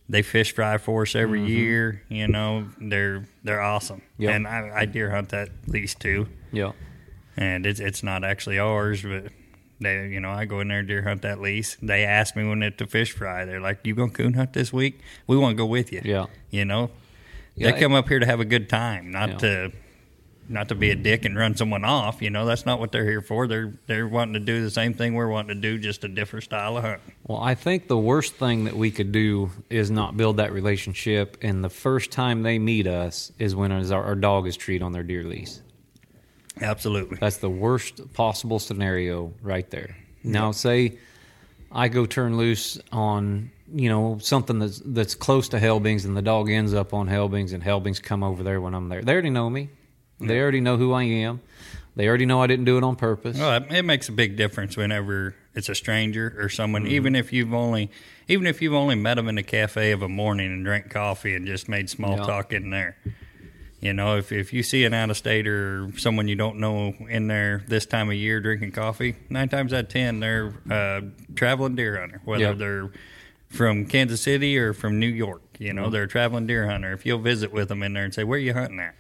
They 0.08 0.22
fish 0.22 0.54
fry 0.54 0.78
for 0.78 1.02
us 1.04 1.16
every 1.16 1.40
mm-hmm. 1.40 1.48
year. 1.50 2.02
You 2.10 2.28
know, 2.28 2.68
they're 2.80 3.26
they're 3.44 3.62
awesome, 3.62 4.04
Yep. 4.20 4.34
and 4.36 4.48
I, 4.48 4.72
I 4.76 4.86
deer 4.86 5.10
hunt 5.10 5.30
that 5.30 5.50
lease 5.68 5.96
too 5.96 6.28
Yeah. 6.52 6.74
and 7.36 7.66
it's 7.66 7.80
it's 7.80 8.04
not 8.04 8.24
actually 8.24 8.60
ours, 8.60 9.02
but 9.02 9.32
they 9.82 10.08
you 10.10 10.20
know 10.20 10.30
I 10.30 10.46
go 10.46 10.60
in 10.60 10.68
there 10.68 10.84
deer 10.84 11.02
hunt 11.02 11.24
that 11.24 11.42
lease. 11.42 11.76
They 11.82 12.04
ask 12.06 12.36
me 12.36 12.48
when 12.48 12.62
it's 12.62 12.78
to 12.78 12.86
fish 12.88 13.14
fry. 13.14 13.46
They're 13.46 13.60
like, 13.60 13.80
"You 13.84 13.96
gonna 13.96 14.12
coon 14.12 14.34
hunt 14.36 14.54
this 14.54 14.72
week? 14.72 15.00
We 15.26 15.38
want 15.38 15.54
to 15.54 15.58
go 15.58 15.66
with 15.66 15.92
you." 15.92 16.02
Yeah. 16.06 16.28
you 16.52 16.66
know, 16.66 16.92
Yeah, 17.56 17.72
they 17.72 17.80
come 17.80 17.94
up 17.96 18.08
here 18.08 18.20
to 18.20 18.26
have 18.28 18.40
a 18.40 18.46
good 18.46 18.70
time, 18.70 19.10
not 19.10 19.30
Yeah. 19.30 19.38
to 19.40 19.72
not 20.48 20.70
to 20.70 20.76
be 20.76 20.92
a 20.92 20.96
dick 20.96 21.26
and 21.26 21.38
run 21.38 21.56
someone 21.56 21.84
off. 21.84 22.22
You 22.22 22.30
know, 22.30 22.46
that's 22.46 22.66
not 22.66 22.80
what 22.80 22.92
they're 22.92 23.06
here 23.06 23.22
for. 23.22 23.48
They're 23.48 23.74
they're 23.88 24.08
wanting 24.08 24.34
to 24.34 24.40
do 24.40 24.64
the 24.64 24.72
same 24.72 24.94
thing 24.94 25.14
we're 25.14 25.28
wanting 25.28 25.56
to 25.56 25.62
do, 25.62 25.78
just 25.78 26.04
a 26.04 26.08
different 26.08 26.46
style 26.46 26.78
of 26.78 26.84
hunting. 26.84 27.14
Well, 27.28 27.40
I 27.40 27.56
think 27.56 27.88
the 27.88 27.98
worst 27.98 28.36
thing 28.36 28.66
that 28.66 28.76
we 28.76 28.92
could 28.92 29.12
do 29.12 29.50
is 29.70 29.92
not 29.92 30.18
build 30.18 30.38
that 30.38 30.52
relationship, 30.54 31.38
and 31.42 31.64
the 31.64 31.70
first 31.70 32.12
time 32.12 32.44
they 32.44 32.60
meet 32.60 32.88
us 32.88 33.32
is 33.40 33.56
when 33.56 33.72
our, 33.72 34.04
our 34.04 34.16
dog 34.16 34.48
is 34.48 34.58
treated 34.58 34.84
on 34.84 34.92
their 34.92 35.04
deer 35.04 35.24
lease. 35.24 35.62
Absolutely. 36.62 37.18
That's 37.20 37.38
the 37.38 37.50
worst 37.50 38.14
possible 38.14 38.60
scenario 38.60 39.34
right 39.42 39.70
there. 39.70 39.98
Now, 40.24 40.52
say 40.52 40.98
I 41.72 41.90
go 41.90 42.06
turn 42.06 42.38
loose 42.38 42.80
on 42.92 43.52
you 43.74 43.90
know 43.90 44.18
something 44.20 44.60
that's 44.60 44.82
that's 44.86 45.16
close 45.16 45.50
to 45.50 45.60
Helbings, 45.60 46.06
and 46.06 46.16
the 46.16 46.22
dog 46.22 46.50
ends 46.50 46.74
up 46.74 46.94
on 46.94 47.08
Helbings, 47.08 47.54
and 47.54 47.64
Helbings 47.64 48.02
come 48.02 48.24
over 48.24 48.44
there 48.44 48.62
when 48.62 48.74
I'm 48.74 48.90
there. 48.90 49.02
They 49.02 49.12
already 49.12 49.30
know 49.30 49.50
me. 49.50 49.70
They 50.28 50.40
already 50.40 50.62
know 50.62 50.78
who 50.78 50.94
I 50.94 51.04
am. 51.04 51.42
They 51.96 52.08
already 52.10 52.26
know 52.26 52.42
I 52.42 52.48
didn't 52.48 52.66
do 52.66 52.78
it 52.78 52.84
on 52.84 52.96
purpose. 52.98 53.38
Well, 53.40 53.56
it- 53.64 53.72
it 53.72 53.86
makes 53.86 54.10
a 54.10 54.12
big 54.12 54.36
difference 54.36 54.76
whenever 54.76 55.34
it's 55.54 55.70
a 55.70 55.76
stranger 55.76 56.36
or 56.38 56.50
someone, 56.50 56.84
Mm-hmm. 56.84 56.94
even 56.94 57.16
if 57.16 57.32
you've 57.32 57.54
only, 57.54 57.90
even 58.28 58.48
if 58.48 58.62
you've 58.62 58.74
only 58.74 58.96
met 58.96 59.16
them 59.16 59.30
in 59.30 59.38
a 59.38 59.44
cafe 59.44 59.92
of 59.92 60.02
a 60.02 60.10
morning 60.10 60.48
and 60.52 60.66
drank 60.66 60.90
coffee 60.90 61.36
and 61.36 61.46
just 61.48 61.70
made 61.70 61.90
small 61.90 62.18
Yeah. 62.18 62.26
talk 62.26 62.52
in 62.52 62.70
there. 62.70 62.98
You 63.80 63.94
know, 63.94 64.18
if 64.18 64.32
if 64.32 64.52
you 64.52 64.64
see 64.64 64.84
an 64.84 64.94
out 64.94 65.10
of 65.12 65.16
stater 65.18 65.84
or 65.86 65.98
someone 65.98 66.28
you 66.28 66.36
don't 66.36 66.58
know 66.60 66.96
in 67.08 67.28
there 67.28 67.64
this 67.68 67.86
time 67.86 68.10
of 68.10 68.16
year 68.16 68.40
drinking 68.42 68.72
coffee, 68.72 69.16
nine 69.30 69.48
times 69.48 69.74
out 69.74 69.82
of 69.86 69.90
ten 69.90 70.20
they're 70.20 70.54
uh, 70.70 71.02
traveling 71.36 71.76
deer 71.76 72.00
hunter, 72.00 72.20
whether 72.26 72.44
Yeah. 72.46 72.52
they're 72.54 72.90
from 73.48 73.86
Kansas 73.86 74.22
City 74.22 74.58
or 74.58 74.74
from 74.74 75.00
New 75.00 75.08
York. 75.08 75.44
You 75.60 75.72
know, 75.72 75.90
they're 75.90 76.04
a 76.04 76.08
traveling 76.08 76.48
deer 76.48 76.68
hunter. 76.68 76.92
If 76.94 77.06
you'll 77.06 77.20
visit 77.20 77.54
with 77.54 77.70
them 77.70 77.84
in 77.84 77.94
there 77.94 78.04
and 78.04 78.14
say, 78.14 78.24
"Where 78.24 78.38
are 78.38 78.42
you 78.42 78.54
hunting 78.54 78.80
at? 78.80 78.96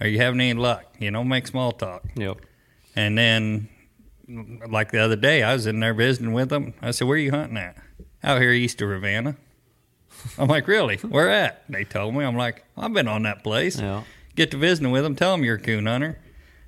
Are 0.00 0.06
you 0.06 0.18
having 0.18 0.40
any 0.40 0.58
luck?" 0.58 0.84
You 0.98 1.10
know, 1.10 1.24
make 1.24 1.46
small 1.46 1.72
talk. 1.72 2.04
Yep. 2.16 2.38
And 2.96 3.18
then, 3.18 3.68
like 4.68 4.90
the 4.92 4.98
other 4.98 5.16
day, 5.16 5.42
I 5.42 5.52
was 5.52 5.66
in 5.66 5.80
there 5.80 5.94
visiting 5.94 6.32
with 6.32 6.48
them. 6.48 6.74
I 6.80 6.90
said, 6.90 7.06
"Where 7.08 7.16
are 7.16 7.20
you 7.20 7.30
hunting 7.30 7.56
at?" 7.56 7.76
Out 8.22 8.40
here 8.40 8.52
east 8.52 8.80
of 8.80 8.88
Ravanna. 8.88 9.36
I'm 10.38 10.48
like, 10.48 10.66
"Really? 10.66 10.96
Where 10.96 11.30
at?" 11.30 11.64
They 11.68 11.84
told 11.84 12.14
me. 12.14 12.24
I'm 12.24 12.36
like, 12.36 12.64
"I've 12.76 12.92
been 12.92 13.08
on 13.08 13.22
that 13.24 13.42
place." 13.42 13.78
Yeah. 13.78 14.02
Get 14.36 14.50
to 14.52 14.56
visiting 14.56 14.90
with 14.90 15.04
them. 15.04 15.14
Tell 15.14 15.32
them 15.32 15.44
you're 15.44 15.56
a 15.56 15.60
coon 15.60 15.86
hunter. 15.86 16.18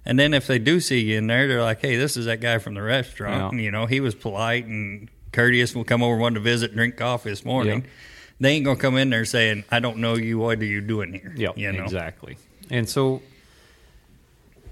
And 0.05 0.19
then 0.19 0.35
if 0.35 0.47
they 0.47 0.61
do 0.61 0.79
see 0.79 1.01
you 1.01 1.19
in 1.19 1.27
there, 1.27 1.49
they're 1.49 1.63
like, 1.63 1.81
"Hey, 1.81 1.97
this 1.97 2.17
is 2.17 2.27
that 2.27 2.41
guy 2.41 2.59
from 2.59 2.75
the 2.75 2.83
restaurant. 2.83 3.55
Yeah. 3.55 3.61
You 3.61 3.71
know, 3.71 3.87
he 3.87 4.01
was 4.01 4.15
polite 4.15 4.67
and 4.67 5.09
courteous. 5.33 5.75
We'll 5.75 5.85
come 5.85 6.03
over, 6.03 6.17
one 6.17 6.35
to 6.35 6.41
visit, 6.41 6.75
drink 6.75 6.97
coffee 6.97 7.31
this 7.31 7.45
morning." 7.45 7.81
Yeah. 7.81 7.91
They 8.39 8.53
ain't 8.53 8.65
gonna 8.65 8.79
come 8.79 8.97
in 8.97 9.11
there 9.11 9.25
saying, 9.25 9.65
"I 9.71 9.81
don't 9.81 9.97
know 9.97 10.15
you. 10.15 10.39
What 10.39 10.61
are 10.61 10.65
you 10.65 10.81
doing 10.81 11.13
here?" 11.13 11.33
Yep, 11.37 11.59
you 11.59 11.73
know? 11.73 11.85
exactly. 11.85 12.37
And 12.71 12.89
so, 12.89 13.23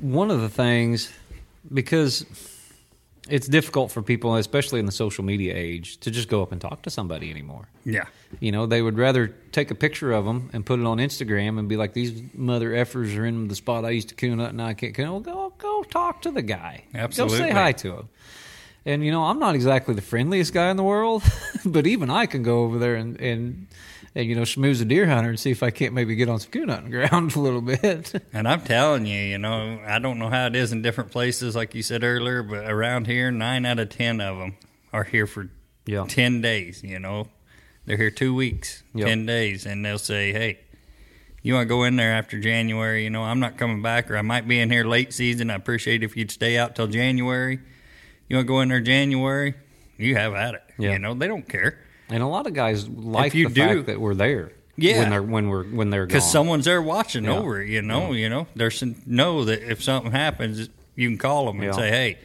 one 0.00 0.30
of 0.30 0.40
the 0.40 0.48
things, 0.48 1.12
because 1.72 2.26
it's 3.28 3.48
difficult 3.48 3.90
for 3.90 4.02
people, 4.02 4.34
especially 4.36 4.80
in 4.80 4.86
the 4.86 4.92
social 4.92 5.24
media 5.24 5.54
age, 5.56 5.98
to 5.98 6.10
just 6.10 6.28
go 6.28 6.42
up 6.42 6.52
and 6.52 6.60
talk 6.60 6.82
to 6.82 6.90
somebody 6.90 7.30
anymore. 7.30 7.68
Yeah. 7.84 8.04
You 8.40 8.52
know, 8.52 8.66
they 8.66 8.82
would 8.82 8.98
rather 8.98 9.28
take 9.52 9.70
a 9.70 9.74
picture 9.74 10.12
of 10.12 10.24
them 10.26 10.50
and 10.52 10.66
put 10.66 10.78
it 10.78 10.86
on 10.86 10.98
Instagram 10.98 11.58
and 11.58 11.68
be 11.68 11.76
like, 11.76 11.94
"These 11.94 12.22
mother 12.34 12.70
effers 12.70 13.16
are 13.16 13.24
in 13.24 13.48
the 13.48 13.54
spot 13.54 13.84
I 13.84 13.90
used 13.90 14.08
to 14.10 14.14
coon 14.14 14.40
up, 14.40 14.50
and 14.50 14.60
I 14.60 14.74
can't 14.74 14.94
coon." 14.94 15.10
Well, 15.10 15.20
go 15.20 15.52
go 15.58 15.82
talk 15.84 16.22
to 16.22 16.30
the 16.30 16.42
guy. 16.42 16.84
Absolutely. 16.94 17.38
Go 17.38 17.44
say 17.44 17.50
hi 17.50 17.72
to 17.72 17.96
him. 17.96 18.08
And 18.84 19.04
you 19.04 19.10
know, 19.10 19.24
I'm 19.24 19.38
not 19.38 19.54
exactly 19.54 19.94
the 19.94 20.02
friendliest 20.02 20.52
guy 20.52 20.70
in 20.70 20.76
the 20.76 20.82
world, 20.82 21.22
but 21.64 21.86
even 21.86 22.10
I 22.10 22.26
can 22.26 22.42
go 22.42 22.64
over 22.64 22.78
there 22.78 22.96
and 22.96 23.18
and, 23.20 23.66
and 24.14 24.26
you 24.28 24.34
know 24.34 24.42
schmooze 24.42 24.80
a 24.80 24.84
deer 24.84 25.06
hunter 25.06 25.30
and 25.30 25.38
see 25.40 25.50
if 25.50 25.62
I 25.62 25.70
can't 25.70 25.92
maybe 25.94 26.14
get 26.14 26.28
on 26.28 26.38
some 26.38 26.50
coon 26.50 26.68
hunting 26.68 26.90
ground 26.90 27.34
a 27.36 27.40
little 27.40 27.60
bit. 27.60 28.12
And 28.32 28.46
I'm 28.46 28.60
telling 28.62 29.06
you, 29.06 29.18
you 29.20 29.38
know, 29.38 29.80
I 29.86 29.98
don't 29.98 30.18
know 30.18 30.28
how 30.30 30.46
it 30.46 30.56
is 30.56 30.72
in 30.72 30.82
different 30.82 31.10
places, 31.10 31.56
like 31.56 31.74
you 31.74 31.82
said 31.82 32.04
earlier, 32.04 32.42
but 32.42 32.70
around 32.70 33.06
here, 33.06 33.30
nine 33.30 33.66
out 33.66 33.78
of 33.78 33.88
ten 33.90 34.20
of 34.20 34.38
them 34.38 34.56
are 34.92 35.04
here 35.04 35.26
for 35.26 35.50
Yeah. 35.86 36.06
ten 36.08 36.40
days. 36.40 36.82
You 36.84 36.98
know, 36.98 37.28
they're 37.86 37.96
here 37.96 38.10
two 38.10 38.34
weeks, 38.34 38.82
Yep. 38.94 39.06
ten 39.06 39.26
days, 39.26 39.66
and 39.66 39.84
they'll 39.84 39.98
say, 39.98 40.32
"Hey, 40.32 40.58
you 41.42 41.52
want 41.54 41.64
to 41.64 41.68
go 41.68 41.82
in 41.84 41.96
there 41.96 42.12
after 42.12 42.38
January? 42.40 43.04
You 43.04 43.10
know, 43.10 43.22
I'm 43.24 43.40
not 43.40 43.58
coming 43.58 43.82
back, 43.82 44.10
or 44.10 44.16
I 44.16 44.22
might 44.22 44.46
be 44.48 44.58
in 44.60 44.70
here 44.70 44.84
late 44.84 45.12
season. 45.12 45.50
I 45.50 45.54
appreciate 45.56 46.02
if 46.02 46.16
you'd 46.16 46.30
stay 46.30 46.56
out 46.56 46.74
till 46.76 46.86
January. 46.86 47.58
You 48.28 48.36
want 48.36 48.46
to 48.46 48.48
go 48.48 48.60
in 48.60 48.68
there 48.70 48.80
January? 48.80 49.54
You 49.98 50.16
have 50.16 50.32
at 50.34 50.54
it. 50.54 50.62
Yeah. 50.78 50.92
You 50.92 50.98
know, 51.00 51.12
they 51.14 51.26
don't 51.28 51.46
care 51.48 51.78
And 52.08 52.22
a 52.22 52.26
lot 52.26 52.46
of 52.46 52.52
guys 52.54 52.88
like 52.88 53.32
the 53.32 53.46
do- 53.46 53.76
fact 53.76 53.86
that 53.86 54.00
we're 54.00 54.14
there. 54.14 54.52
Yeah. 54.76 54.98
when 55.00 55.10
they're 55.10 55.22
when 55.22 55.48
we're 55.48 55.64
when 55.64 55.90
they're 55.90 56.04
because 56.06 56.28
someone's 56.30 56.64
there 56.64 56.82
watching 56.82 57.24
Yeah. 57.24 57.36
over 57.38 57.62
it. 57.62 57.68
You 57.68 57.80
know, 57.82 58.12
you 58.12 58.28
know, 58.28 58.48
there's 58.56 58.76
some, 58.78 58.96
know 59.06 59.44
that 59.44 59.62
if 59.62 59.82
something 59.82 60.10
happens, 60.10 60.68
you 60.96 61.08
can 61.08 61.16
call 61.16 61.46
them 61.46 61.56
and 61.60 61.66
Yeah. 61.66 61.72
say, 61.72 61.90
"Hey, 61.90 62.18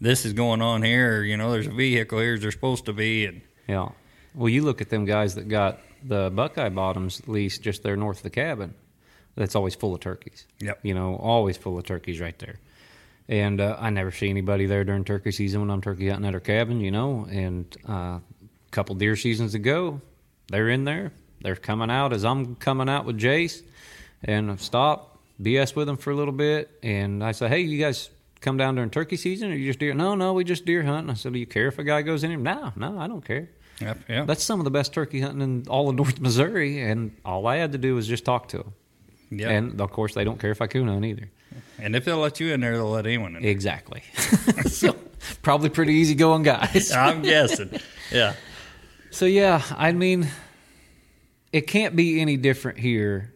this 0.00 0.24
is 0.24 0.32
going 0.32 0.62
on 0.62 0.82
here." 0.82 1.18
Or, 1.18 1.22
you 1.24 1.36
know, 1.36 1.52
there's 1.52 1.66
a 1.66 1.70
vehicle 1.70 2.18
here. 2.18 2.38
There's 2.38 2.54
supposed 2.54 2.86
to 2.86 2.94
be, 2.94 3.26
and 3.26 3.42
Yeah. 3.68 3.90
Well, 4.34 4.48
you 4.48 4.62
look 4.62 4.80
at 4.80 4.88
them 4.88 5.04
guys 5.04 5.34
that 5.34 5.48
got 5.48 5.80
the 6.02 6.30
Buckeye 6.34 6.70
Bottoms 6.70 7.20
lease 7.28 7.58
just 7.58 7.82
there 7.82 7.94
north 7.96 8.16
of 8.18 8.22
the 8.22 8.30
cabin. 8.30 8.72
That's 9.36 9.54
always 9.54 9.74
full 9.74 9.94
of 9.94 10.00
turkeys. 10.00 10.46
Yep. 10.60 10.80
You 10.82 10.94
know, 10.94 11.16
always 11.16 11.58
full 11.58 11.76
of 11.78 11.84
turkeys 11.84 12.20
right 12.20 12.38
there. 12.38 12.56
And 13.28 13.60
uh, 13.60 13.76
I 13.78 13.90
never 13.90 14.10
see 14.10 14.30
anybody 14.30 14.64
there 14.64 14.82
during 14.84 15.04
turkey 15.04 15.30
season 15.30 15.60
when 15.60 15.70
I'm 15.70 15.80
turkey 15.82 16.08
hunting 16.08 16.26
at 16.26 16.32
our 16.34 16.40
cabin. 16.40 16.80
You 16.80 16.90
know, 16.90 17.26
and 17.30 17.66
uh, 17.86 18.18
couple 18.72 18.94
deer 18.96 19.14
seasons 19.16 19.54
ago, 19.54 20.00
they're 20.48 20.68
in 20.68 20.84
there. 20.84 21.12
They're 21.42 21.56
coming 21.56 21.90
out 21.90 22.12
as 22.12 22.24
I'm 22.24 22.56
coming 22.56 22.88
out 22.88 23.04
with 23.04 23.18
Jace, 23.18 23.62
and 24.24 24.50
I 24.50 24.56
stop 24.56 25.18
BS 25.40 25.74
with 25.76 25.86
them 25.86 25.96
for 25.96 26.10
a 26.10 26.14
little 26.16 26.32
bit, 26.32 26.70
and 26.82 27.22
I 27.22 27.32
say, 27.32 27.48
"Hey, 27.48 27.60
you 27.60 27.78
guys." 27.78 28.10
Come 28.40 28.56
down 28.56 28.74
during 28.74 28.90
turkey 28.90 29.16
season, 29.16 29.52
or 29.52 29.54
you 29.54 29.68
just 29.70 29.78
deer? 29.78 29.94
No, 29.94 30.16
no, 30.16 30.32
we 30.32 30.42
just 30.42 30.64
deer 30.64 30.82
hunt. 30.82 31.02
And 31.02 31.12
I 31.12 31.14
said, 31.14 31.32
"Do 31.32 31.38
you 31.38 31.46
care 31.46 31.68
if 31.68 31.78
a 31.78 31.84
guy 31.84 32.02
goes 32.02 32.24
in 32.24 32.30
here?" 32.30 32.40
No, 32.40 32.72
no, 32.74 32.98
I 32.98 33.06
don't 33.06 33.24
care. 33.24 33.48
yep, 33.80 33.98
yeah, 34.08 34.24
That's 34.24 34.42
some 34.42 34.58
of 34.58 34.64
the 34.64 34.70
best 34.72 34.92
turkey 34.92 35.20
hunting 35.20 35.42
in 35.42 35.68
all 35.68 35.88
of 35.88 35.94
North 35.94 36.18
Missouri, 36.20 36.80
and 36.80 37.12
all 37.24 37.46
I 37.46 37.58
had 37.58 37.70
to 37.70 37.78
do 37.78 37.94
was 37.94 38.08
just 38.08 38.24
talk 38.24 38.48
to 38.48 38.56
them. 38.58 38.72
yeah. 39.30 39.48
And 39.48 39.80
of 39.80 39.92
course, 39.92 40.14
they 40.14 40.24
don't 40.24 40.40
care 40.40 40.50
if 40.50 40.60
I 40.60 40.66
coon 40.66 40.88
hunt 40.88 41.04
either. 41.04 41.30
And 41.78 41.94
if 41.94 42.04
they'll 42.04 42.18
let 42.18 42.40
you 42.40 42.52
in 42.52 42.58
there, 42.62 42.72
they'll 42.72 42.90
let 42.90 43.06
anyone 43.06 43.36
in. 43.36 43.44
Exactly. 43.44 44.02
so 44.66 44.96
probably 45.42 45.68
pretty 45.68 45.92
easygoing 45.94 46.42
guys. 46.42 46.90
I'm 46.90 47.22
guessing. 47.22 47.78
Yeah, 48.10 48.34
So 49.12 49.26
yeah, 49.26 49.62
I 49.76 49.92
mean, 49.92 50.26
it 51.52 51.62
can't 51.66 51.94
be 51.94 52.20
any 52.20 52.36
different 52.36 52.78
here 52.78 53.32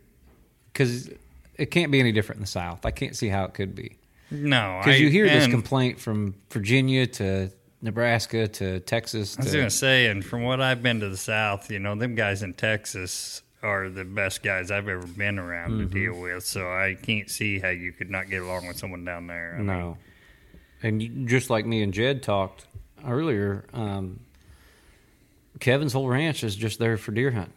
because 0.72 1.10
it 1.56 1.66
can't 1.70 1.92
be 1.92 2.00
any 2.00 2.12
different 2.12 2.38
in 2.38 2.42
the 2.42 2.48
South. 2.48 2.84
I 2.86 2.90
can't 2.90 3.14
see 3.14 3.28
how 3.28 3.44
it 3.44 3.54
could 3.54 3.74
be 3.74 3.96
no, 4.30 4.80
because 4.82 5.00
you 5.00 5.08
hear 5.08 5.28
this 5.28 5.46
complaint 5.46 6.00
from 6.00 6.34
Virginia 6.50 7.06
to 7.06 7.50
Nebraska 7.82 8.48
to 8.48 8.80
Texas. 8.80 9.36
I 9.38 9.42
was 9.42 9.52
to, 9.52 9.58
gonna 9.58 9.70
say, 9.70 10.06
and 10.06 10.24
from 10.24 10.42
what 10.42 10.60
I've 10.60 10.82
been 10.82 11.00
to 11.00 11.08
the 11.08 11.16
South, 11.16 11.70
you 11.70 11.78
know, 11.78 11.94
them 11.94 12.14
guys 12.14 12.42
in 12.42 12.54
Texas 12.54 13.42
are 13.62 13.88
the 13.88 14.04
best 14.04 14.42
guys 14.42 14.70
I've 14.70 14.88
ever 14.88 15.06
been 15.06 15.38
around 15.38 15.72
Mm-hmm. 15.72 15.88
to 15.92 16.00
deal 16.00 16.20
with. 16.20 16.44
So 16.44 16.68
I 16.70 16.96
can't 17.00 17.30
see 17.30 17.58
how 17.58 17.68
you 17.70 17.92
could 17.92 18.10
not 18.10 18.28
get 18.30 18.42
along 18.42 18.66
with 18.66 18.78
someone 18.78 19.04
down 19.04 19.26
there. 19.26 19.54
I 19.54 19.58
mean, 19.58 19.66
No. 19.66 19.98
And 20.82 21.02
you, 21.02 21.08
just 21.26 21.48
like 21.50 21.64
me 21.66 21.82
and 21.82 21.92
Jed 21.92 22.22
talked 22.22 22.66
earlier, 23.06 23.64
um, 23.72 24.20
Kevin's 25.60 25.92
whole 25.92 26.08
ranch 26.08 26.44
is 26.44 26.54
just 26.56 26.78
there 26.78 26.96
for 26.96 27.12
deer 27.12 27.30
hunting. 27.30 27.52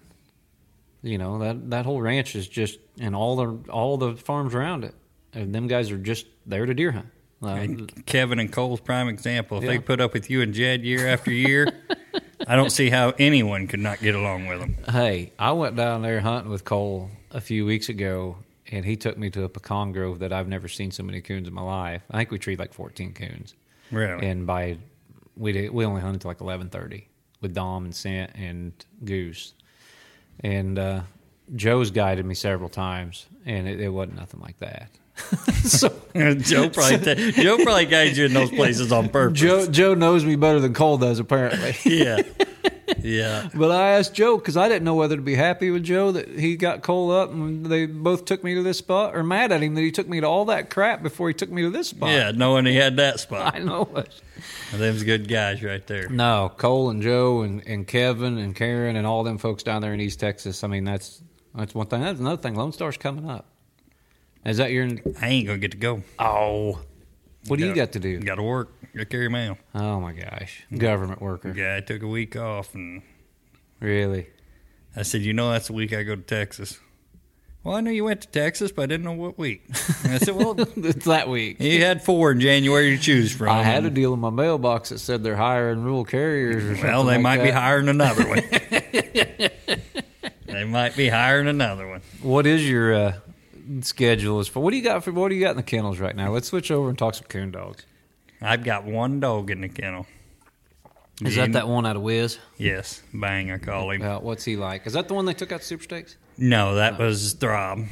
You 1.02 1.18
know 1.18 1.40
that 1.40 1.70
that 1.70 1.86
whole 1.86 2.02
ranch 2.02 2.36
is 2.36 2.48
just 2.48 2.78
and 3.00 3.16
all 3.16 3.36
the 3.38 3.72
all 3.72 3.98
the 3.98 4.16
farms 4.18 4.54
around 4.54 4.84
it, 4.84 4.94
and 5.34 5.56
them 5.56 5.68
guys 5.68 5.92
are 5.92 5.98
just 5.98 6.26
there 6.46 6.66
to 6.66 6.74
deer 6.74 6.92
hunt. 6.92 7.08
Uh, 7.42 7.48
And 7.48 8.06
Kevin 8.06 8.38
and 8.40 8.52
Cole's 8.52 8.82
prime 8.82 9.08
example. 9.08 9.58
If 9.60 9.64
Yeah. 9.64 9.70
they 9.72 9.80
put 9.80 10.02
up 10.02 10.14
with 10.14 10.30
you 10.30 10.42
and 10.42 10.54
Jed 10.54 10.84
year 10.84 11.08
after 11.08 11.32
year, 11.32 11.70
I 12.46 12.58
don't 12.58 12.70
see 12.72 12.90
how 12.90 13.14
anyone 13.18 13.68
could 13.68 13.80
not 13.80 14.02
get 14.02 14.14
along 14.14 14.48
with 14.48 14.60
them. 14.60 14.76
Hey, 14.90 15.32
I 15.40 15.54
went 15.54 15.78
down 15.78 16.02
there 16.02 16.20
hunting 16.20 16.52
with 16.52 16.66
Cole 16.66 17.10
a 17.32 17.40
few 17.40 17.66
weeks 17.66 17.88
ago, 17.88 18.36
and 18.70 18.84
he 18.84 18.98
took 18.98 19.18
me 19.18 19.30
to 19.30 19.44
a 19.44 19.50
pecan 19.50 19.94
grove 19.94 20.20
that 20.20 20.34
I've 20.34 20.50
never 20.50 20.68
seen 20.68 20.92
so 20.92 21.02
many 21.04 21.22
coons 21.22 21.48
in 21.48 21.54
my 21.54 21.62
life. 21.62 22.02
I 22.12 22.18
think 22.18 22.32
we 22.32 22.40
treed 22.40 22.60
like 22.60 22.74
14 22.74 23.14
coons, 23.14 23.56
Really? 23.90 24.28
and 24.28 24.46
by 24.46 24.80
we 25.38 25.54
did, 25.54 25.72
we 25.72 25.86
only 25.86 26.02
hunted 26.02 26.20
till 26.20 26.30
like 26.32 26.40
11:30 26.40 27.04
with 27.42 27.54
Dom 27.54 27.86
and 27.86 27.96
Sant 27.96 28.32
and 28.36 28.74
Goose, 29.04 29.54
and 30.42 30.78
uh, 30.78 31.02
Joe's 31.56 31.92
guided 31.92 32.26
me 32.26 32.36
several 32.36 32.70
times, 32.70 33.28
and 33.46 33.68
it, 33.68 33.80
it 33.80 33.90
wasn't 33.90 34.18
nothing 34.18 34.40
like 34.42 34.58
that. 34.60 34.90
so 35.64 35.90
Joe 36.16 36.70
probably 36.70 37.32
Joe 37.34 37.58
probably 37.58 37.86
guides 37.86 38.18
you 38.18 38.26
in 38.26 38.34
those 38.34 38.50
places 38.52 38.92
on 38.92 39.10
purpose. 39.10 39.40
Joe 39.40 39.68
Joe 39.68 39.94
knows 39.94 40.24
me 40.24 40.36
better 40.36 40.60
than 40.60 40.74
Cole 40.74 40.98
does 40.98 41.20
apparently. 41.20 41.76
yeah, 41.86 42.22
yeah. 43.02 43.50
But 43.56 43.72
I 43.72 43.92
asked 43.92 44.14
Joe 44.14 44.38
because 44.38 44.58
I 44.58 44.68
didn't 44.68 44.84
know 44.84 44.96
whether 44.96 45.16
to 45.16 45.22
be 45.22 45.36
happy 45.36 45.72
with 45.72 45.84
Joe 45.84 46.12
that 46.12 46.28
he 46.30 46.56
got 46.56 46.82
Cole 46.82 47.12
up 47.12 47.32
and 47.32 47.66
they 47.66 47.86
both 47.86 48.26
took 48.26 48.44
me 48.44 48.56
to 48.56 48.64
this 48.64 48.78
spot, 48.78 49.16
or 49.16 49.24
mad 49.24 49.52
at 49.52 49.62
him 49.62 49.76
that 49.76 49.82
he 49.82 49.92
took 49.92 50.08
me 50.08 50.20
to 50.22 50.28
all 50.28 50.46
that 50.46 50.70
crap 50.70 51.02
before 51.04 51.28
he 51.28 51.34
took 51.34 51.50
me 51.50 51.62
to 51.64 51.70
this 51.70 51.90
spot. 51.90 52.10
Yeah, 52.10 52.32
knowing 52.32 52.66
he 52.66 52.76
had 52.76 52.98
that 52.98 53.20
spot. 53.20 53.56
I 53.56 53.60
know 53.60 53.90
it. 53.96 54.22
Them's 54.74 55.04
good 55.04 55.28
guys 55.28 55.62
right 55.64 55.86
there. 55.88 56.08
No, 56.10 56.52
Cole 56.58 56.90
and 56.90 57.02
Joe 57.02 57.42
and, 57.42 57.62
and 57.68 57.86
Kevin 57.88 58.38
and 58.38 58.56
Karen 58.56 58.96
and 58.96 59.06
all 59.06 59.24
them 59.24 59.38
folks 59.38 59.64
down 59.64 59.82
there 59.82 59.94
in 59.94 60.00
East 60.00 60.20
Texas. 60.20 60.64
I 60.64 60.68
mean, 60.68 60.84
that's 60.84 61.22
that's 61.56 61.74
one 61.76 61.88
thing. 61.88 62.02
That's 62.02 62.20
another 62.20 62.42
thing. 62.42 62.56
Lone 62.56 62.72
Star's 62.72 62.98
coming 62.98 63.30
up. 63.30 63.46
Is 64.46 64.58
that 64.58 64.72
your? 64.72 64.88
I 65.22 65.28
ain't 65.28 65.48
gonna 65.48 65.58
get 65.60 65.72
to 65.72 65.78
go. 65.78 66.04
Oh, 66.20 66.80
what 67.48 67.58
do 67.58 67.64
you 67.66 67.70
Gotta- 67.72 67.88
got 67.88 67.92
to 67.94 68.00
do? 68.00 68.20
Got 68.20 68.36
to 68.36 68.44
work. 68.44 68.72
To 68.96 69.06
carry 69.06 69.30
mail. 69.30 69.58
Oh 69.76 70.00
my 70.00 70.14
gosh, 70.14 70.64
government 70.76 71.22
worker. 71.22 71.54
Yeah, 71.56 71.76
I 71.78 71.82
took 71.82 72.02
a 72.02 72.08
week 72.08 72.36
off, 72.36 72.74
and 72.76 73.02
Really? 73.80 74.28
I 74.96 75.04
said, 75.04 75.22
you 75.22 75.34
know, 75.34 75.52
that's 75.52 75.68
the 75.68 75.74
week 75.74 75.94
I 75.94 76.04
go 76.04 76.16
to 76.16 76.22
Texas. 76.22 76.80
Well, 77.64 77.76
I 77.76 77.82
knew 77.82 77.92
you 77.92 78.06
went 78.06 78.22
to 78.22 78.28
Texas, 78.28 78.72
but 78.72 78.84
I 78.84 78.86
didn't 78.88 79.04
know 79.04 79.12
what 79.12 79.38
week. 79.38 79.64
And 80.04 80.14
I 80.14 80.18
said, 80.18 80.36
well, 80.36 80.56
it's 80.78 81.06
that 81.06 81.30
week. 81.30 81.60
you 81.60 81.84
had 81.84 82.02
four 82.02 82.32
in 82.32 82.40
January 82.40 82.96
to 82.96 83.02
choose 83.02 83.34
from. 83.34 83.50
I 83.50 83.64
had 83.64 83.86
a 83.86 83.90
deal 83.90 84.14
in 84.14 84.20
my 84.20 84.30
mailbox 84.30 84.90
that 84.90 85.00
said 85.00 85.24
they're 85.24 85.36
hiring 85.36 85.84
rural 85.84 86.06
carriers 86.06 86.64
or 86.64 86.76
something. 86.76 86.90
Well, 86.90 87.04
they 87.04 87.16
like 87.16 87.22
might 87.22 87.44
be 87.44 87.52
hiring 87.52 87.90
another 87.90 88.28
one. 88.28 88.40
they 90.46 90.64
might 90.66 90.96
be 90.96 91.10
hiring 91.10 91.48
another 91.48 91.88
one. 91.88 92.02
What 92.22 92.48
is 92.48 92.68
your 92.68 92.94
uh, 92.94 93.14
schedule 93.82 94.40
as 94.40 94.48
for 94.48 94.62
what 94.62 94.72
do 94.72 94.78
you 94.78 94.84
got 94.84 95.04
for 95.04 95.12
what 95.12 95.30
do 95.30 95.36
you 95.36 95.42
got 95.42 95.52
in 95.52 95.58
the 95.58 95.64
kennels 95.64 96.00
right 96.00 96.16
now? 96.16 96.32
Let's 96.32 96.48
switch 96.48 96.72
over 96.72 96.90
and 96.90 96.98
talk 96.98 97.16
some 97.16 97.28
coon 97.28 97.52
dogs. 97.52 97.86
I've 98.42 98.64
got 98.64 98.86
one 98.86 99.20
dog 99.20 99.52
in 99.52 99.62
the 99.62 99.70
kennel. 99.70 100.06
Is 101.22 101.36
that 101.36 101.52
that 101.54 101.68
one 101.68 101.86
out 101.86 101.98
of 101.98 102.02
Wiz? 102.02 102.38
Yes, 102.58 103.02
Bang, 103.14 103.52
I 103.52 103.58
call 103.58 103.92
him. 103.92 104.02
Uh, 104.02 104.20
what's 104.20 104.46
he 104.46 104.56
like? 104.56 104.88
Is 104.88 104.94
that 104.94 105.10
the 105.10 105.14
one 105.14 105.26
they 105.26 105.34
took 105.34 105.52
out 105.52 105.64
Super 105.64 105.84
Stakes? 105.84 106.16
No, 106.38 106.76
that 106.76 106.98
was 106.98 107.34
Throb. 107.34 107.86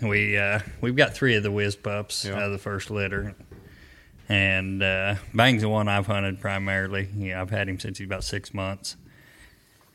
We 0.00 0.38
uh, 0.38 0.60
we've 0.80 0.96
got 0.96 1.14
three 1.14 1.34
of 1.36 1.42
the 1.42 1.50
whiz 1.50 1.76
pups 1.76 2.24
Yeah. 2.24 2.36
out 2.36 2.42
of 2.44 2.52
the 2.52 2.58
first 2.58 2.90
litter, 2.90 3.34
and 4.30 4.82
uh, 4.82 5.16
Bang's 5.34 5.60
the 5.62 5.68
one 5.68 5.88
I've 5.88 6.06
hunted 6.06 6.40
primarily. 6.40 7.08
Yeah, 7.16 7.42
I've 7.42 7.50
had 7.50 7.68
him 7.68 7.78
since 7.78 7.98
he's 7.98 8.06
about 8.06 8.24
six 8.24 8.54
months, 8.54 8.96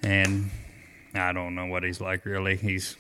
and 0.04 0.52
I 1.16 1.34
don't 1.34 1.56
know 1.56 1.66
what 1.66 1.84
he's 1.84 2.00
like 2.00 2.26
really. 2.26 2.56
He's 2.56 2.96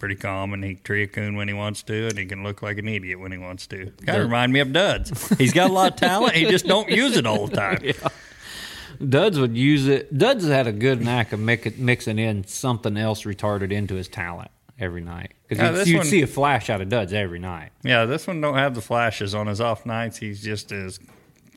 pretty 0.00 0.16
calm 0.16 0.52
and 0.52 0.64
he 0.64 0.74
can 0.74 0.82
tree 0.82 1.04
a 1.04 1.06
coon 1.06 1.36
when 1.36 1.46
he 1.46 1.54
wants 1.54 1.82
to, 1.84 2.08
and 2.08 2.18
he 2.18 2.26
can 2.26 2.42
look 2.42 2.62
like 2.62 2.78
an 2.78 2.88
idiot 2.88 3.20
when 3.20 3.30
he 3.30 3.38
wants 3.38 3.68
to. 3.68 3.92
Kind 4.04 4.18
of 4.18 4.24
remind 4.24 4.52
me 4.52 4.58
of 4.58 4.72
Duds. 4.72 5.28
He's 5.38 5.52
got 5.52 5.70
a 5.70 5.72
lot 5.72 5.92
of 5.92 5.98
talent. 6.00 6.34
He 6.34 6.46
just 6.46 6.66
don't 6.66 6.88
use 6.90 7.16
it 7.16 7.26
all 7.26 7.46
the 7.46 7.54
time. 7.56 7.78
Duds 9.08 9.38
would 9.38 9.56
use 9.56 9.86
it. 9.86 10.16
Duds 10.16 10.46
had 10.46 10.66
a 10.66 10.72
good 10.72 11.00
knack 11.00 11.32
of 11.32 11.40
make 11.40 11.78
mixing 11.78 12.18
in 12.18 12.44
something 12.46 12.96
else 12.96 13.22
retarded 13.22 13.72
into 13.72 13.94
his 13.94 14.08
talent 14.08 14.50
every 14.78 15.00
night. 15.00 15.30
Yeah, 15.32 15.46
Because 15.48 15.74
this 15.78 15.88
you'd, 15.88 15.96
one- 15.98 16.06
see 16.06 16.22
a 16.22 16.26
flash 16.26 16.68
out 16.68 16.80
of 16.80 16.88
Duds 16.88 17.12
every 17.12 17.38
night. 17.38 17.70
Yeah, 17.82 18.04
this 18.04 18.26
one 18.26 18.40
don't 18.40 18.56
have 18.56 18.74
the 18.74 18.80
flashes 18.82 19.34
on 19.34 19.46
his 19.46 19.60
off 19.60 19.86
nights. 19.86 20.18
He's 20.18 20.42
just 20.42 20.70
as 20.72 20.98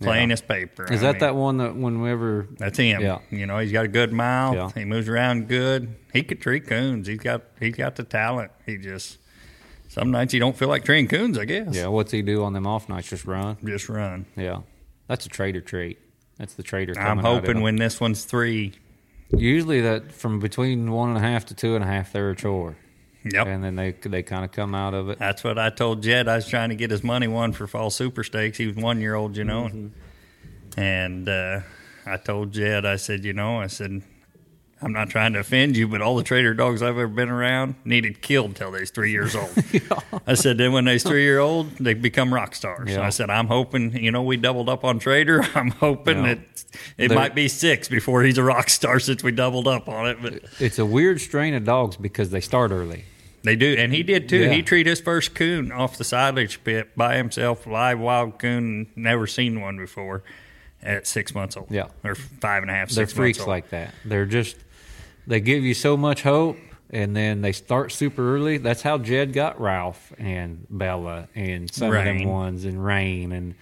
plain 0.03 0.29
Yeah. 0.29 0.33
as 0.33 0.41
paper. 0.41 0.83
Is 0.91 1.01
I 1.03 1.07
that 1.07 1.11
mean- 1.13 1.19
that 1.21 1.35
one 1.35 1.57
that 1.57 1.75
whenever 1.75 2.47
That's 2.57 2.77
him. 2.77 3.01
Yeah. 3.01 3.19
You 3.31 3.45
know, 3.45 3.57
he's 3.59 3.71
got 3.71 3.85
a 3.85 3.89
good 3.89 4.11
mouth. 4.13 4.55
Yeah. 4.55 4.69
He 4.81 4.85
moves 4.85 5.07
around 5.09 5.47
good. 5.47 5.95
He 6.13 6.23
could 6.23 6.41
tree 6.41 6.59
coons. 6.59 7.07
He's 7.07 7.19
got 7.19 7.43
he's 7.59 7.75
got 7.75 7.95
the 7.95 8.03
talent. 8.03 8.51
He 8.65 8.77
just 8.77 9.17
some 9.87 10.09
nights 10.11 10.33
you 10.33 10.39
don't 10.39 10.57
feel 10.57 10.67
like 10.69 10.83
treeing 10.85 11.07
coons, 11.07 11.37
I 11.37 11.45
guess. 11.45 11.75
yeah, 11.75 11.87
what's 11.87 12.11
he 12.11 12.21
do 12.21 12.43
on 12.43 12.53
them 12.53 12.65
off 12.65 12.89
nights? 12.89 13.09
Just 13.09 13.25
run. 13.25 13.57
Just 13.63 13.89
run. 13.89 14.25
Yeah, 14.35 14.59
that's 15.07 15.25
a 15.25 15.29
trader 15.29 15.61
trait. 15.61 15.99
That's 16.37 16.55
the 16.55 16.63
trader. 16.63 16.93
I'm 16.97 17.05
coming 17.19 17.25
out 17.25 17.29
of 17.37 17.43
hoping 17.45 17.61
when 17.61 17.75
this 17.75 18.01
one's 18.01 18.25
three. 18.25 18.73
usually 19.35 19.81
that 19.81 20.11
from 20.11 20.39
between 20.39 20.91
one 20.91 21.09
and 21.09 21.17
a 21.17 21.21
half 21.21 21.45
to 21.47 21.53
two 21.53 21.75
and 21.75 21.83
a 21.83 21.87
half, 21.87 22.11
they're 22.11 22.31
a 22.31 22.35
chore, 22.35 22.75
Yep. 23.25 23.47
and 23.47 23.63
then 23.63 23.75
they 23.75 23.91
they 23.91 24.21
kind 24.23 24.43
of 24.43 24.51
come 24.51 24.75
out 24.75 24.93
of 24.93 25.09
it. 25.09 25.17
That's 25.19 25.43
what 25.43 25.57
I 25.57 25.69
told 25.69 26.03
Jed. 26.03 26.27
I 26.27 26.35
was 26.35 26.47
trying 26.47 26.69
to 26.69 26.75
get 26.75 26.91
his 26.91 27.03
money 27.03 27.27
won 27.27 27.53
for 27.53 27.67
fall 27.67 27.89
super 27.89 28.23
stakes. 28.23 28.57
He 28.57 28.67
was 28.67 28.75
one 28.75 28.99
year 28.99 29.15
old, 29.15 29.37
you 29.37 29.43
know. 29.45 29.63
Mm-hmm. 29.65 30.79
And 30.79 31.29
uh, 31.29 31.61
I 32.05 32.17
told 32.17 32.51
Jed, 32.51 32.85
I 32.85 32.95
said, 32.97 33.23
you 33.23 33.33
know, 33.33 33.59
I 33.61 33.67
said, 33.67 34.01
I'm 34.81 34.91
not 34.91 35.09
trying 35.09 35.31
to 35.33 35.39
offend 35.39 35.77
you, 35.77 35.87
but 35.87 36.01
all 36.01 36.17
the 36.17 36.23
trader 36.23 36.53
dogs 36.53 36.81
I've 36.81 36.89
ever 36.97 37.07
been 37.07 37.29
around 37.29 37.75
needed 37.85 38.21
killed 38.21 38.55
till 38.57 38.71
they's 38.71 38.89
three 38.89 39.11
years 39.11 39.35
old. 39.35 39.51
I 40.27 40.33
said, 40.33 40.57
then 40.57 40.73
when 40.73 40.83
they's 40.83 41.03
three 41.03 41.23
year 41.23 41.39
old, 41.39 41.71
they 41.77 41.93
become 41.93 42.33
rock 42.33 42.55
stars. 42.55 42.89
Yeah. 42.89 43.01
I 43.01 43.09
said, 43.09 43.29
I'm 43.29 43.47
hoping, 43.47 43.95
you 43.95 44.11
know, 44.11 44.23
we 44.23 44.35
doubled 44.35 44.67
up 44.67 44.83
on 44.83 44.99
trader. 44.99 45.41
I'm 45.55 45.69
hoping 45.71 46.17
Yeah. 46.25 46.33
that 46.35 46.39
it 46.97 47.07
They're- 47.09 47.15
might 47.17 47.35
be 47.35 47.47
six 47.47 47.87
before 47.87 48.23
he's 48.23 48.37
a 48.37 48.43
rock 48.43 48.69
star 48.69 48.99
since 48.99 49.23
we 49.23 49.31
doubled 49.31 49.67
up 49.67 49.87
on 49.87 50.07
it. 50.07 50.17
But 50.21 50.41
It's 50.59 50.79
a 50.79 50.85
weird 50.85 51.21
strain 51.21 51.53
of 51.53 51.63
dogs 51.63 51.95
because 51.95 52.31
they 52.31 52.41
start 52.41 52.71
early. 52.71 53.05
They 53.43 53.55
do, 53.57 53.75
and 53.77 53.93
he 53.93 54.03
did 54.03 54.29
too. 54.29 54.37
Yeah. 54.43 54.53
He 54.53 54.61
treated 54.61 54.89
his 54.89 55.01
first 55.01 55.35
coon 55.35 55.71
off 55.71 55.97
the 55.97 56.03
silage 56.05 56.63
pit 56.63 56.95
by 56.95 57.17
himself, 57.17 57.67
live 57.67 57.99
wild 57.99 58.39
coon, 58.39 58.87
never 58.95 59.27
seen 59.27 59.59
one 59.59 59.77
before, 59.77 60.23
at 60.81 61.05
six 61.07 61.35
months 61.35 61.57
old. 61.57 61.67
Yeah. 61.69 61.87
or 62.03 62.15
five 62.15 62.63
and 62.63 62.71
a 62.71 62.73
half. 62.73 62.89
They're 62.89 63.05
Six 63.05 63.13
freaks 63.13 63.37
months 63.39 63.47
old. 63.47 63.49
like 63.49 63.69
that. 63.71 63.93
They're 64.05 64.25
just 64.25 64.55
they 65.27 65.39
give 65.41 65.63
you 65.63 65.73
so 65.73 65.97
much 65.97 66.21
hope, 66.23 66.57
and 66.89 67.15
then 67.15 67.41
they 67.41 67.51
start 67.51 67.91
super 67.91 68.35
early. 68.35 68.57
That's 68.59 68.81
how 68.81 68.97
Jed 68.97 69.33
got 69.33 69.59
Ralph 69.59 70.13
and 70.17 70.65
Bella 70.69 71.27
and 71.35 71.73
some 71.73 71.87
of 71.93 72.03
them 72.05 72.23
ones 72.25 72.63
and 72.65 72.83
Rain, 72.83 73.31
and 73.33 73.55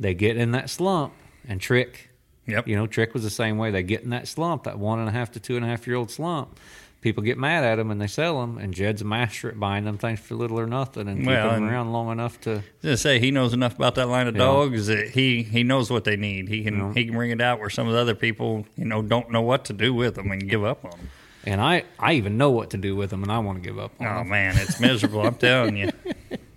they 0.00 0.14
get 0.14 0.36
in 0.38 0.52
that 0.52 0.70
slump. 0.70 1.12
And 1.48 1.60
Trick, 1.60 2.08
Yep. 2.46 2.68
you 2.68 2.76
know, 2.76 2.86
Trick 2.86 3.12
was 3.12 3.22
the 3.22 3.30
same 3.30 3.58
way. 3.58 3.70
They 3.70 3.82
get 3.82 4.02
in 4.02 4.10
that 4.10 4.28
slump, 4.28 4.64
that 4.64 4.78
one 4.78 4.98
and 4.98 5.08
a 5.08 5.12
half 5.12 5.30
to 5.32 5.40
two 5.40 5.56
and 5.56 5.64
a 5.64 5.68
half 5.68 5.86
year 5.86 5.96
old 5.96 6.10
slump. 6.10 6.58
People 7.06 7.22
get 7.22 7.38
mad 7.38 7.62
at 7.62 7.76
them 7.76 7.92
and 7.92 8.00
they 8.00 8.08
sell 8.08 8.40
them, 8.40 8.58
and 8.58 8.74
Jed's 8.74 9.00
a 9.00 9.04
master 9.04 9.48
at 9.48 9.60
buying 9.60 9.84
them 9.84 9.96
things 9.96 10.18
for 10.18 10.34
little 10.34 10.58
or 10.58 10.66
nothing 10.66 11.06
and 11.06 11.24
Well, 11.24 11.50
keeping 11.50 11.64
them 11.66 11.72
around 11.72 11.92
long 11.92 12.10
enough 12.10 12.40
to. 12.40 12.64
Gonna 12.82 12.96
say 12.96 13.20
he 13.20 13.30
knows 13.30 13.52
enough 13.52 13.76
about 13.76 13.94
that 13.94 14.08
line 14.08 14.26
of 14.26 14.34
Yeah. 14.34 14.40
dogs 14.42 14.88
that 14.88 15.10
he 15.10 15.44
he 15.44 15.62
knows 15.62 15.88
what 15.88 16.02
they 16.02 16.16
need. 16.16 16.48
He 16.48 16.64
can 16.64 16.76
Yeah. 16.78 16.92
he 16.94 17.04
can 17.04 17.14
bring 17.14 17.30
it 17.30 17.40
out 17.40 17.60
where 17.60 17.70
some 17.70 17.86
of 17.86 17.92
the 17.94 18.00
other 18.00 18.16
people 18.16 18.66
you 18.76 18.84
know 18.86 19.02
don't 19.02 19.30
know 19.30 19.40
what 19.40 19.64
to 19.66 19.72
do 19.72 19.94
with 19.94 20.16
them 20.16 20.32
and 20.32 20.50
give 20.50 20.64
up 20.64 20.84
on 20.84 20.90
them. 20.90 21.08
And 21.44 21.60
I, 21.60 21.84
I 21.96 22.14
even 22.14 22.36
know 22.36 22.50
what 22.50 22.70
to 22.70 22.76
do 22.76 22.96
with 22.96 23.10
them, 23.10 23.22
and 23.22 23.30
I 23.30 23.38
want 23.38 23.62
to 23.62 23.68
give 23.68 23.78
up 23.78 23.92
on 24.00 24.06
Oh 24.08 24.18
them. 24.18 24.30
man, 24.30 24.56
it's 24.58 24.80
miserable. 24.80 25.24
I'm 25.24 25.36
telling 25.36 25.76
you. 25.76 25.90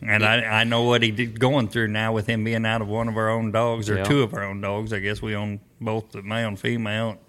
And 0.01 0.23
I, 0.25 0.37
I 0.61 0.63
know 0.63 0.81
what 0.81 1.03
he 1.03 1.11
did 1.11 1.39
going 1.39 1.67
through 1.67 1.89
now 1.89 2.11
with 2.11 2.25
him 2.25 2.43
being 2.43 2.65
out 2.65 2.81
of 2.81 2.87
one 2.87 3.07
of 3.07 3.15
our 3.17 3.29
own 3.29 3.51
dogs 3.51 3.87
or 3.87 3.97
Yeah. 3.97 4.03
two 4.05 4.23
of 4.23 4.33
our 4.33 4.43
own 4.43 4.61
dogs. 4.61 4.91
I 4.91 4.97
guess 4.99 5.21
we 5.21 5.35
own 5.35 5.59
both 5.79 6.09
the 6.13 6.23
male 6.23 6.47
and 6.47 6.59
female. 6.59 7.19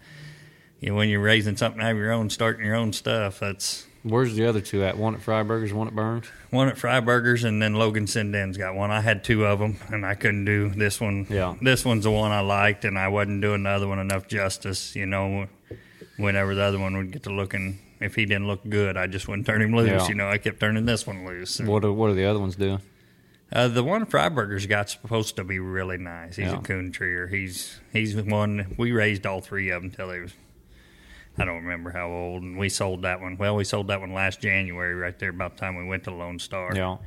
You 0.81 0.91
know, 0.91 0.95
when 0.97 1.09
you're 1.09 1.21
raising 1.21 1.57
something 1.57 1.81
out 1.83 1.93
of 1.93 1.97
your 1.99 2.13
own, 2.13 2.31
starting 2.31 2.65
your 2.65 2.75
own 2.75 2.93
stuff, 2.93 3.41
that's 3.41 3.87
Where's 4.03 4.35
the 4.35 4.47
other 4.47 4.63
two 4.63 4.83
at? 4.83 4.97
One 4.97 5.15
at 5.15 5.21
Fryburgers, 5.21 5.75
one 5.75 5.87
at 5.87 5.95
Burns. 5.95 6.27
one 6.49 6.69
at 6.69 6.77
Fryburgers, 6.77 7.45
and 7.45 7.61
then 7.61 7.75
Logan 7.75 8.07
Sinden's 8.07 8.57
got 8.57 8.75
one. 8.75 8.91
I 8.91 9.03
had 9.03 9.23
two 9.25 9.45
of 9.45 9.59
them, 9.59 9.77
and 9.93 10.07
I 10.07 10.15
couldn't 10.15 10.47
do 10.47 10.71
this 10.71 10.99
one. 10.99 11.27
Yeah. 11.29 11.55
This 11.61 11.85
one's 11.85 12.05
the 12.05 12.11
one 12.11 12.33
I 12.33 12.41
liked, 12.41 12.87
and 12.87 12.99
I 12.99 13.09
wasn't 13.09 13.43
doing 13.43 13.65
the 13.65 13.69
other 13.71 13.87
one 13.87 13.99
enough 13.99 14.27
justice. 14.27 14.97
You 14.97 15.05
know, 15.05 15.49
whenever 16.17 16.55
the 16.55 16.63
other 16.63 16.79
one 16.79 16.97
would 16.97 17.11
get 17.11 17.25
to 17.25 17.31
looking, 17.31 17.79
if 18.01 18.15
he 18.15 18.25
didn't 18.25 18.47
look 18.47 18.67
good, 18.67 18.97
I 18.97 19.07
just 19.07 19.29
wouldn't 19.29 19.47
turn 19.47 19.61
him 19.61 19.77
loose. 19.77 19.89
Yeah. 19.91 20.09
You 20.09 20.15
know, 20.15 20.31
I 20.31 20.39
kept 20.39 20.61
turning 20.61 20.87
this 20.87 21.07
one 21.07 21.27
loose. 21.27 21.61
What 21.61 21.85
are, 21.85 21.93
what 21.93 22.09
are 22.09 22.15
the 22.15 22.25
other 22.25 22.39
ones 22.41 22.57
doing? 22.57 22.81
Uh, 23.53 23.69
the 23.69 23.85
one 23.85 24.07
Freiburger's 24.07 24.65
got 24.65 24.89
supposed 24.89 25.37
to 25.37 25.45
be 25.45 25.59
really 25.59 25.99
nice. 25.99 26.37
He's 26.37 26.47
Yeah. 26.47 26.59
a 26.59 26.63
coon 26.63 26.91
treer. 26.93 27.27
He's 27.27 27.79
he's 27.93 28.17
one 28.17 28.77
we 28.79 28.93
raised 28.93 29.27
all 29.27 29.43
three 29.43 29.69
of 29.71 29.83
them 29.83 29.91
till 29.91 30.09
they 30.09 30.21
was. 30.21 30.33
I 31.41 31.45
don't 31.47 31.63
remember 31.65 31.91
how 31.91 32.09
old. 32.11 32.43
And 32.43 32.59
we 32.59 32.69
sold 32.69 33.03
that 33.03 33.21
one. 33.21 33.37
Well, 33.39 33.57
we 33.57 33.65
sold 33.65 33.89
that 33.89 34.01
one 34.01 34.13
last 34.13 34.41
January, 34.41 34.95
right 34.95 35.19
there, 35.19 35.31
about 35.31 35.57
the 35.57 35.61
time 35.61 35.77
we 35.77 35.85
went 35.87 36.05
to 36.05 36.11
Lone 36.11 36.39
Star. 36.39 36.73
Yeah. 36.75 36.99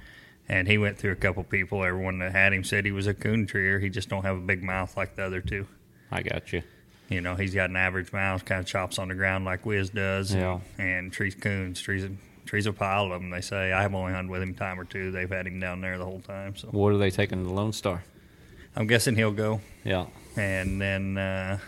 And 0.50 0.68
he 0.68 0.78
went 0.78 0.98
through 0.98 1.12
a 1.12 1.16
couple 1.16 1.44
people. 1.44 1.84
Everyone 1.84 2.20
that 2.20 2.32
had 2.32 2.52
him 2.52 2.64
said 2.64 2.84
he 2.86 2.92
was 2.92 3.08
a 3.08 3.14
coon 3.14 3.46
treer. 3.46 3.80
He 3.80 3.90
just 3.90 4.10
don't 4.10 4.24
have 4.24 4.36
a 4.36 4.42
big 4.42 4.64
mouth 4.64 4.98
like 4.98 5.16
the 5.16 5.24
other 5.24 5.40
two. 5.40 5.68
I 6.12 6.24
got 6.24 6.52
you. 6.52 6.64
You 7.10 7.22
know, 7.22 7.36
he's 7.36 7.54
got 7.54 7.70
an 7.70 7.76
average 7.76 8.12
mouth, 8.12 8.44
kind 8.44 8.60
of 8.60 8.66
chops 8.66 8.98
on 8.98 9.10
the 9.10 9.16
ground 9.16 9.46
like 9.46 9.66
Wiz 9.66 9.92
does. 9.92 10.34
Yeah. 10.34 10.60
And 10.78 11.14
trees 11.14 11.36
coons, 11.36 11.80
trees, 11.80 12.08
trees 12.46 12.66
a 12.66 12.74
pile 12.74 13.06
of 13.06 13.22
them. 13.22 13.30
They 13.30 13.42
say 13.42 13.72
I've 13.72 13.94
only 13.94 14.14
hunted 14.14 14.32
with 14.32 14.42
him 14.42 14.50
a 14.50 14.54
time 14.54 14.80
or 14.80 14.86
two. 14.86 15.12
They've 15.12 15.30
had 15.30 15.46
him 15.46 15.60
down 15.60 15.82
there 15.82 15.98
the 15.98 16.06
whole 16.06 16.22
time. 16.22 16.56
So 16.56 16.70
What 16.70 16.92
are 16.92 16.98
they 16.98 17.12
taking 17.12 17.44
to 17.44 17.52
Lone 17.52 17.72
Star? 17.72 18.04
I'm 18.76 18.88
guessing 18.88 19.16
he'll 19.16 19.32
go. 19.32 19.62
Yeah. 19.84 20.08
And 20.36 20.82
then 20.82 21.18
uh, 21.18 21.60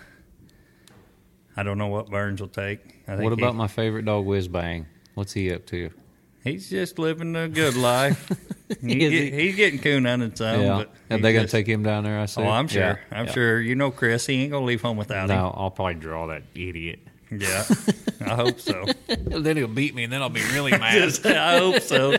I 1.57 1.63
don't 1.63 1.77
know 1.77 1.87
what 1.87 2.09
Burns 2.09 2.41
will 2.41 2.47
take. 2.49 2.79
I 3.07 3.11
think 3.11 3.23
What 3.23 3.33
about 3.33 3.51
he- 3.53 3.57
my 3.57 3.67
favorite 3.67 4.05
dog, 4.05 4.25
Whiz 4.25 4.47
Bang? 4.47 4.87
What's 5.13 5.33
he 5.33 5.53
up 5.53 5.65
to? 5.67 5.89
He's 6.43 6.69
just 6.69 6.99
living 6.99 7.35
a 7.35 7.47
good 7.47 7.75
life. 7.75 8.29
he 8.81 9.03
Is 9.03 9.11
get, 9.11 9.33
he's 9.33 9.55
getting 9.55 9.79
coon 9.79 10.05
hunted 10.05 10.37
some. 10.37 10.61
yeah. 10.61 10.83
But 11.09 11.15
Are 11.15 11.19
they 11.19 11.33
going 11.33 11.45
to 11.45 11.51
take 11.51 11.65
him 11.67 11.81
down 11.81 12.03
there? 12.03 12.19
I 12.19 12.25
see. 12.27 12.41
Oh, 12.41 12.47
I'm 12.49 12.67
sure. 12.67 12.81
Yeah. 12.81 12.95
I'm 13.11 13.25
Yeah. 13.25 13.31
sure. 13.31 13.61
You 13.61 13.73
know, 13.75 13.89
Chris. 13.89 14.27
He 14.27 14.35
ain't 14.43 14.51
gonna 14.51 14.65
leave 14.65 14.81
home 14.81 14.97
without 14.97 15.27
No, 15.29 15.51
I'll 15.57 15.71
probably 15.71 15.95
draw 15.95 16.27
that 16.27 16.43
idiot. 16.53 16.99
Yeah, 17.31 17.65
I 18.21 18.35
hope 18.35 18.59
so. 18.59 18.85
then 19.07 19.57
he'll 19.57 19.67
beat 19.67 19.95
me, 19.95 20.03
and 20.03 20.13
then 20.13 20.21
I'll 20.21 20.29
be 20.29 20.43
really 20.53 20.69
mad. 20.71 21.25
I 21.25 21.57
hope 21.57 21.81
so. 21.81 22.15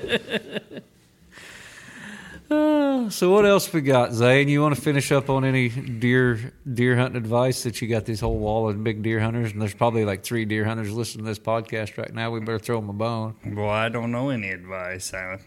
So 2.49 3.31
what 3.31 3.45
else 3.45 3.73
we 3.73 3.81
got, 3.81 4.13
Zane? 4.13 4.49
You 4.49 4.63
want 4.63 4.75
to 4.75 4.81
finish 4.81 5.11
up 5.13 5.29
on 5.31 5.45
any 5.45 5.69
deer 5.69 6.53
deer 6.73 6.97
hunting 6.97 7.17
advice 7.17 7.63
that 7.65 7.81
you 7.83 7.89
got 7.89 8.05
this 8.05 8.21
whole 8.21 8.39
wall 8.39 8.69
of 8.69 8.83
big 8.85 9.03
deer 9.03 9.21
hunters, 9.21 9.53
and 9.53 9.61
there's 9.61 9.75
probably 9.75 10.05
like 10.05 10.23
three 10.25 10.45
deer 10.45 10.65
hunters 10.65 10.91
listening 10.93 11.25
to 11.25 11.31
this 11.31 11.39
podcast 11.39 11.99
right 11.99 12.13
now. 12.13 12.31
We 12.31 12.41
better 12.41 12.59
throw 12.59 12.81
them 12.81 12.89
a 12.91 12.93
bone. 12.93 13.35
Well, 13.45 13.69
I 13.71 13.89
don't 13.89 14.13
know 14.13 14.31
any 14.31 14.51
advice. 14.51 15.13
I, 15.15 15.39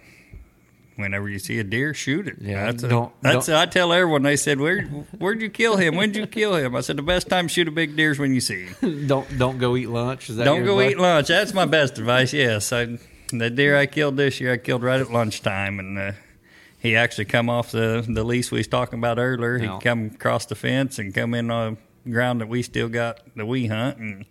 whenever 0.98 1.30
you 1.30 1.40
see 1.40 1.60
a 1.60 1.64
deer, 1.64 1.94
shoot 1.94 2.28
it. 2.28 2.36
Yeah, 2.42 2.66
that's 2.66 2.84
a, 2.84 2.90
don't- 2.90 3.22
that's. 3.22 3.46
don't- 3.48 3.56
I 3.56 3.66
tell 3.66 3.94
everyone. 3.94 4.24
They 4.24 4.36
said, 4.36 4.60
"Where, 4.60 4.82
where'd 5.18 5.42
you 5.42 5.50
kill 5.50 5.78
him? 5.78 5.96
When'd 5.96 6.16
you 6.16 6.28
kill 6.28 6.56
him?" 6.56 6.76
I 6.76 6.82
said, 6.82 6.98
"The 6.98 7.02
best 7.04 7.30
time 7.30 7.48
to 7.48 7.54
shoot 7.54 7.68
a 7.68 7.72
big 7.72 7.96
deer 7.96 8.12
is 8.12 8.20
when 8.20 8.34
you 8.34 8.42
see 8.42 8.66
him. 8.66 9.08
don't 9.08 9.38
don't 9.38 9.58
go 9.58 9.76
eat 9.78 9.88
lunch. 9.90 10.30
Is 10.30 10.36
that 10.38 10.44
Don't 10.46 10.66
go 10.66 10.80
advice? 10.80 10.92
eat 10.94 11.00
lunch. 11.00 11.28
That's 11.28 11.54
my 11.54 11.66
best 11.66 11.98
advice. 11.98 12.34
Yes, 12.34 12.74
I, 12.74 12.98
the 13.32 13.50
deer 13.50 13.78
I 13.78 13.86
killed 13.86 14.18
this 14.18 14.42
year, 14.42 14.54
I 14.54 14.58
killed 14.58 14.84
right 14.84 15.00
at 15.00 15.12
lunchtime, 15.12 15.80
and 15.80 15.98
uh, 15.98 16.12
he 16.80 16.96
actually 16.96 17.26
come 17.26 17.50
off 17.50 17.72
the 17.72 18.06
the 18.08 18.24
lease 18.24 18.52
we 18.52 18.60
was 18.60 18.68
talking 18.68 19.00
about 19.00 19.20
earlier. 19.20 19.58
He 19.58 19.66
Yeah. 19.66 19.80
come 19.82 20.12
across 20.16 20.46
the 20.46 20.56
fence 20.56 20.98
and 21.00 21.14
come 21.14 21.34
in 21.34 21.52
on 21.52 21.78
ground 22.10 22.42
that 22.42 22.48
we 22.48 22.62
still 22.64 22.90
got 22.90 23.20
that 23.36 23.46
we 23.46 23.68
hunt, 23.68 23.98
and 23.98 24.26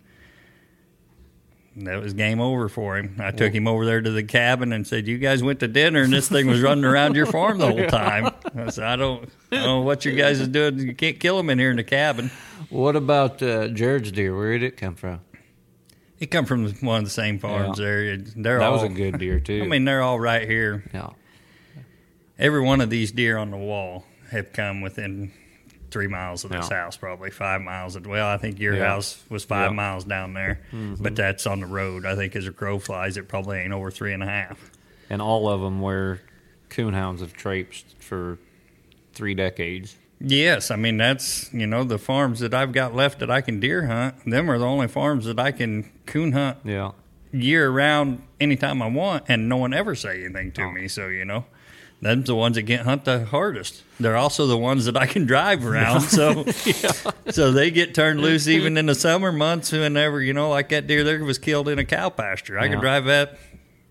that 1.77 2.01
was 2.01 2.13
game 2.13 2.41
over 2.41 2.67
for 2.67 2.97
him. 2.97 3.15
I 3.19 3.31
took 3.31 3.53
him 3.53 3.67
over 3.67 3.85
there 3.85 4.01
to 4.01 4.09
the 4.11 4.23
cabin 4.23 4.73
and 4.73 4.85
said, 4.85 5.07
"You 5.07 5.17
guys 5.17 5.41
went 5.43 5.59
to 5.61 5.67
dinner, 5.67 6.01
and 6.01 6.11
this 6.11 6.27
thing 6.27 6.47
was 6.47 6.61
running 6.61 6.83
around 6.83 7.15
your 7.15 7.25
farm 7.27 7.57
the 7.59 7.67
whole 7.67 7.85
time." 7.87 8.31
I 8.55 8.69
said, 8.69 8.83
"I 8.83 8.95
don't, 8.95 9.29
I 9.51 9.55
don't 9.55 9.65
know 9.65 9.81
what 9.81 10.03
you 10.03 10.13
guys 10.13 10.39
is 10.39 10.47
doing. 10.49 10.79
You 10.79 10.93
can't 10.95 11.19
kill 11.19 11.39
him 11.39 11.49
in 11.49 11.59
here 11.59 11.71
in 11.71 11.77
the 11.77 11.83
cabin." 11.83 12.31
What 12.69 12.95
about 12.95 13.41
uh, 13.41 13.69
Jared's 13.69 14.11
deer? 14.11 14.35
Where 14.35 14.51
did 14.57 14.63
it 14.63 14.77
come 14.77 14.95
from? 14.95 15.21
He 16.17 16.27
come 16.27 16.45
from 16.45 16.69
one 16.81 16.97
of 16.99 17.03
the 17.05 17.09
same 17.09 17.39
farms 17.39 17.79
Yeah. 17.79 17.85
there. 17.85 18.17
They're 18.17 18.59
That 18.59 18.65
all, 18.67 18.73
was 18.73 18.83
a 18.83 18.89
good 18.89 19.17
deer 19.19 19.39
too. 19.39 19.61
I 19.63 19.67
mean, 19.67 19.85
they're 19.85 20.01
all 20.01 20.19
right 20.19 20.45
here. 20.47 20.83
yeah, 20.93 21.11
Every 22.39 22.61
one 22.61 22.81
of 22.81 22.89
these 22.89 23.11
deer 23.11 23.37
on 23.37 23.51
the 23.51 23.57
wall 23.57 24.05
have 24.31 24.53
come 24.53 24.81
within 24.81 25.31
three 25.91 26.07
miles 26.07 26.43
of 26.45 26.51
this 26.51 26.69
Yeah. 26.69 26.83
house, 26.83 26.95
probably 26.97 27.31
five 27.31 27.61
miles. 27.61 27.95
Of, 27.95 28.05
well, 28.05 28.27
I 28.27 28.37
think 28.37 28.59
your 28.59 28.75
Yeah. 28.75 28.85
house 28.85 29.23
was 29.29 29.43
five 29.43 29.61
Yeah. 29.61 29.67
Mm-hmm. 29.67 29.75
miles 29.75 30.05
down 30.05 30.33
there, 30.33 30.59
but 30.99 31.15
that's 31.15 31.45
on 31.47 31.59
the 31.59 31.65
road. 31.65 32.05
I 32.05 32.15
think 32.15 32.35
as 32.35 32.47
a 32.47 32.51
crow 32.51 32.79
flies, 32.79 33.17
it 33.17 33.27
probably 33.27 33.59
ain't 33.59 33.73
over 33.73 33.91
three 33.91 34.13
and 34.13 34.23
a 34.23 34.27
half. 34.27 34.71
and 35.11 35.23
all 35.23 35.49
of 35.49 35.59
them 35.61 35.81
where 35.81 36.21
coonhounds 36.69 37.21
have 37.21 37.33
traipsed 37.33 37.95
for 37.99 38.37
three 39.13 39.33
decades. 39.33 39.95
Yes, 40.21 40.69
I 40.69 40.75
mean 40.75 40.97
that's 40.97 41.51
you 41.51 41.65
know 41.65 41.83
the 41.83 41.97
farms 41.97 42.41
that 42.41 42.53
I've 42.53 42.73
got 42.73 42.93
left 42.93 43.17
that 43.19 43.31
I 43.31 43.41
can 43.41 43.59
deer 43.59 43.87
hunt. 43.87 44.23
Them 44.29 44.51
are 44.51 44.59
the 44.59 44.67
only 44.67 44.87
farms 44.87 45.25
that 45.25 45.39
I 45.39 45.51
can 45.51 45.89
coon 46.05 46.33
hunt 46.33 46.57
Yeah, 46.63 46.91
year 47.31 47.71
round 47.71 48.21
anytime 48.39 48.83
I 48.83 48.87
want, 48.87 49.23
and 49.27 49.49
no 49.49 49.57
one 49.57 49.73
ever 49.73 49.95
say 49.95 50.23
anything 50.25 50.51
to 50.51 50.63
Oh. 50.65 50.71
me. 50.71 50.87
So 50.87 51.07
you 51.07 51.25
know, 51.25 51.45
them's 52.01 52.27
the 52.27 52.35
ones 52.35 52.55
that 52.55 52.63
get 52.63 52.81
hunt 52.81 53.05
the 53.05 53.25
hardest. 53.25 53.83
They're 53.99 54.15
also 54.17 54.47
the 54.47 54.57
ones 54.57 54.85
that 54.85 54.95
I 54.97 55.05
can 55.05 55.25
drive 55.25 55.65
around. 55.65 56.01
So 56.01 56.45
so 57.31 57.51
they 57.51 57.71
get 57.71 57.93
turned 57.93 58.21
loose 58.21 58.47
even 58.47 58.77
in 58.77 58.85
the 58.85 58.95
summer 58.95 59.31
months. 59.31 59.71
Whenever 59.71 60.21
you 60.21 60.33
know, 60.33 60.49
like 60.49 60.69
that 60.69 60.87
deer 60.87 61.03
there 61.03 61.23
was 61.23 61.37
killed 61.37 61.67
in 61.67 61.79
a 61.79 61.85
cow 61.85 62.09
pasture. 62.09 62.57
I 62.59 62.65
Yeah. 62.65 62.71
could 62.71 62.81
drive 62.81 63.05
that. 63.05 63.37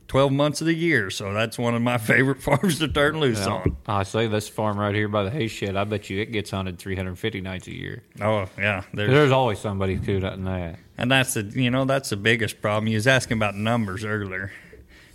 12 0.09 0.33
months 0.33 0.63
of 0.63 0.67
the 0.67 0.75
year, 0.75 1.11
so 1.11 1.35
that's 1.35 1.59
one 1.59 1.75
of 1.75 1.83
my 1.83 1.99
favorite 1.99 2.41
farms 2.43 2.79
to 2.79 2.89
turn 2.89 3.21
loose 3.21 3.41
Yeah. 3.41 3.53
on. 3.53 3.77
I 3.87 4.05
say 4.05 4.27
this 4.27 4.49
farm 4.49 4.79
right 4.79 4.95
here 4.95 5.07
by 5.07 5.23
the 5.25 5.31
hay 5.31 5.49
shed. 5.49 5.77
I 5.77 5.85
bet 5.85 6.09
you 6.09 6.19
it 6.23 6.33
gets 6.33 6.51
hunted 6.51 6.79
350 6.79 7.43
nights 7.43 7.67
a 7.67 7.75
year. 7.75 8.03
Oh, 8.19 8.47
yeah. 8.57 8.85
There's, 8.95 9.11
There's 9.11 9.31
always 9.33 9.59
somebody 9.59 9.99
coon 9.99 10.23
hunting 10.23 10.47
that. 10.47 10.79
And 10.97 11.11
that's 11.13 11.35
the 11.35 11.43
you 11.43 11.71
know 11.71 11.85
that's 11.85 12.09
the 12.09 12.17
biggest 12.17 12.63
problem. 12.63 12.89
You 12.89 12.97
was 12.97 13.07
asking 13.07 13.37
about 13.37 13.55
numbers 13.55 14.03
earlier, 14.03 14.51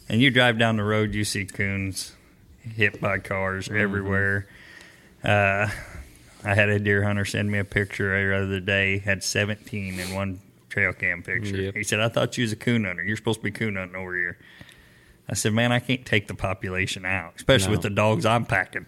and 0.07 0.21
you 0.21 0.29
drive 0.29 0.59
down 0.59 0.75
the 0.77 0.83
road, 0.83 1.15
you 1.15 1.23
see 1.23 1.45
coons 1.45 2.11
hit 2.75 2.99
by 3.01 3.19
cars 3.19 3.67
Mm-hmm. 3.67 3.77
everywhere. 3.77 4.47
Uh, 5.23 5.69
I 6.45 6.55
had 6.55 6.69
a 6.69 6.79
deer 6.79 7.03
hunter 7.03 7.23
send 7.25 7.49
me 7.51 7.57
a 7.59 7.63
picture 7.63 8.29
the 8.29 8.43
other 8.45 8.59
day. 8.59 8.97
Had 8.99 9.23
17 9.23 9.99
in 9.99 10.13
one 10.13 10.41
trail 10.69 10.91
cam 10.93 11.23
picture. 11.23 11.55
Yep. 11.55 11.75
He 11.75 11.83
said, 11.83 11.99
"I 12.01 12.09
thought 12.09 12.37
you 12.37 12.43
was 12.43 12.51
a 12.51 12.57
coon 12.57 12.83
hunter. 12.85 13.03
You're 13.03 13.15
supposed 13.17 13.39
to 13.39 13.43
be 13.43 13.51
coon 13.51 13.75
hunting 13.77 13.95
over 13.95 14.15
here." 14.15 14.37
I 15.29 15.35
said, 15.35 15.53
"Man, 15.53 15.71
I 15.71 15.79
can't 15.79 16.05
take 16.05 16.27
the 16.27 16.33
population 16.33 17.05
out, 17.05 17.33
especially 17.37 17.67
No. 17.67 17.71
with 17.73 17.81
the 17.83 17.89
dogs 17.89 18.25
I'm 18.25 18.45
packing." 18.45 18.87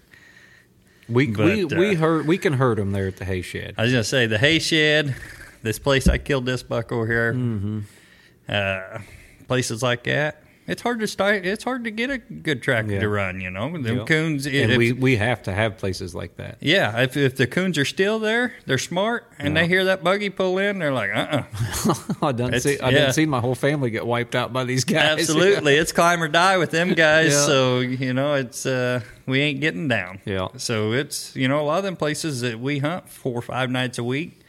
We 1.08 1.28
But, 1.28 1.46
we 1.46 1.64
uh, 1.66 1.68
we 1.80 1.94
hurt 1.96 2.26
we 2.26 2.38
can 2.38 2.54
hurt 2.54 2.76
them 2.76 2.92
there 2.92 3.08
at 3.08 3.18
the 3.18 3.26
hay 3.26 3.42
shed. 3.42 3.76
I 3.78 3.84
was 3.84 3.92
gonna 3.92 4.04
say 4.04 4.26
the 4.26 4.40
hay 4.40 4.60
shed, 4.60 5.16
this 5.64 5.80
place 5.80 6.08
I 6.10 6.18
killed 6.18 6.46
this 6.46 6.64
buck 6.64 6.92
over 6.92 7.06
here, 7.08 7.34
Mm-hmm. 7.34 7.80
uh, 8.50 9.00
places 9.48 9.82
like 9.84 10.04
that. 10.06 10.42
It's 10.68 10.82
hard 10.82 11.00
to 11.02 11.08
start. 11.08 11.46
It's 11.46 11.64
hard 11.64 11.84
to 11.84 11.92
get 11.92 12.10
a 12.10 12.18
good 12.18 12.64
track 12.64 12.86
Yeah. 12.88 13.00
to 13.00 13.08
run. 13.08 13.40
You 13.40 13.52
know, 13.52 13.72
them 13.78 13.98
Yeah. 14.00 14.04
coons. 14.06 14.48
and 14.48 14.78
we 14.78 14.92
we 14.94 15.18
have 15.18 15.44
to 15.44 15.54
have 15.54 15.78
places 15.78 16.16
like 16.16 16.38
that. 16.38 16.58
yeah, 16.60 17.02
if, 17.02 17.16
if 17.16 17.36
the 17.36 17.46
coons 17.46 17.78
are 17.78 17.86
still 17.86 18.18
there, 18.18 18.54
they're 18.66 18.80
smart, 18.80 19.26
and 19.38 19.54
Yeah. 19.56 19.62
they 19.62 19.68
hear 19.68 19.86
that 19.86 20.04
buggy 20.04 20.30
pull 20.32 20.58
in, 20.58 20.80
they're 20.80 20.92
like, 20.92 21.12
uh, 21.14 21.44
uh 21.90 21.94
I 22.24 22.32
done 22.32 22.60
see 22.60 22.80
I 22.80 22.90
yeah. 22.90 23.00
done 23.06 23.14
seen 23.14 23.30
my 23.30 23.40
whole 23.42 23.54
family 23.54 23.92
get 23.92 24.08
wiped 24.08 24.34
out 24.34 24.52
by 24.54 24.64
these 24.64 24.84
guys. 24.86 25.20
absolutely, 25.20 25.76
it's 25.76 25.92
climb 25.92 26.24
or 26.24 26.28
die 26.28 26.58
with 26.58 26.72
them 26.72 26.94
guys. 26.94 27.34
Yeah. 27.34 27.46
So 27.46 27.80
you 27.82 28.14
know, 28.14 28.34
it's 28.34 28.66
uh, 28.66 29.02
we 29.28 29.42
ain't 29.42 29.62
getting 29.62 29.88
down. 29.88 30.20
Yeah. 30.26 30.48
So 30.58 30.94
it's 30.94 31.36
you 31.36 31.48
know 31.48 31.62
a 31.62 31.66
lot 31.66 31.78
of 31.78 31.84
them 31.84 31.96
places 31.96 32.42
that 32.42 32.60
we 32.60 32.80
hunt 32.80 33.08
four 33.08 33.38
or 33.38 33.42
five 33.44 33.70
nights 33.70 34.00
a 34.00 34.04
week. 34.04 34.42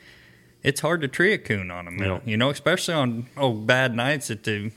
It's 0.62 0.80
hard 0.80 1.00
to 1.02 1.08
tree 1.08 1.32
a 1.34 1.38
coon 1.38 1.70
on 1.70 1.84
them. 1.84 2.22
You 2.24 2.36
know, 2.38 2.48
especially 2.50 2.94
on 2.94 3.26
oh 3.36 3.52
bad 3.52 3.94
nights 3.94 4.28
that 4.28 4.44
the 4.44 4.72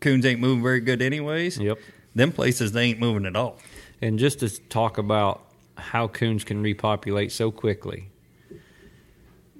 coons 0.00 0.24
ain't 0.26 0.40
moving 0.40 0.62
very 0.62 0.80
good 0.80 1.02
anyways. 1.02 1.58
Yep. 1.58 1.78
Them 2.14 2.32
places 2.32 2.72
they 2.72 2.84
ain't 2.84 2.98
moving 2.98 3.26
at 3.26 3.36
all. 3.36 3.58
And 4.02 4.18
just 4.18 4.40
to 4.40 4.48
talk 4.48 4.98
about 4.98 5.44
how 5.76 6.08
coons 6.08 6.44
can 6.44 6.62
repopulate 6.62 7.32
so 7.32 7.50
quickly, 7.50 8.10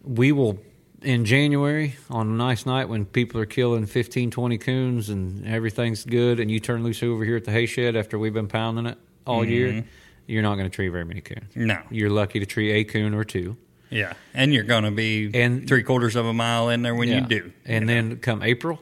we 0.03 0.33
will 0.33 0.59
in 1.03 1.25
January 1.25 1.97
on 2.11 2.27
a 2.27 2.33
nice 2.33 2.67
night 2.67 2.89
when 2.89 3.05
people 3.07 3.41
are 3.41 3.47
killing 3.47 3.87
15, 3.87 4.31
20 4.31 4.59
coons 4.59 5.09
and 5.09 5.47
everything's 5.47 6.05
good, 6.05 6.41
and 6.41 6.51
you 6.51 6.61
turn 6.61 6.83
loose 6.83 7.03
over 7.03 7.25
here 7.25 7.37
at 7.37 7.45
the 7.45 7.53
hay 7.53 7.67
shed 7.67 7.97
after 7.97 8.19
we've 8.19 8.35
been 8.35 8.49
pounding 8.49 8.87
it 8.87 8.99
all 9.27 9.45
year, 9.45 9.69
mm-hmm. 9.69 9.89
you're 10.27 10.43
not 10.43 10.57
going 10.57 10.69
to 10.69 10.75
tree 10.75 10.89
very 10.89 11.05
many 11.05 11.21
coons. 11.21 11.55
No. 11.55 11.79
You're 11.91 12.11
lucky 12.11 12.41
to 12.41 12.47
tree 12.47 12.73
a 12.73 12.85
coon 12.85 13.15
or 13.15 13.25
two. 13.25 13.57
Yeah. 13.91 14.13
And 14.35 14.55
you're 14.55 14.65
gonna 14.65 14.93
be 14.93 15.31
And- 15.35 15.67
three 15.67 15.83
quarters 15.83 16.15
of 16.17 16.25
a 16.25 16.33
mile 16.33 16.69
in 16.69 16.83
there 16.83 16.95
when 16.95 17.09
Yeah. 17.09 17.23
you 17.23 17.27
do. 17.27 17.53
And 17.67 17.89
you 17.89 17.95
know? 17.95 18.09
then 18.09 18.17
come 18.19 18.43
April, 18.43 18.81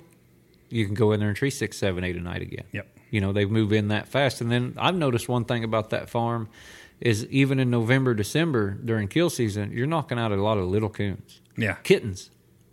you 0.71 0.85
can 0.87 0.95
go 0.95 1.13
in 1.13 1.21
there 1.21 1.29
and 1.29 1.37
tree 1.37 1.51
six, 1.51 1.77
seven, 1.79 2.05
eight 2.05 2.17
a 2.17 2.21
night 2.21 2.43
again. 2.43 2.65
Yep. 2.73 2.87
You 3.11 3.21
know, 3.21 3.33
they 3.33 3.45
move 3.47 3.73
in 3.73 3.89
that 3.89 4.09
fast. 4.09 4.41
And 4.41 4.51
then 4.51 4.75
I've 4.79 4.95
noticed 4.95 5.29
one 5.29 5.45
thing 5.45 5.65
about 5.65 5.91
that 5.91 6.11
farm 6.11 6.49
is 7.01 7.25
even 7.27 7.59
in 7.61 7.71
November, 7.71 8.13
December 8.15 8.73
during 8.73 9.09
kill 9.09 9.31
season, 9.31 9.73
you're 9.73 9.87
knocking 9.87 10.19
out 10.19 10.33
a 10.33 10.37
lot 10.37 10.59
of 10.59 10.65
little 10.67 10.89
coons, 10.91 11.41
Yeah. 11.57 11.75
kittens, 11.85 12.31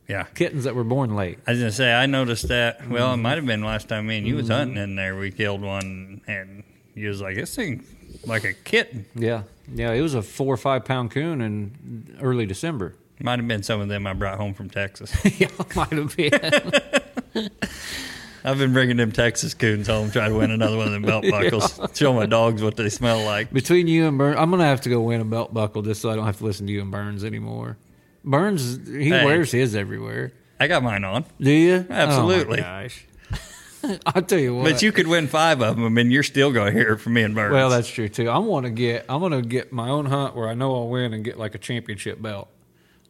Yeah. 0.09 0.23
kittens 0.33 0.63
that 0.65 0.75
were 0.75 0.83
born 0.83 1.15
late. 1.15 1.39
I 1.47 1.51
was 1.51 1.59
gonna 1.59 1.71
say 1.71 1.93
I 1.93 2.05
noticed 2.05 2.47
that. 2.49 2.89
Well, 2.89 3.13
it 3.13 3.17
might 3.17 3.35
have 3.37 3.45
been 3.45 3.63
last 3.63 3.87
time 3.87 4.07
me 4.07 4.17
and 4.17 4.27
you 4.27 4.35
was 4.35 4.45
Mm-hmm. 4.45 4.51
hunting 4.53 4.77
in 4.77 4.95
there. 4.95 5.15
We 5.15 5.31
killed 5.31 5.61
one, 5.61 6.21
and 6.27 6.63
you 6.95 7.07
was 7.09 7.21
like, 7.21 7.35
"This 7.35 7.55
thing 7.55 7.85
like 8.25 8.43
a 8.43 8.53
kitten." 8.53 9.05
Yeah, 9.15 9.43
yeah, 9.73 9.91
it 9.93 10.01
was 10.01 10.15
a 10.15 10.21
four 10.21 10.53
or 10.53 10.57
five 10.57 10.85
pound 10.85 11.11
coon 11.11 11.39
in 11.41 12.17
early 12.21 12.45
December. 12.45 12.95
Might 13.21 13.39
have 13.39 13.47
been 13.47 13.63
some 13.63 13.79
of 13.79 13.87
them 13.87 14.05
I 14.07 14.13
brought 14.13 14.37
home 14.37 14.53
from 14.53 14.69
Texas. 14.69 15.13
yeah, 15.39 15.47
might 15.75 15.91
have 15.93 16.15
been. 16.17 16.31
I've 18.43 18.59
been 18.59 18.73
bringing 18.73 18.97
them 18.97 19.11
Texas 19.11 19.55
coons 19.55 19.87
home, 19.87 20.11
trying 20.11 20.29
to 20.31 20.37
win 20.37 20.51
another 20.51 20.77
one 20.77 20.85
of 20.87 20.93
them 20.93 21.01
belt 21.01 21.25
buckles. 21.29 21.79
Show 21.97 22.13
my 22.13 22.27
dogs 22.27 22.61
what 22.61 22.75
they 22.75 22.89
smell 22.89 23.23
like. 23.25 23.51
Between 23.51 23.87
you 23.87 24.07
and 24.07 24.17
Burns, 24.17 24.37
I'm 24.39 24.51
gonna 24.51 24.65
have 24.65 24.81
to 24.81 24.89
go 24.89 25.01
win 25.01 25.19
a 25.21 25.25
belt 25.25 25.53
buckle 25.53 25.81
just 25.81 26.01
so 26.01 26.11
I 26.11 26.15
don't 26.15 26.25
have 26.25 26.37
to 26.37 26.43
listen 26.45 26.67
to 26.67 26.73
you 26.73 26.81
and 26.81 26.91
Burns 26.91 27.23
anymore. 27.23 27.77
Burns, 28.23 28.87
he 28.87 29.09
Hey. 29.09 29.25
wears 29.25 29.51
his 29.51 29.75
everywhere. 29.75 30.31
I 30.59 30.67
got 30.67 30.83
mine 30.83 31.03
on. 31.03 31.25
Do 31.41 31.51
you? 31.51 31.85
Absolutely. 31.89 32.59
Oh 32.59 32.63
my 32.63 32.83
gosh. 32.83 33.05
I'll 34.05 34.21
tell 34.21 34.39
you 34.39 34.55
what. 34.55 34.63
But 34.63 34.81
you 34.81 34.91
could 34.91 35.07
win 35.07 35.27
five 35.27 35.61
of 35.61 35.75
them, 35.75 35.97
and 35.97 36.11
you're 36.11 36.23
still 36.23 36.51
going 36.51 36.71
to 36.73 36.79
hear 36.79 36.93
it 36.93 36.97
from 36.99 37.13
me 37.13 37.23
and 37.23 37.35
Burns. 37.35 37.51
Well, 37.53 37.69
that's 37.69 37.87
true 37.89 38.09
too. 38.09 38.29
I 38.29 38.37
want 38.39 38.65
to 38.65 38.71
get. 38.71 39.05
I'm 39.09 39.19
going 39.19 39.31
to 39.33 39.41
get 39.47 39.71
my 39.73 39.89
own 39.89 40.05
hunt 40.07 40.35
where 40.35 40.47
I 40.47 40.53
know 40.55 40.73
I'll 40.75 40.87
win 40.87 41.13
and 41.13 41.23
get 41.25 41.37
like 41.37 41.53
a 41.55 41.59
championship 41.59 42.19
belt, 42.21 42.47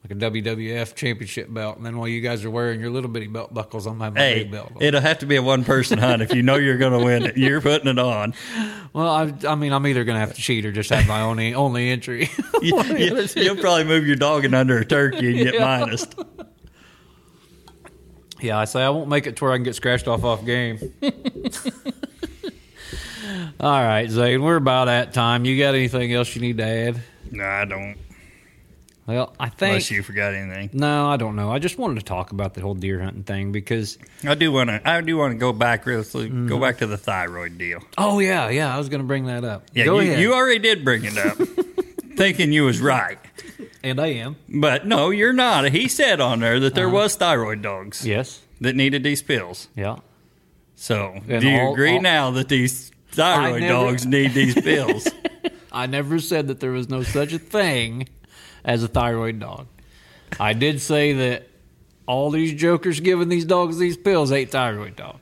like 0.08 0.12
a 0.12 0.16
WWF 0.32 0.94
championship 0.94 1.52
belt. 1.52 1.78
And 1.78 1.86
then 1.86 1.98
while 1.98 2.08
you 2.08 2.22
guys 2.22 2.46
are 2.46 2.50
wearing 2.52 2.80
your 2.80 2.92
little 2.92 3.10
bitty 3.10 3.26
belt 3.28 3.52
buckles, 3.54 3.88
I'm 3.88 4.00
having 4.00 4.14
my 4.14 4.20
hey, 4.20 4.44
big 4.44 4.52
belt. 4.52 4.72
on. 4.76 4.82
it'll 4.82 5.02
have 5.02 5.18
to 5.20 5.26
be 5.26 5.36
a 5.36 5.42
one 5.42 5.64
person 5.64 5.98
hunt 5.98 6.22
if 6.22 6.32
you 6.34 6.44
know 6.44 6.56
you're 6.58 6.78
going 6.78 6.92
to 6.98 7.04
win 7.04 7.24
it. 7.24 7.38
You're 7.38 7.60
putting 7.62 7.88
it 7.88 7.98
on. 7.98 8.36
well, 8.94 9.08
I, 9.10 9.34
I 9.48 9.56
mean, 9.56 9.74
I'm 9.74 9.88
either 9.88 10.04
going 10.04 10.16
to 10.16 10.20
have 10.20 10.36
to 10.36 10.42
cheat 10.42 10.64
or 10.66 10.72
just 10.72 10.92
have 10.92 11.08
my 11.08 11.22
only 11.22 11.56
only 11.56 11.90
entry. 11.90 12.30
You, 12.62 12.76
will 12.76 13.56
probably 13.58 13.84
move 13.84 14.08
your 14.08 14.16
dog 14.16 14.46
in 14.46 14.54
under 14.54 14.78
a 14.80 14.86
turkey 14.86 15.28
and 15.36 15.38
get 15.44 15.54
Yeah. 15.60 15.66
minus. 15.80 16.08
yeah, 18.42 18.58
I 18.58 18.66
say 18.66 18.82
I 18.84 18.90
won't 18.90 19.10
make 19.10 19.28
it 19.28 19.36
to 19.38 19.44
where 19.44 19.54
I 19.54 19.58
can 19.58 19.64
get 19.64 19.76
scratched 19.76 20.08
off 20.08 20.24
off 20.24 20.46
game. 20.46 20.80
All 23.60 23.82
right, 23.84 24.10
Zane, 24.10 24.42
we're 24.42 24.56
about 24.58 24.88
at 24.88 25.14
time. 25.14 25.46
You 25.46 25.58
got 25.60 25.76
anything 25.76 26.14
else 26.14 26.36
you 26.36 26.42
need 26.42 26.58
to 26.58 26.64
add? 26.64 27.02
No, 27.32 27.44
I 27.44 27.66
don't. 27.66 27.98
Well, 29.08 29.36
I 29.40 29.50
think 29.50 29.70
Unless 29.70 29.92
you 29.92 30.02
forgot 30.02 30.34
anything. 30.34 30.72
no, 30.74 31.08
I 31.08 31.18
don't 31.18 31.36
know. 31.36 31.52
I 31.52 31.60
just 31.60 31.78
wanted 31.78 32.00
to 32.00 32.06
talk 32.06 32.32
about 32.32 32.56
the 32.56 32.62
whole 32.62 32.74
deer 32.74 33.00
hunting 33.02 33.22
thing 33.24 33.52
because 33.52 34.00
I 34.28 34.34
do 34.34 34.52
want 34.52 34.72
to. 34.72 34.82
I 34.84 35.00
do 35.02 35.16
want 35.18 35.34
to 35.34 35.38
go 35.38 35.54
back 35.54 35.86
real. 35.86 36.02
Mm-hmm. 36.02 36.48
Go 36.48 36.60
back 36.60 36.80
to 36.80 36.88
the 36.88 36.98
thyroid 36.98 37.58
deal. 37.60 37.82
oh 38.00 38.18
yeah, 38.20 38.50
yeah, 38.50 38.74
I 38.74 38.80
was 38.80 38.90
going 38.90 39.02
to 39.02 39.06
bring 39.08 39.26
that 39.28 39.44
up. 39.44 39.66
Yeah, 39.74 39.86
Go 39.86 40.00
you, 40.00 40.10
ahead. 40.10 40.22
you 40.22 40.34
already 40.34 40.58
did 40.60 40.84
bring 40.84 41.04
it 41.06 41.18
up, 41.20 41.38
thinking 42.16 42.52
you 42.52 42.64
was 42.66 42.82
right, 42.82 43.20
and 43.84 44.00
I 44.02 44.08
am. 44.08 44.38
but 44.50 44.88
no, 44.88 45.12
you're 45.12 45.34
not. 45.34 45.66
He 45.70 45.88
said 45.88 46.20
on 46.20 46.40
there 46.40 46.60
that 46.62 46.74
there 46.74 46.90
was 46.90 47.16
thyroid 47.16 47.62
dogs 47.62 48.02
Uh-huh. 48.02 48.10
Yes. 48.10 48.42
that 48.62 48.76
needed 48.76 49.04
these 49.04 49.22
pills. 49.22 49.68
Yeah. 49.76 49.98
So, 50.76 51.22
And 51.30 51.42
do 51.42 51.48
you 51.50 51.60
all- 51.60 51.74
agree 51.74 51.94
all- 51.96 52.02
now 52.02 52.32
that 52.32 52.50
these 52.50 52.92
thyroid 53.12 53.62
never- 53.62 53.74
dogs 53.74 54.06
need 54.08 54.34
these 54.34 54.56
pills? 54.62 55.08
I 55.72 55.86
never 55.86 56.20
said 56.20 56.48
that 56.48 56.60
there 56.60 56.72
was 56.72 56.90
no 56.90 57.04
such 57.04 57.34
a 57.34 57.40
thing 57.40 58.08
as 58.66 58.84
a 58.84 58.88
thyroid 58.90 59.40
dog. 59.40 59.68
I 60.40 60.52
did 60.54 60.82
say 60.82 61.14
that 61.14 61.48
all 62.08 62.30
these 62.32 62.54
jokers 62.54 63.00
giving 63.00 63.30
these 63.30 63.46
dogs 63.46 63.78
these 63.78 63.96
pills 63.96 64.32
ain't 64.32 64.52
thyroid 64.52 64.96
dogs. 64.98 65.22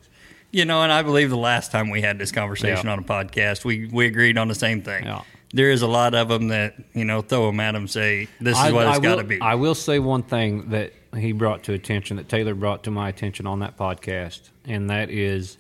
you 0.52 0.66
know, 0.66 0.82
and 0.84 0.92
I 0.92 1.02
believe 1.02 1.30
the 1.30 1.38
last 1.38 1.72
time 1.72 1.90
we 1.90 2.02
had 2.02 2.18
this 2.20 2.32
conversation 2.32 2.86
Yeah. 2.88 2.94
on 2.94 3.00
a 3.00 3.04
podcast, 3.04 3.64
we 3.66 3.88
we 3.88 4.06
agreed 4.08 4.38
on 4.38 4.48
the 4.48 4.56
same 4.56 4.82
thing. 4.82 5.04
Yeah. 5.06 5.22
There 5.56 5.70
is 5.70 5.82
a 5.84 5.88
lot 5.88 6.16
of 6.16 6.30
them 6.30 6.48
that 6.48 6.76
you 6.94 7.06
know 7.06 7.22
throw 7.22 7.46
them 7.48 7.60
at 7.60 7.74
them, 7.74 7.88
say 7.88 8.28
this 8.42 8.58
is 8.58 8.64
I, 8.64 8.72
what 8.72 8.88
it's 8.88 9.00
got 9.00 9.16
to 9.18 9.24
be. 9.24 9.40
I 9.42 9.56
will 9.56 9.76
say 9.76 10.00
one 10.00 10.24
thing 10.24 10.70
that 10.70 10.94
he 11.16 11.32
brought 11.32 11.64
to 11.66 11.74
attention, 11.74 12.18
that 12.18 12.28
Taylor 12.30 12.56
brought 12.56 12.84
to 12.86 12.92
my 12.92 13.08
attention 13.10 13.46
on 13.46 13.60
that 13.60 13.78
podcast, 13.78 14.50
and 14.66 14.90
that 14.90 15.10
is 15.12 15.58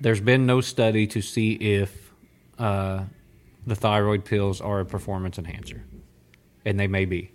there's 0.00 0.20
been 0.20 0.46
no 0.46 0.60
study 0.60 1.06
to 1.08 1.20
see 1.22 1.52
if 1.52 2.12
uh, 2.58 3.04
the 3.66 3.74
thyroid 3.76 4.24
pills 4.24 4.60
are 4.60 4.80
a 4.80 4.84
performance 4.86 5.38
enhancer, 5.38 5.84
and 6.70 6.78
they 6.80 6.86
may 6.86 7.04
be. 7.04 7.30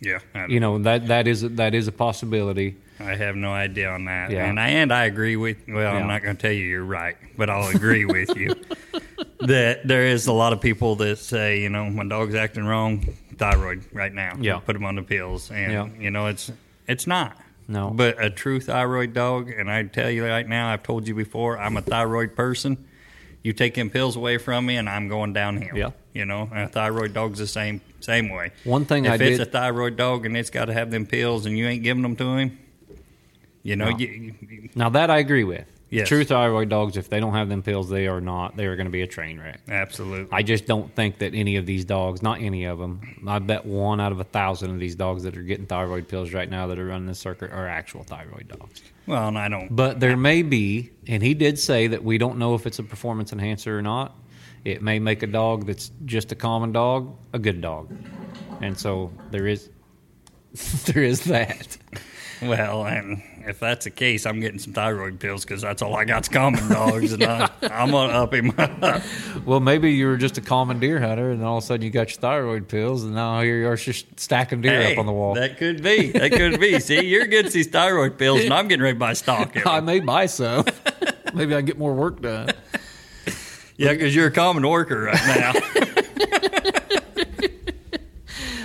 yeah, 0.00 0.18
You 0.48 0.60
know 0.60 0.78
that 0.80 1.06
that 1.08 1.26
is 1.28 1.42
that 1.42 1.74
is 1.74 1.86
a 1.88 1.92
possibility. 1.92 2.76
I 3.00 3.14
have 3.16 3.34
no 3.36 3.52
idea 3.52 3.88
on 3.90 4.04
that, 4.06 4.30
Yeah. 4.30 4.44
and 4.48 4.58
I 4.60 4.68
and 4.82 4.92
I 4.92 5.04
agree 5.06 5.36
with. 5.36 5.56
Well, 5.68 5.78
Yeah. 5.92 5.98
I'm 6.00 6.06
not 6.08 6.22
going 6.22 6.36
to 6.36 6.42
tell 6.42 6.52
you 6.52 6.64
you're 6.64 6.84
right, 6.84 7.16
but 7.36 7.48
I'll 7.48 7.68
agree 7.68 8.04
with 8.04 8.36
you 8.36 8.54
that 9.40 9.86
there 9.86 10.04
is 10.06 10.26
a 10.26 10.32
lot 10.32 10.52
of 10.52 10.60
people 10.60 10.96
that 10.96 11.18
say, 11.18 11.60
you 11.62 11.68
know, 11.68 11.84
my 11.90 12.04
dog's 12.04 12.34
acting 12.34 12.64
wrong, 12.64 13.06
thyroid 13.38 13.84
right 13.92 14.12
now. 14.12 14.36
Yeah. 14.40 14.58
put 14.58 14.76
him 14.76 14.84
on 14.84 14.96
the 14.96 15.02
pills, 15.02 15.50
and 15.50 15.72
Yeah. 15.72 15.88
you 15.98 16.10
know 16.10 16.26
it's 16.26 16.50
it's 16.86 17.06
not. 17.06 17.36
No. 17.68 17.90
But 17.90 18.22
a 18.22 18.28
true 18.28 18.60
thyroid 18.60 19.14
dog, 19.14 19.48
and 19.50 19.70
I 19.70 19.84
tell 19.84 20.10
you 20.10 20.26
right 20.26 20.46
now, 20.48 20.68
I've 20.72 20.82
told 20.82 21.06
you 21.06 21.14
before, 21.14 21.58
I'm 21.58 21.76
a 21.76 21.80
thyroid 21.82 22.34
person. 22.36 22.76
You 23.44 23.52
take 23.52 23.74
them 23.74 23.88
pills 23.88 24.16
away 24.16 24.38
from 24.38 24.66
me, 24.66 24.76
and 24.76 24.88
I'm 24.88 25.08
going 25.08 25.32
downhill. 25.32 25.76
Yeah. 25.76 25.90
You 26.12 26.26
know, 26.26 26.48
a 26.52 26.66
thyroid 26.68 27.14
dog's 27.14 27.38
the 27.38 27.46
same 27.46 27.80
same 28.02 28.28
way. 28.30 28.50
One 28.64 28.84
thing 28.84 29.04
if 29.06 29.12
I 29.12 29.14
it's 29.14 29.38
did- 29.38 29.40
a 29.40 29.50
thyroid 29.50 29.96
dog 29.96 30.26
and 30.26 30.36
it's 30.36 30.50
got 30.50 30.66
to 30.66 30.72
have 30.72 30.90
them 30.90 31.06
pills, 31.06 31.46
and 31.46 31.56
you 31.56 31.66
ain't 31.66 31.82
giving 31.82 32.02
them 32.02 32.16
to 32.16 32.36
him, 32.36 32.58
you 33.62 33.76
know, 33.76 33.90
No. 33.90 33.98
you, 33.98 34.06
you- 34.06 34.68
Now 34.74 34.88
that 34.90 35.10
I 35.10 35.18
agree 35.18 35.44
with. 35.44 35.66
Yes. 35.90 36.08
True 36.08 36.24
thyroid 36.24 36.70
dogs, 36.70 36.96
if 36.96 37.10
they 37.10 37.20
don't 37.20 37.34
have 37.34 37.50
them 37.50 37.62
pills, 37.62 37.90
they 37.90 38.06
are 38.06 38.18
not. 38.22 38.56
They 38.56 38.64
are 38.64 38.76
going 38.76 38.86
to 38.86 38.90
be 38.90 39.02
a 39.02 39.06
train 39.06 39.38
wreck. 39.38 39.60
absolutely. 39.68 40.28
I 40.32 40.42
just 40.42 40.64
don't 40.64 40.90
think 40.96 41.18
that 41.18 41.34
any 41.34 41.56
of 41.56 41.66
these 41.66 41.84
dogs, 41.84 42.22
not 42.22 42.40
any 42.40 42.64
of 42.64 42.78
them, 42.78 43.02
I 43.28 43.40
bet 43.40 43.66
one 43.66 44.00
out 44.00 44.10
of 44.10 44.18
a 44.18 44.24
thousand 44.24 44.70
of 44.70 44.80
these 44.80 44.94
dogs 44.94 45.22
that 45.24 45.36
are 45.36 45.42
getting 45.42 45.66
thyroid 45.66 46.08
pills 46.08 46.32
right 46.32 46.48
now 46.48 46.66
that 46.68 46.78
are 46.78 46.86
running 46.86 47.06
the 47.08 47.14
circuit 47.14 47.52
are 47.52 47.68
actual 47.68 48.04
thyroid 48.04 48.48
dogs. 48.48 48.80
well, 49.06 49.28
and 49.28 49.36
I 49.38 49.50
don't. 49.50 49.76
But 49.76 50.00
there 50.00 50.16
may 50.16 50.40
be, 50.40 50.88
and 51.08 51.22
he 51.22 51.34
did 51.34 51.58
say 51.58 51.88
that 51.88 52.02
we 52.02 52.16
don't 52.16 52.38
know 52.38 52.54
if 52.54 52.66
it's 52.66 52.78
a 52.78 52.82
performance 52.84 53.30
enhancer 53.34 53.78
or 53.78 53.82
not. 53.82 54.16
It 54.64 54.82
may 54.82 54.98
make 54.98 55.22
a 55.22 55.26
dog 55.26 55.66
that's 55.66 55.90
just 56.04 56.30
a 56.32 56.36
common 56.36 56.72
dog 56.72 57.16
a 57.32 57.38
good 57.38 57.60
dog, 57.60 57.90
and 58.60 58.78
so 58.78 59.10
there 59.30 59.46
is 59.46 59.70
there 60.86 61.02
is 61.02 61.24
that. 61.24 61.76
Well, 62.42 62.86
and 62.86 63.22
if 63.46 63.60
that's 63.60 63.84
the 63.84 63.90
case, 63.90 64.26
I'm 64.26 64.40
getting 64.40 64.58
some 64.58 64.72
thyroid 64.72 65.20
pills 65.20 65.44
because 65.44 65.62
that's 65.62 65.80
all 65.80 65.94
I 65.94 66.04
got's 66.04 66.28
common 66.28 66.68
dogs, 66.68 67.12
and 67.12 67.22
I, 67.22 67.48
I'm 67.62 67.92
gonna 67.92 68.12
up 68.12 68.34
him 68.34 68.52
up. 68.58 69.02
Well, 69.44 69.58
maybe 69.60 69.92
you 69.92 70.06
were 70.06 70.16
just 70.16 70.38
a 70.38 70.40
common 70.40 70.78
deer 70.78 71.00
hunter, 71.00 71.30
and 71.30 71.42
all 71.44 71.58
of 71.58 71.64
a 71.64 71.66
sudden 71.66 71.82
you 71.84 71.90
got 71.90 72.10
your 72.10 72.20
thyroid 72.20 72.68
pills, 72.68 73.02
and 73.04 73.14
now 73.14 73.40
here 73.42 73.58
you 73.58 73.68
are 73.68 73.76
just 73.76 74.18
stacking 74.20 74.60
deer 74.60 74.80
Hey, 74.80 74.92
up 74.92 74.98
on 74.98 75.06
the 75.06 75.12
wall. 75.12 75.34
That 75.34 75.56
could 75.58 75.82
be. 75.82 76.12
That 76.12 76.30
could 76.32 76.60
be. 76.60 76.78
See, 76.78 77.04
you're 77.04 77.26
getting 77.26 77.50
these 77.50 77.66
thyroid 77.68 78.18
pills, 78.18 78.42
and 78.42 78.52
I'm 78.54 78.68
getting 78.68 78.82
ready 78.82 78.94
to 78.94 79.00
buy 79.00 79.12
stock. 79.14 79.56
I 79.66 79.80
may 79.80 79.98
buy 80.00 80.26
some. 80.26 80.64
maybe 81.34 81.54
I 81.54 81.58
can 81.58 81.66
get 81.66 81.78
more 81.78 81.94
work 81.94 82.20
done. 82.22 82.50
Yeah, 83.76 83.92
because 83.92 84.14
you're 84.14 84.26
a 84.28 84.30
common 84.32 84.66
worker 84.68 85.02
right 85.02 85.26
now. 85.26 85.52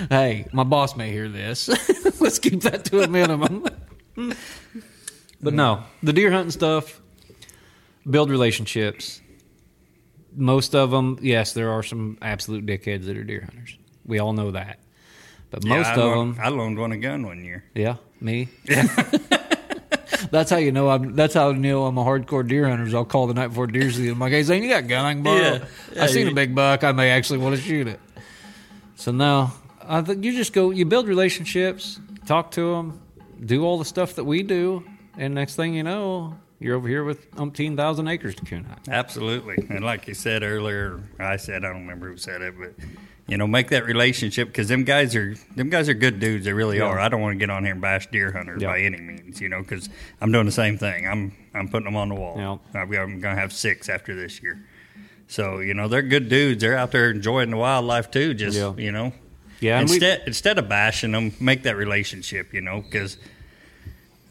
Hey, 0.10 0.48
my 0.54 0.64
boss 0.64 0.96
may 0.96 1.12
hear 1.12 1.28
this. 1.28 1.68
Let's 2.22 2.40
keep 2.40 2.62
that 2.62 2.86
to 2.86 3.02
a 3.02 3.08
minimum. 3.10 3.66
but 5.42 5.54
no, 5.54 5.84
the 6.02 6.14
deer 6.14 6.32
hunting 6.32 6.52
stuff, 6.52 7.02
build 8.10 8.30
relationships. 8.30 9.20
Most 10.34 10.76
of 10.76 10.92
them, 10.92 11.20
yes, 11.22 11.52
there 11.52 11.72
are 11.72 11.84
some 11.84 12.18
absolute 12.22 12.66
dickheads 12.66 13.04
that 13.06 13.18
are 13.18 13.24
deer 13.26 13.42
hunters. 13.42 13.78
We 14.06 14.20
all 14.20 14.32
know 14.32 14.52
that. 14.52 14.80
But 15.50 15.66
Yeah, 15.66 15.76
most 15.78 15.88
I 15.88 15.92
of 15.92 15.98
loaned, 15.98 16.36
them, 16.36 16.44
I 16.46 16.50
loaned 16.50 16.80
one 16.80 16.92
a 16.94 16.98
gun 16.98 17.26
one 17.26 17.44
year. 17.44 17.66
yeah, 17.76 17.96
me. 18.22 18.48
that's 20.32 20.50
how 20.50 20.58
you 20.58 20.72
know 20.72 20.90
I'm. 20.90 21.16
That's 21.16 21.34
how 21.34 21.50
I 21.50 21.54
know 21.54 21.86
I'm 21.86 21.98
a 21.98 22.04
hardcore 22.04 22.48
deer 22.48 22.68
hunter. 22.68 22.86
Is 22.86 22.94
I'll 22.94 23.06
call 23.06 23.28
the 23.28 23.34
night 23.34 23.48
before 23.50 23.68
deer 23.68 23.90
season. 23.92 24.10
I'm 24.14 24.20
like, 24.20 24.32
hey, 24.32 24.44
Zane, 24.44 24.64
you 24.64 24.70
got 24.70 24.84
a 24.84 24.88
gun 24.88 25.06
I 25.06 25.14
can 25.14 25.24
borrow? 25.24 25.38
Yeah. 25.42 25.66
Yeah, 25.94 26.04
I 26.04 26.08
seen 26.08 26.26
you- 26.28 26.32
a 26.32 26.36
big 26.36 26.54
buck. 26.56 26.84
I 26.84 26.92
may 26.92 27.10
actually 27.12 27.40
want 27.40 27.56
to 27.56 27.62
shoot 27.62 27.88
it. 27.88 28.00
So 28.96 29.12
now 29.12 29.54
I 29.88 30.02
think 30.02 30.24
you 30.24 30.34
just 30.34 30.54
go. 30.54 30.72
You 30.72 30.86
build 30.86 31.08
relationships, 31.08 32.00
talk 32.26 32.52
to 32.52 32.74
them, 32.76 33.00
do 33.46 33.64
all 33.66 33.78
the 33.78 33.86
stuff 33.86 34.16
that 34.16 34.24
we 34.24 34.44
do, 34.44 34.84
and 35.18 35.34
next 35.36 35.56
thing 35.56 35.74
you 35.74 35.84
know, 35.84 36.36
you're 36.60 36.76
over 36.76 36.88
here 36.88 37.04
with 37.04 37.30
umpteen 37.36 37.76
thousand 37.76 38.08
acres 38.08 38.36
to 38.36 38.46
coon 38.46 38.64
hunt. 38.64 38.88
Absolutely. 38.90 39.56
And 39.70 39.84
like 39.86 40.08
you 40.08 40.14
said 40.14 40.42
earlier, 40.44 41.00
I 41.20 41.38
said 41.38 41.64
I 41.64 41.70
don't 41.70 41.82
remember 41.82 42.10
who 42.10 42.18
said 42.18 42.42
it, 42.42 42.56
but 42.60 42.74
you 43.28 43.38
know, 43.38 43.46
make 43.48 43.70
that 43.70 43.86
relationship 43.86 44.48
because 44.48 44.68
them 44.70 44.84
guys 44.86 45.16
are 45.16 45.36
them 45.56 45.70
guys 45.70 45.90
are 45.90 45.94
good 45.94 46.20
dudes. 46.20 46.46
They 46.46 46.54
really 46.54 46.78
Yeah. 46.78 46.86
are. 46.86 47.00
I 47.00 47.10
don't 47.10 47.22
want 47.22 47.34
to 47.34 47.40
get 47.40 47.50
on 47.50 47.64
here 47.64 47.74
and 47.74 47.82
bash 47.82 48.08
deer 48.08 48.32
hunters 48.32 48.62
Yeah. 48.62 48.70
by 48.70 48.80
any 48.80 48.98
means, 49.02 49.42
you 49.42 49.50
know, 49.50 49.62
because 49.62 49.90
I'm 50.22 50.32
doing 50.32 50.46
the 50.46 50.52
same 50.52 50.78
thing. 50.78 51.08
I'm 51.08 51.34
I'm 51.54 51.68
putting 51.68 51.86
them 51.86 51.96
on 51.98 52.10
the 52.10 52.16
wall. 52.16 52.36
Yeah. 52.38 52.82
Uh, 52.82 52.86
Got, 52.86 53.02
I'm 53.02 53.20
going 53.20 53.36
to 53.36 53.42
have 53.42 53.52
six 53.52 53.90
after 53.90 54.16
this 54.16 54.42
year. 54.42 54.60
So 55.28 55.60
you 55.60 55.74
know, 55.74 55.88
they're 55.90 56.02
good 56.02 56.30
dudes. 56.30 56.62
They're 56.62 56.78
out 56.78 56.92
there 56.92 57.12
enjoying 57.12 57.50
the 57.50 57.58
wildlife 57.58 58.10
too. 58.12 58.34
Just 58.34 58.58
you 58.80 58.92
know, 58.94 59.12
Yeah, 59.60 59.82
instead 59.82 60.22
instead 60.26 60.58
of 60.58 60.70
bashing 60.70 61.12
them, 61.12 61.34
make 61.40 61.64
that 61.64 61.76
relationship. 61.76 62.54
You 62.54 62.62
know, 62.62 62.82
because 62.82 63.18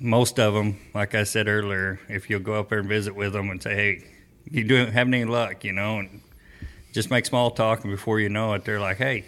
most 0.00 0.38
of 0.38 0.54
them, 0.54 0.78
like 0.94 1.14
I 1.14 1.24
said 1.24 1.48
earlier, 1.48 1.98
if 2.08 2.28
you'll 2.30 2.40
go 2.40 2.54
up 2.54 2.68
there 2.70 2.78
and 2.80 2.88
visit 2.88 3.14
with 3.14 3.32
them 3.32 3.50
and 3.50 3.62
say, 3.62 3.74
"Hey, 3.74 4.04
you 4.50 4.64
doing 4.64 4.92
have 4.92 5.06
any 5.08 5.24
luck?" 5.24 5.64
You 5.64 5.72
know, 5.72 5.98
and 5.98 6.20
just 6.96 7.10
make 7.10 7.26
small 7.26 7.50
talk, 7.52 7.84
and 7.84 7.92
before 7.92 8.18
you 8.18 8.28
know 8.28 8.54
it, 8.54 8.64
they're 8.64 8.80
like, 8.80 8.96
"Hey, 8.96 9.24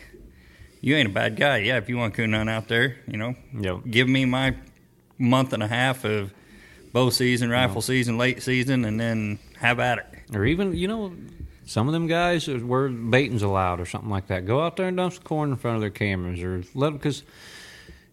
you 0.81 0.97
ain't 0.97 1.09
a 1.09 1.13
bad 1.13 1.37
guy. 1.37 1.59
Yeah, 1.59 1.77
if 1.77 1.89
you 1.89 1.97
want 1.99 2.15
coon 2.15 2.33
hunt 2.33 2.49
out 2.51 2.67
there, 2.69 2.97
you 3.07 3.17
know, 3.19 3.35
Yep. 3.61 3.81
give 3.91 4.09
me 4.09 4.25
my 4.25 4.57
month 5.19 5.53
and 5.53 5.63
a 5.63 5.69
half 5.69 6.05
of 6.05 6.33
bow 6.93 7.11
season, 7.11 7.51
rifle 7.51 7.83
season, 7.83 8.17
late 8.19 8.43
season, 8.43 8.85
and 8.85 8.99
then 8.99 9.39
have 9.61 9.79
at 9.81 9.99
it." 9.99 10.07
or 10.37 10.45
even 10.45 10.75
you 10.77 10.87
know 10.89 11.13
some 11.65 11.87
of 11.89 11.93
them 11.93 12.07
guys 12.07 12.49
where 12.49 12.89
baiting's 12.89 13.43
allowed 13.43 13.81
or 13.81 13.87
something 13.87 14.11
like 14.11 14.27
that 14.27 14.45
go 14.47 14.61
out 14.63 14.77
there 14.77 14.89
and 14.89 14.97
dump 14.97 15.13
some 15.15 15.23
corn 15.23 15.51
in 15.51 15.57
front 15.57 15.75
of 15.75 15.81
their 15.81 15.89
cameras 15.91 16.43
or 16.43 16.63
let 16.75 16.89
them 16.89 16.97
because 16.99 17.23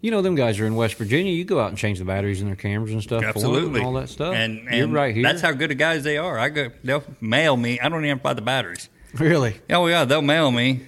you 0.01 0.11
know 0.11 0.21
them 0.21 0.33
guys 0.35 0.57
are 0.61 0.65
in 0.65 0.75
west 0.75 0.95
virginia 0.95 1.33
you 1.33 1.43
go 1.43 1.59
out 1.59 1.67
and 1.69 1.77
change 1.77 1.99
the 1.99 2.05
batteries 2.05 2.39
in 2.39 2.47
their 2.47 2.55
cameras 2.55 2.91
and 2.93 3.03
stuff 3.03 3.21
Absolutely, 3.23 3.79
and 3.81 3.85
all 3.87 3.93
that 3.93 4.07
stuff 4.07 4.33
And, 4.33 4.65
and 4.69 4.77
you're 4.77 4.87
right 4.87 5.13
here 5.13 5.23
That's 5.23 5.41
how 5.41 5.51
good 5.51 5.71
of 5.71 5.77
guys 5.77 6.03
they 6.03 6.17
are. 6.17 6.39
I 6.39 6.47
go, 6.49 6.69
they'll 6.85 7.03
mail 7.19 7.57
me. 7.57 7.79
I 7.81 7.89
don't 7.89 7.99
even 7.99 8.09
have 8.09 8.19
to 8.19 8.23
buy 8.23 8.33
the 8.33 8.41
batteries. 8.41 8.87
really 9.19 9.59
Oh 9.69 9.87
yeah, 9.87 10.05
they'll 10.05 10.21
mail 10.21 10.51
me 10.51 10.85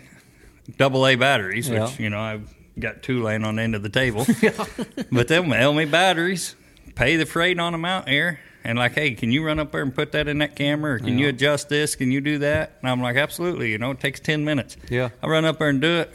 double 0.78 1.08
A 1.08 1.16
batteries, 1.16 1.70
which 1.70 2.00
you 2.00 2.10
know 2.10 2.20
I've 2.20 2.54
got 2.80 3.02
two 3.02 3.24
laying 3.24 3.44
on 3.44 3.56
the 3.56 3.62
end 3.62 3.76
of 3.76 3.84
the 3.84 3.90
table. 3.90 4.26
but 5.12 5.28
they'll 5.28 5.44
mail 5.44 5.74
me 5.74 5.86
batteries 5.86 6.56
pay 6.98 7.16
the 7.16 7.26
freight 7.26 7.60
on 7.60 7.72
them 7.72 7.86
out 7.86 8.06
there. 8.06 8.40
And 8.64 8.78
like, 8.78 8.94
hey, 8.94 9.14
can 9.14 9.32
you 9.32 9.46
run 9.46 9.60
up 9.60 9.72
there 9.72 9.82
and 9.82 9.96
put 9.96 10.12
that 10.12 10.28
in 10.28 10.40
that 10.40 10.58
camera? 10.58 10.96
Or 10.96 11.00
can 11.00 11.18
you 11.18 11.30
adjust 11.30 11.70
this? 11.70 11.96
Can 11.96 12.12
you 12.12 12.20
do 12.20 12.40
that? 12.40 12.78
And 12.82 12.90
I'm 12.90 13.02
like, 13.02 13.16
absolutely. 13.16 13.72
You 13.72 13.78
know, 13.78 13.92
it 13.92 14.02
takes 14.02 14.20
10 14.20 14.44
minutes. 14.44 14.76
Yeah. 14.90 15.10
I 15.24 15.28
run 15.28 15.46
up 15.46 15.60
there 15.60 15.70
and 15.70 15.80
do 15.80 16.00
it. 16.00 16.14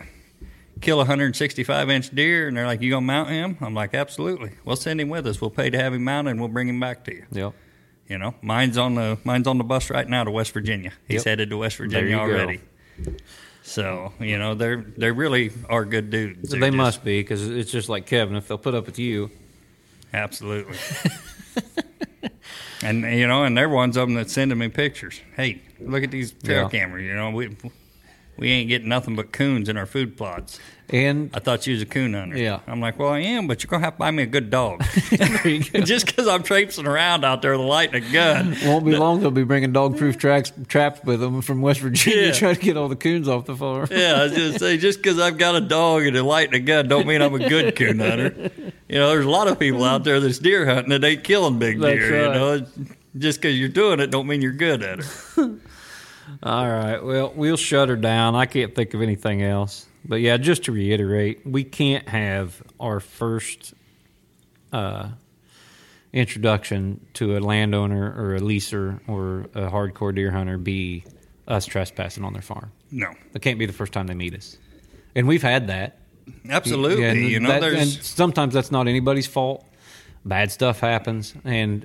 Kill 0.83 0.97
a 0.97 0.99
165 0.99 1.89
inch 1.89 2.11
deer. 2.11 2.49
And 2.49 2.57
they're 2.57 2.67
like, 2.67 2.83
you 2.83 2.91
to 2.91 3.01
mount 3.01 3.31
him? 3.31 3.57
I'm 3.63 3.73
like, 3.73 3.95
absolutely. 3.95 4.51
We'll 4.67 4.77
send 4.77 5.01
him 5.01 5.09
with 5.09 5.27
us. 5.27 5.41
We'll 5.41 5.49
pay 5.49 5.71
to 5.71 5.79
have 5.79 5.95
him 5.95 6.05
mounted 6.05 6.33
and 6.33 6.41
we'll 6.41 6.51
bring 6.51 6.69
him 6.69 6.79
back 6.79 7.05
to 7.05 7.15
you. 7.15 7.25
Yep. 7.31 7.55
You 8.13 8.19
know, 8.19 8.35
mine's 8.43 8.77
on 8.77 8.95
the 8.95 9.17
mine's 9.25 9.47
on 9.47 9.57
the 9.57 9.65
bus 9.65 9.89
right 9.89 10.07
now 10.07 10.23
to 10.23 10.31
West 10.31 10.53
Virginia. 10.53 10.93
He's 11.09 11.21
Yep. 11.21 11.25
headed 11.25 11.49
to 11.51 11.57
West 11.57 11.79
Virginia 11.79 12.11
you 12.11 12.17
go. 12.17 12.21
already. 12.21 12.61
So 13.63 14.13
you 14.21 14.39
know, 14.39 14.55
they're 14.55 14.85
they 14.99 15.11
really 15.11 15.51
are 15.71 15.87
good 15.87 16.11
dudes. 16.11 16.51
They 16.51 16.59
They're 16.59 16.69
just- 16.69 16.77
must 16.77 17.05
be 17.05 17.21
because 17.21 17.49
it's 17.49 17.73
just 17.73 17.89
like 17.89 18.05
Kevin. 18.05 18.37
If 18.37 18.49
they'll 18.49 18.59
put 18.59 18.75
up 18.75 18.85
with 18.85 18.99
you, 18.99 19.31
absolutely. 20.13 20.77
and 22.83 23.03
you 23.19 23.27
know, 23.27 23.45
and 23.45 23.57
they're 23.57 23.69
ones 23.69 23.97
of 23.97 24.09
them 24.09 24.15
that 24.17 24.31
sending 24.31 24.59
me 24.59 24.69
pictures. 24.69 25.21
Hey, 25.37 25.61
look 25.81 26.03
at 26.03 26.11
these 26.11 26.33
trail 26.33 26.65
Yeah. 26.65 26.69
cameras. 26.69 27.05
You 27.05 27.15
know, 27.15 27.31
we 27.31 27.57
we 28.37 28.51
ain't 28.51 28.69
getting 28.69 28.89
nothing 28.89 29.15
but 29.17 29.33
coons 29.33 29.69
in 29.69 29.77
our 29.77 29.87
food 29.87 30.17
plots. 30.17 30.59
and 30.89 31.31
I 31.35 31.39
thought 31.39 31.67
you 31.67 31.75
was 31.75 31.83
a 31.83 31.87
coon 31.87 32.15
hunter. 32.15 32.37
Yeah. 32.37 32.61
I'm 32.67 32.81
like, 32.81 32.99
well, 32.99 33.11
I 33.11 33.21
am, 33.21 33.47
but 33.47 33.63
you're 33.63 33.69
gonna 33.69 33.85
have 33.85 33.95
to 33.95 33.99
buy 33.99 34.11
me 34.11 34.23
a 34.25 34.27
good 34.27 34.51
dog. 34.51 34.81
go. 35.11 35.59
Just 35.85 36.07
because 36.07 36.27
I'm 36.29 36.43
traipsing 36.43 36.87
around 36.87 37.25
out 37.25 37.41
there 37.43 37.53
with 37.53 37.61
a 37.61 37.65
light 37.65 37.95
and 37.95 38.05
a 38.05 38.11
gun. 38.13 38.57
Won't 38.65 38.85
be 38.85 38.97
long. 38.97 39.21
They'll 39.21 39.31
be 39.31 39.45
bringing 39.45 39.73
dog-proof 39.73 40.19
tracks, 40.19 40.53
traps 40.69 41.01
with 41.05 41.21
them 41.21 41.41
from 41.43 41.61
West 41.63 41.81
Virginia, 41.81 42.27
Yeah. 42.27 42.33
trying 42.33 42.55
to 42.57 42.61
get 42.61 42.77
all 42.77 42.89
the 42.89 42.97
coons 42.97 43.29
off 43.29 43.45
the 43.47 43.57
farm. 43.57 43.89
Yeah, 43.91 44.15
I 44.15 44.23
was 44.25 44.33
just 44.35 44.59
say 44.61 44.77
just 44.77 44.99
because 45.03 45.19
I've 45.19 45.39
got 45.39 45.55
a 45.55 45.61
dog 45.61 46.05
and 46.07 46.17
a 46.17 46.23
light 46.23 46.47
and 46.49 46.57
a 46.57 46.61
gun 46.61 46.89
don't 46.89 47.07
mean 47.07 47.23
I'm 47.23 47.35
a 47.35 47.49
good 47.49 47.77
coon 47.77 47.99
hunter. 48.01 48.51
You 48.89 48.99
know, 48.99 49.09
there's 49.11 49.27
a 49.27 49.31
lot 49.31 49.49
of 49.49 49.59
people 49.59 49.85
out 49.85 50.05
there 50.05 50.21
that's 50.21 50.39
deer 50.39 50.67
hunting 50.67 50.91
that 50.91 51.05
ain't 51.05 51.23
killing 51.25 51.59
big 51.59 51.81
That's 51.81 51.95
deer. 51.99 52.27
right. 52.29 52.35
You 52.35 52.41
know, 52.41 52.67
just 53.19 53.41
because 53.41 53.59
you're 53.59 53.69
doing 53.69 54.01
it 54.01 54.11
don't 54.11 54.27
mean 54.27 54.41
you're 54.43 54.53
good 54.53 54.83
at 54.83 54.99
it. 55.01 55.07
All 56.43 56.69
right. 56.69 57.03
Well, 57.03 57.33
we'll 57.35 57.57
shut 57.57 57.89
her 57.89 57.97
down. 57.97 58.35
I 58.35 58.47
can't 58.47 58.75
think 58.75 58.95
of 58.95 59.03
anything 59.03 59.43
else. 59.43 59.87
But 60.05 60.17
yeah, 60.21 60.37
just 60.37 60.65
to 60.65 60.73
reiterate, 60.73 61.47
we 61.47 61.63
can't 61.65 62.09
have 62.09 62.63
our 62.81 62.99
first 63.01 63.75
uh, 64.73 65.11
introduction 66.13 67.05
to 67.15 67.37
a 67.37 67.41
landowner 67.41 68.13
or 68.17 68.35
a 68.37 68.41
leaser 68.41 69.01
or 69.09 69.41
a 69.55 69.71
hardcore 69.71 70.15
deer 70.15 70.31
hunter 70.31 70.59
be 70.59 71.05
us 71.49 71.67
trespassing 71.67 72.25
on 72.25 72.33
their 72.33 72.43
farm. 72.43 72.73
No, 72.91 73.11
It 73.35 73.41
can't 73.43 73.59
be 73.59 73.67
the 73.67 73.73
first 73.73 73.93
time 73.93 74.07
they 74.07 74.15
meet 74.15 74.35
us. 74.35 74.59
And 75.15 75.27
we've 75.27 75.43
had 75.43 75.69
that. 75.69 75.99
absolutely. 76.49 77.05
And 77.05 77.19
you 77.29 77.41
know, 77.41 77.49
that- 77.49 77.63
and 77.63 77.89
sometimes 77.89 78.55
that's 78.55 78.71
not 78.71 78.87
anybody's 78.89 79.27
fault. 79.27 79.65
Bad 80.25 80.53
stuff 80.53 80.79
happens, 80.79 81.35
and 81.45 81.85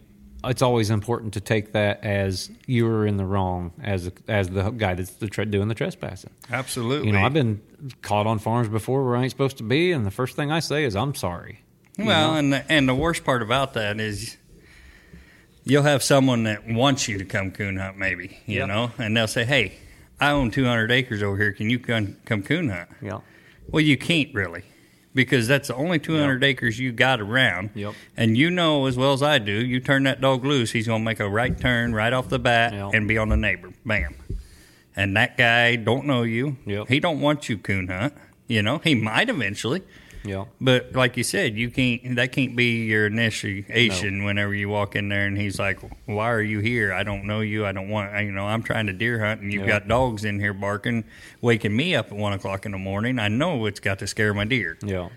it's 0.49 0.61
always 0.61 0.89
important 0.89 1.33
to 1.33 1.41
take 1.41 1.73
that 1.73 2.03
as 2.03 2.49
you 2.65 2.85
were 2.85 3.05
in 3.05 3.17
the 3.17 3.25
wrong 3.25 3.71
as 3.83 4.11
as 4.27 4.49
the 4.49 4.69
guy 4.71 4.93
that's 4.93 5.11
the 5.11 5.27
tre- 5.27 5.45
doing 5.45 5.67
the 5.67 5.75
trespassing. 5.75 6.31
absolutely. 6.51 7.07
You 7.07 7.13
know, 7.13 7.21
I've 7.23 7.33
been 7.33 7.61
caught 8.01 8.27
on 8.27 8.39
farms 8.39 8.69
before 8.69 9.05
where 9.05 9.15
I 9.17 9.23
ain't 9.23 9.31
supposed 9.31 9.57
to 9.57 9.63
be, 9.63 9.91
and 9.91 10.05
the 10.05 10.11
first 10.11 10.35
thing 10.35 10.51
I 10.51 10.59
say 10.59 10.83
is 10.83 10.95
I'm 10.95 11.15
sorry. 11.15 11.61
well, 11.97 12.35
and 12.35 12.53
the, 12.53 12.71
and 12.71 12.87
the 12.87 12.95
worst 12.95 13.23
part 13.23 13.41
about 13.41 13.73
that 13.73 13.99
is 13.99 14.37
you'll 15.63 15.83
have 15.83 16.01
someone 16.03 16.43
that 16.43 16.67
wants 16.67 17.07
you 17.07 17.17
to 17.17 17.25
come 17.25 17.51
coon 17.51 17.77
hunt, 17.77 17.97
maybe 17.97 18.39
you 18.45 18.59
Yep. 18.59 18.67
know, 18.67 18.91
and 18.97 19.15
they'll 19.17 19.27
say, 19.27 19.45
"Hey, 19.45 19.73
I 20.19 20.31
own 20.31 20.51
200 20.51 20.91
acres 20.91 21.21
over 21.23 21.37
here. 21.37 21.51
Can 21.53 21.69
you 21.69 21.79
come 21.79 22.17
come 22.25 22.43
coon 22.43 22.69
hunt?" 22.69 22.89
Yeah, 23.01 23.19
Well, 23.69 23.81
you 23.81 23.97
can't 23.97 24.33
really, 24.33 24.63
because 25.17 25.47
that's 25.49 25.67
the 25.67 25.75
only 25.75 25.99
200 25.99 26.41
acres 26.45 26.79
you 26.79 26.93
got 26.93 27.19
around. 27.19 27.71
Yep. 27.75 27.93
And 28.15 28.37
you 28.37 28.49
know 28.49 28.85
as 28.85 28.95
well 28.95 29.11
as 29.11 29.21
I 29.21 29.39
do, 29.39 29.51
you 29.51 29.81
turn 29.81 30.03
that 30.03 30.21
dog 30.21 30.45
loose, 30.45 30.71
he's 30.71 30.87
going 30.87 31.01
to 31.01 31.05
make 31.05 31.19
a 31.19 31.27
right 31.27 31.59
turn 31.59 31.93
right 31.93 32.13
off 32.13 32.29
the 32.29 32.39
bat 32.39 32.71
Yep. 32.73 32.91
and 32.93 33.07
be 33.07 33.17
on 33.17 33.27
the 33.27 33.35
neighbor. 33.35 33.73
Bam. 33.85 34.15
And 34.95 35.17
that 35.17 35.35
guy 35.37 35.75
don't 35.75 36.05
know 36.05 36.23
you. 36.23 36.55
Yep. 36.65 36.87
He 36.87 36.99
don't 37.01 37.19
want 37.19 37.49
you 37.49 37.57
coon 37.57 37.87
hunt. 37.89 38.13
You 38.47 38.61
know, 38.61 38.77
he 38.77 38.95
might 38.95 39.27
eventually, 39.29 39.81
yeah, 40.27 40.45
but 40.61 40.93
like 40.93 41.17
you 41.17 41.23
said, 41.23 41.55
you 41.57 41.69
can't. 41.71 42.15
That 42.17 42.31
can't 42.31 42.55
be 42.55 42.85
your 42.85 43.07
initiation 43.07 44.23
whenever 44.23 44.53
you 44.53 44.69
walk 44.69 44.95
in 44.95 45.09
there 45.09 45.25
and 45.25 45.37
he's 45.37 45.57
like, 45.59 45.79
"Why 46.05 46.29
are 46.31 46.41
you 46.41 46.59
here? 46.59 46.93
I 46.93 47.03
don't 47.03 47.25
know 47.25 47.39
you. 47.41 47.65
I 47.65 47.71
don't 47.71 47.89
want. 47.89 48.13
You 48.23 48.31
know, 48.31 48.45
I'm 48.45 48.63
trying 48.63 48.87
to 48.87 48.93
deer 48.93 49.23
hunt, 49.25 49.41
and 49.41 49.53
you've 49.53 49.63
Yeah. 49.63 49.79
got 49.79 49.87
dogs 49.87 50.25
in 50.25 50.39
here 50.39 50.53
barking, 50.53 51.03
waking 51.41 51.75
me 51.75 51.95
up 51.95 52.07
at 52.11 52.17
one 52.17 52.33
o'clock 52.33 52.65
in 52.65 52.71
the 52.73 52.77
morning. 52.77 53.19
I 53.19 53.27
know 53.29 53.65
it's 53.65 53.79
got 53.79 53.99
to 53.99 54.07
scare 54.07 54.33
my 54.33 54.45
deer. 54.45 54.77
yeah. 54.83 55.09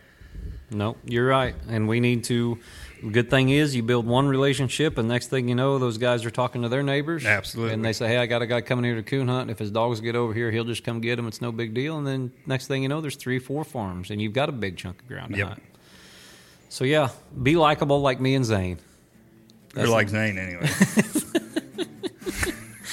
No, 0.72 0.96
you're 1.04 1.26
right, 1.26 1.56
and 1.68 1.88
we 1.88 1.98
need 1.98 2.22
to. 2.24 2.58
The 3.02 3.10
good 3.10 3.30
thing 3.30 3.48
is, 3.48 3.74
you 3.74 3.82
build 3.82 4.06
one 4.06 4.26
relationship, 4.28 4.98
and 4.98 5.08
next 5.08 5.28
thing 5.28 5.48
you 5.48 5.54
know, 5.54 5.78
those 5.78 5.96
guys 5.98 6.24
are 6.26 6.30
talking 6.30 6.62
to 6.62 6.68
their 6.68 6.82
neighbors. 6.82 7.24
Absolutely. 7.24 7.72
And 7.74 7.84
they 7.84 7.92
say, 7.94 8.08
"Hey, 8.08 8.18
I 8.18 8.26
got 8.26 8.42
a 8.42 8.46
guy 8.46 8.60
coming 8.60 8.84
here 8.84 8.96
to 8.96 9.02
coon 9.02 9.28
hunt. 9.28 9.50
If 9.50 9.58
his 9.58 9.70
dogs 9.70 10.00
get 10.00 10.16
over 10.16 10.34
here, 10.34 10.50
he'll 10.50 10.64
just 10.64 10.84
come 10.84 11.00
get 11.00 11.16
them. 11.16 11.26
It's 11.26 11.40
no 11.40 11.50
big 11.52 11.72
deal." 11.72 11.96
And 11.98 12.06
then 12.06 12.30
next 12.46 12.66
thing 12.66 12.82
you 12.82 12.88
know, 12.88 13.00
there's 13.00 13.16
three, 13.16 13.38
four 13.38 13.64
farms, 13.64 14.10
and 14.10 14.20
you've 14.20 14.34
got 14.34 14.48
a 14.48 14.52
big 14.52 14.76
chunk 14.76 15.00
of 15.00 15.08
ground 15.08 15.32
to 15.32 15.38
Yep. 15.38 15.48
hunt. 15.48 15.62
So 16.68 16.84
yeah, 16.84 17.08
be 17.42 17.56
likable 17.56 18.00
like 18.02 18.20
me 18.20 18.34
and 18.34 18.44
Zane. 18.44 18.78
You're 19.76 19.88
like 19.88 20.08
Zane 20.08 20.36
anyway. 20.36 20.68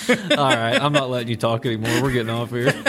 All 0.37 0.37
right, 0.37 0.81
I'm 0.81 0.93
not 0.93 1.09
letting 1.09 1.27
you 1.27 1.35
talk 1.35 1.65
anymore. 1.65 2.01
We're 2.01 2.11
getting 2.13 2.29
off 2.29 2.51
here. 2.51 2.67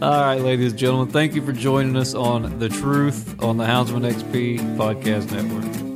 All 0.00 0.10
right, 0.10 0.40
ladies 0.40 0.70
and 0.72 0.78
gentlemen, 0.78 1.08
thank 1.12 1.34
you 1.34 1.42
for 1.42 1.52
joining 1.52 1.96
us 1.96 2.14
on 2.14 2.58
The 2.60 2.68
Truth 2.68 3.42
on 3.42 3.56
the 3.56 3.64
Houndsman 3.64 4.08
XP 4.12 4.58
Podcast 4.76 5.32
Network. 5.32 5.87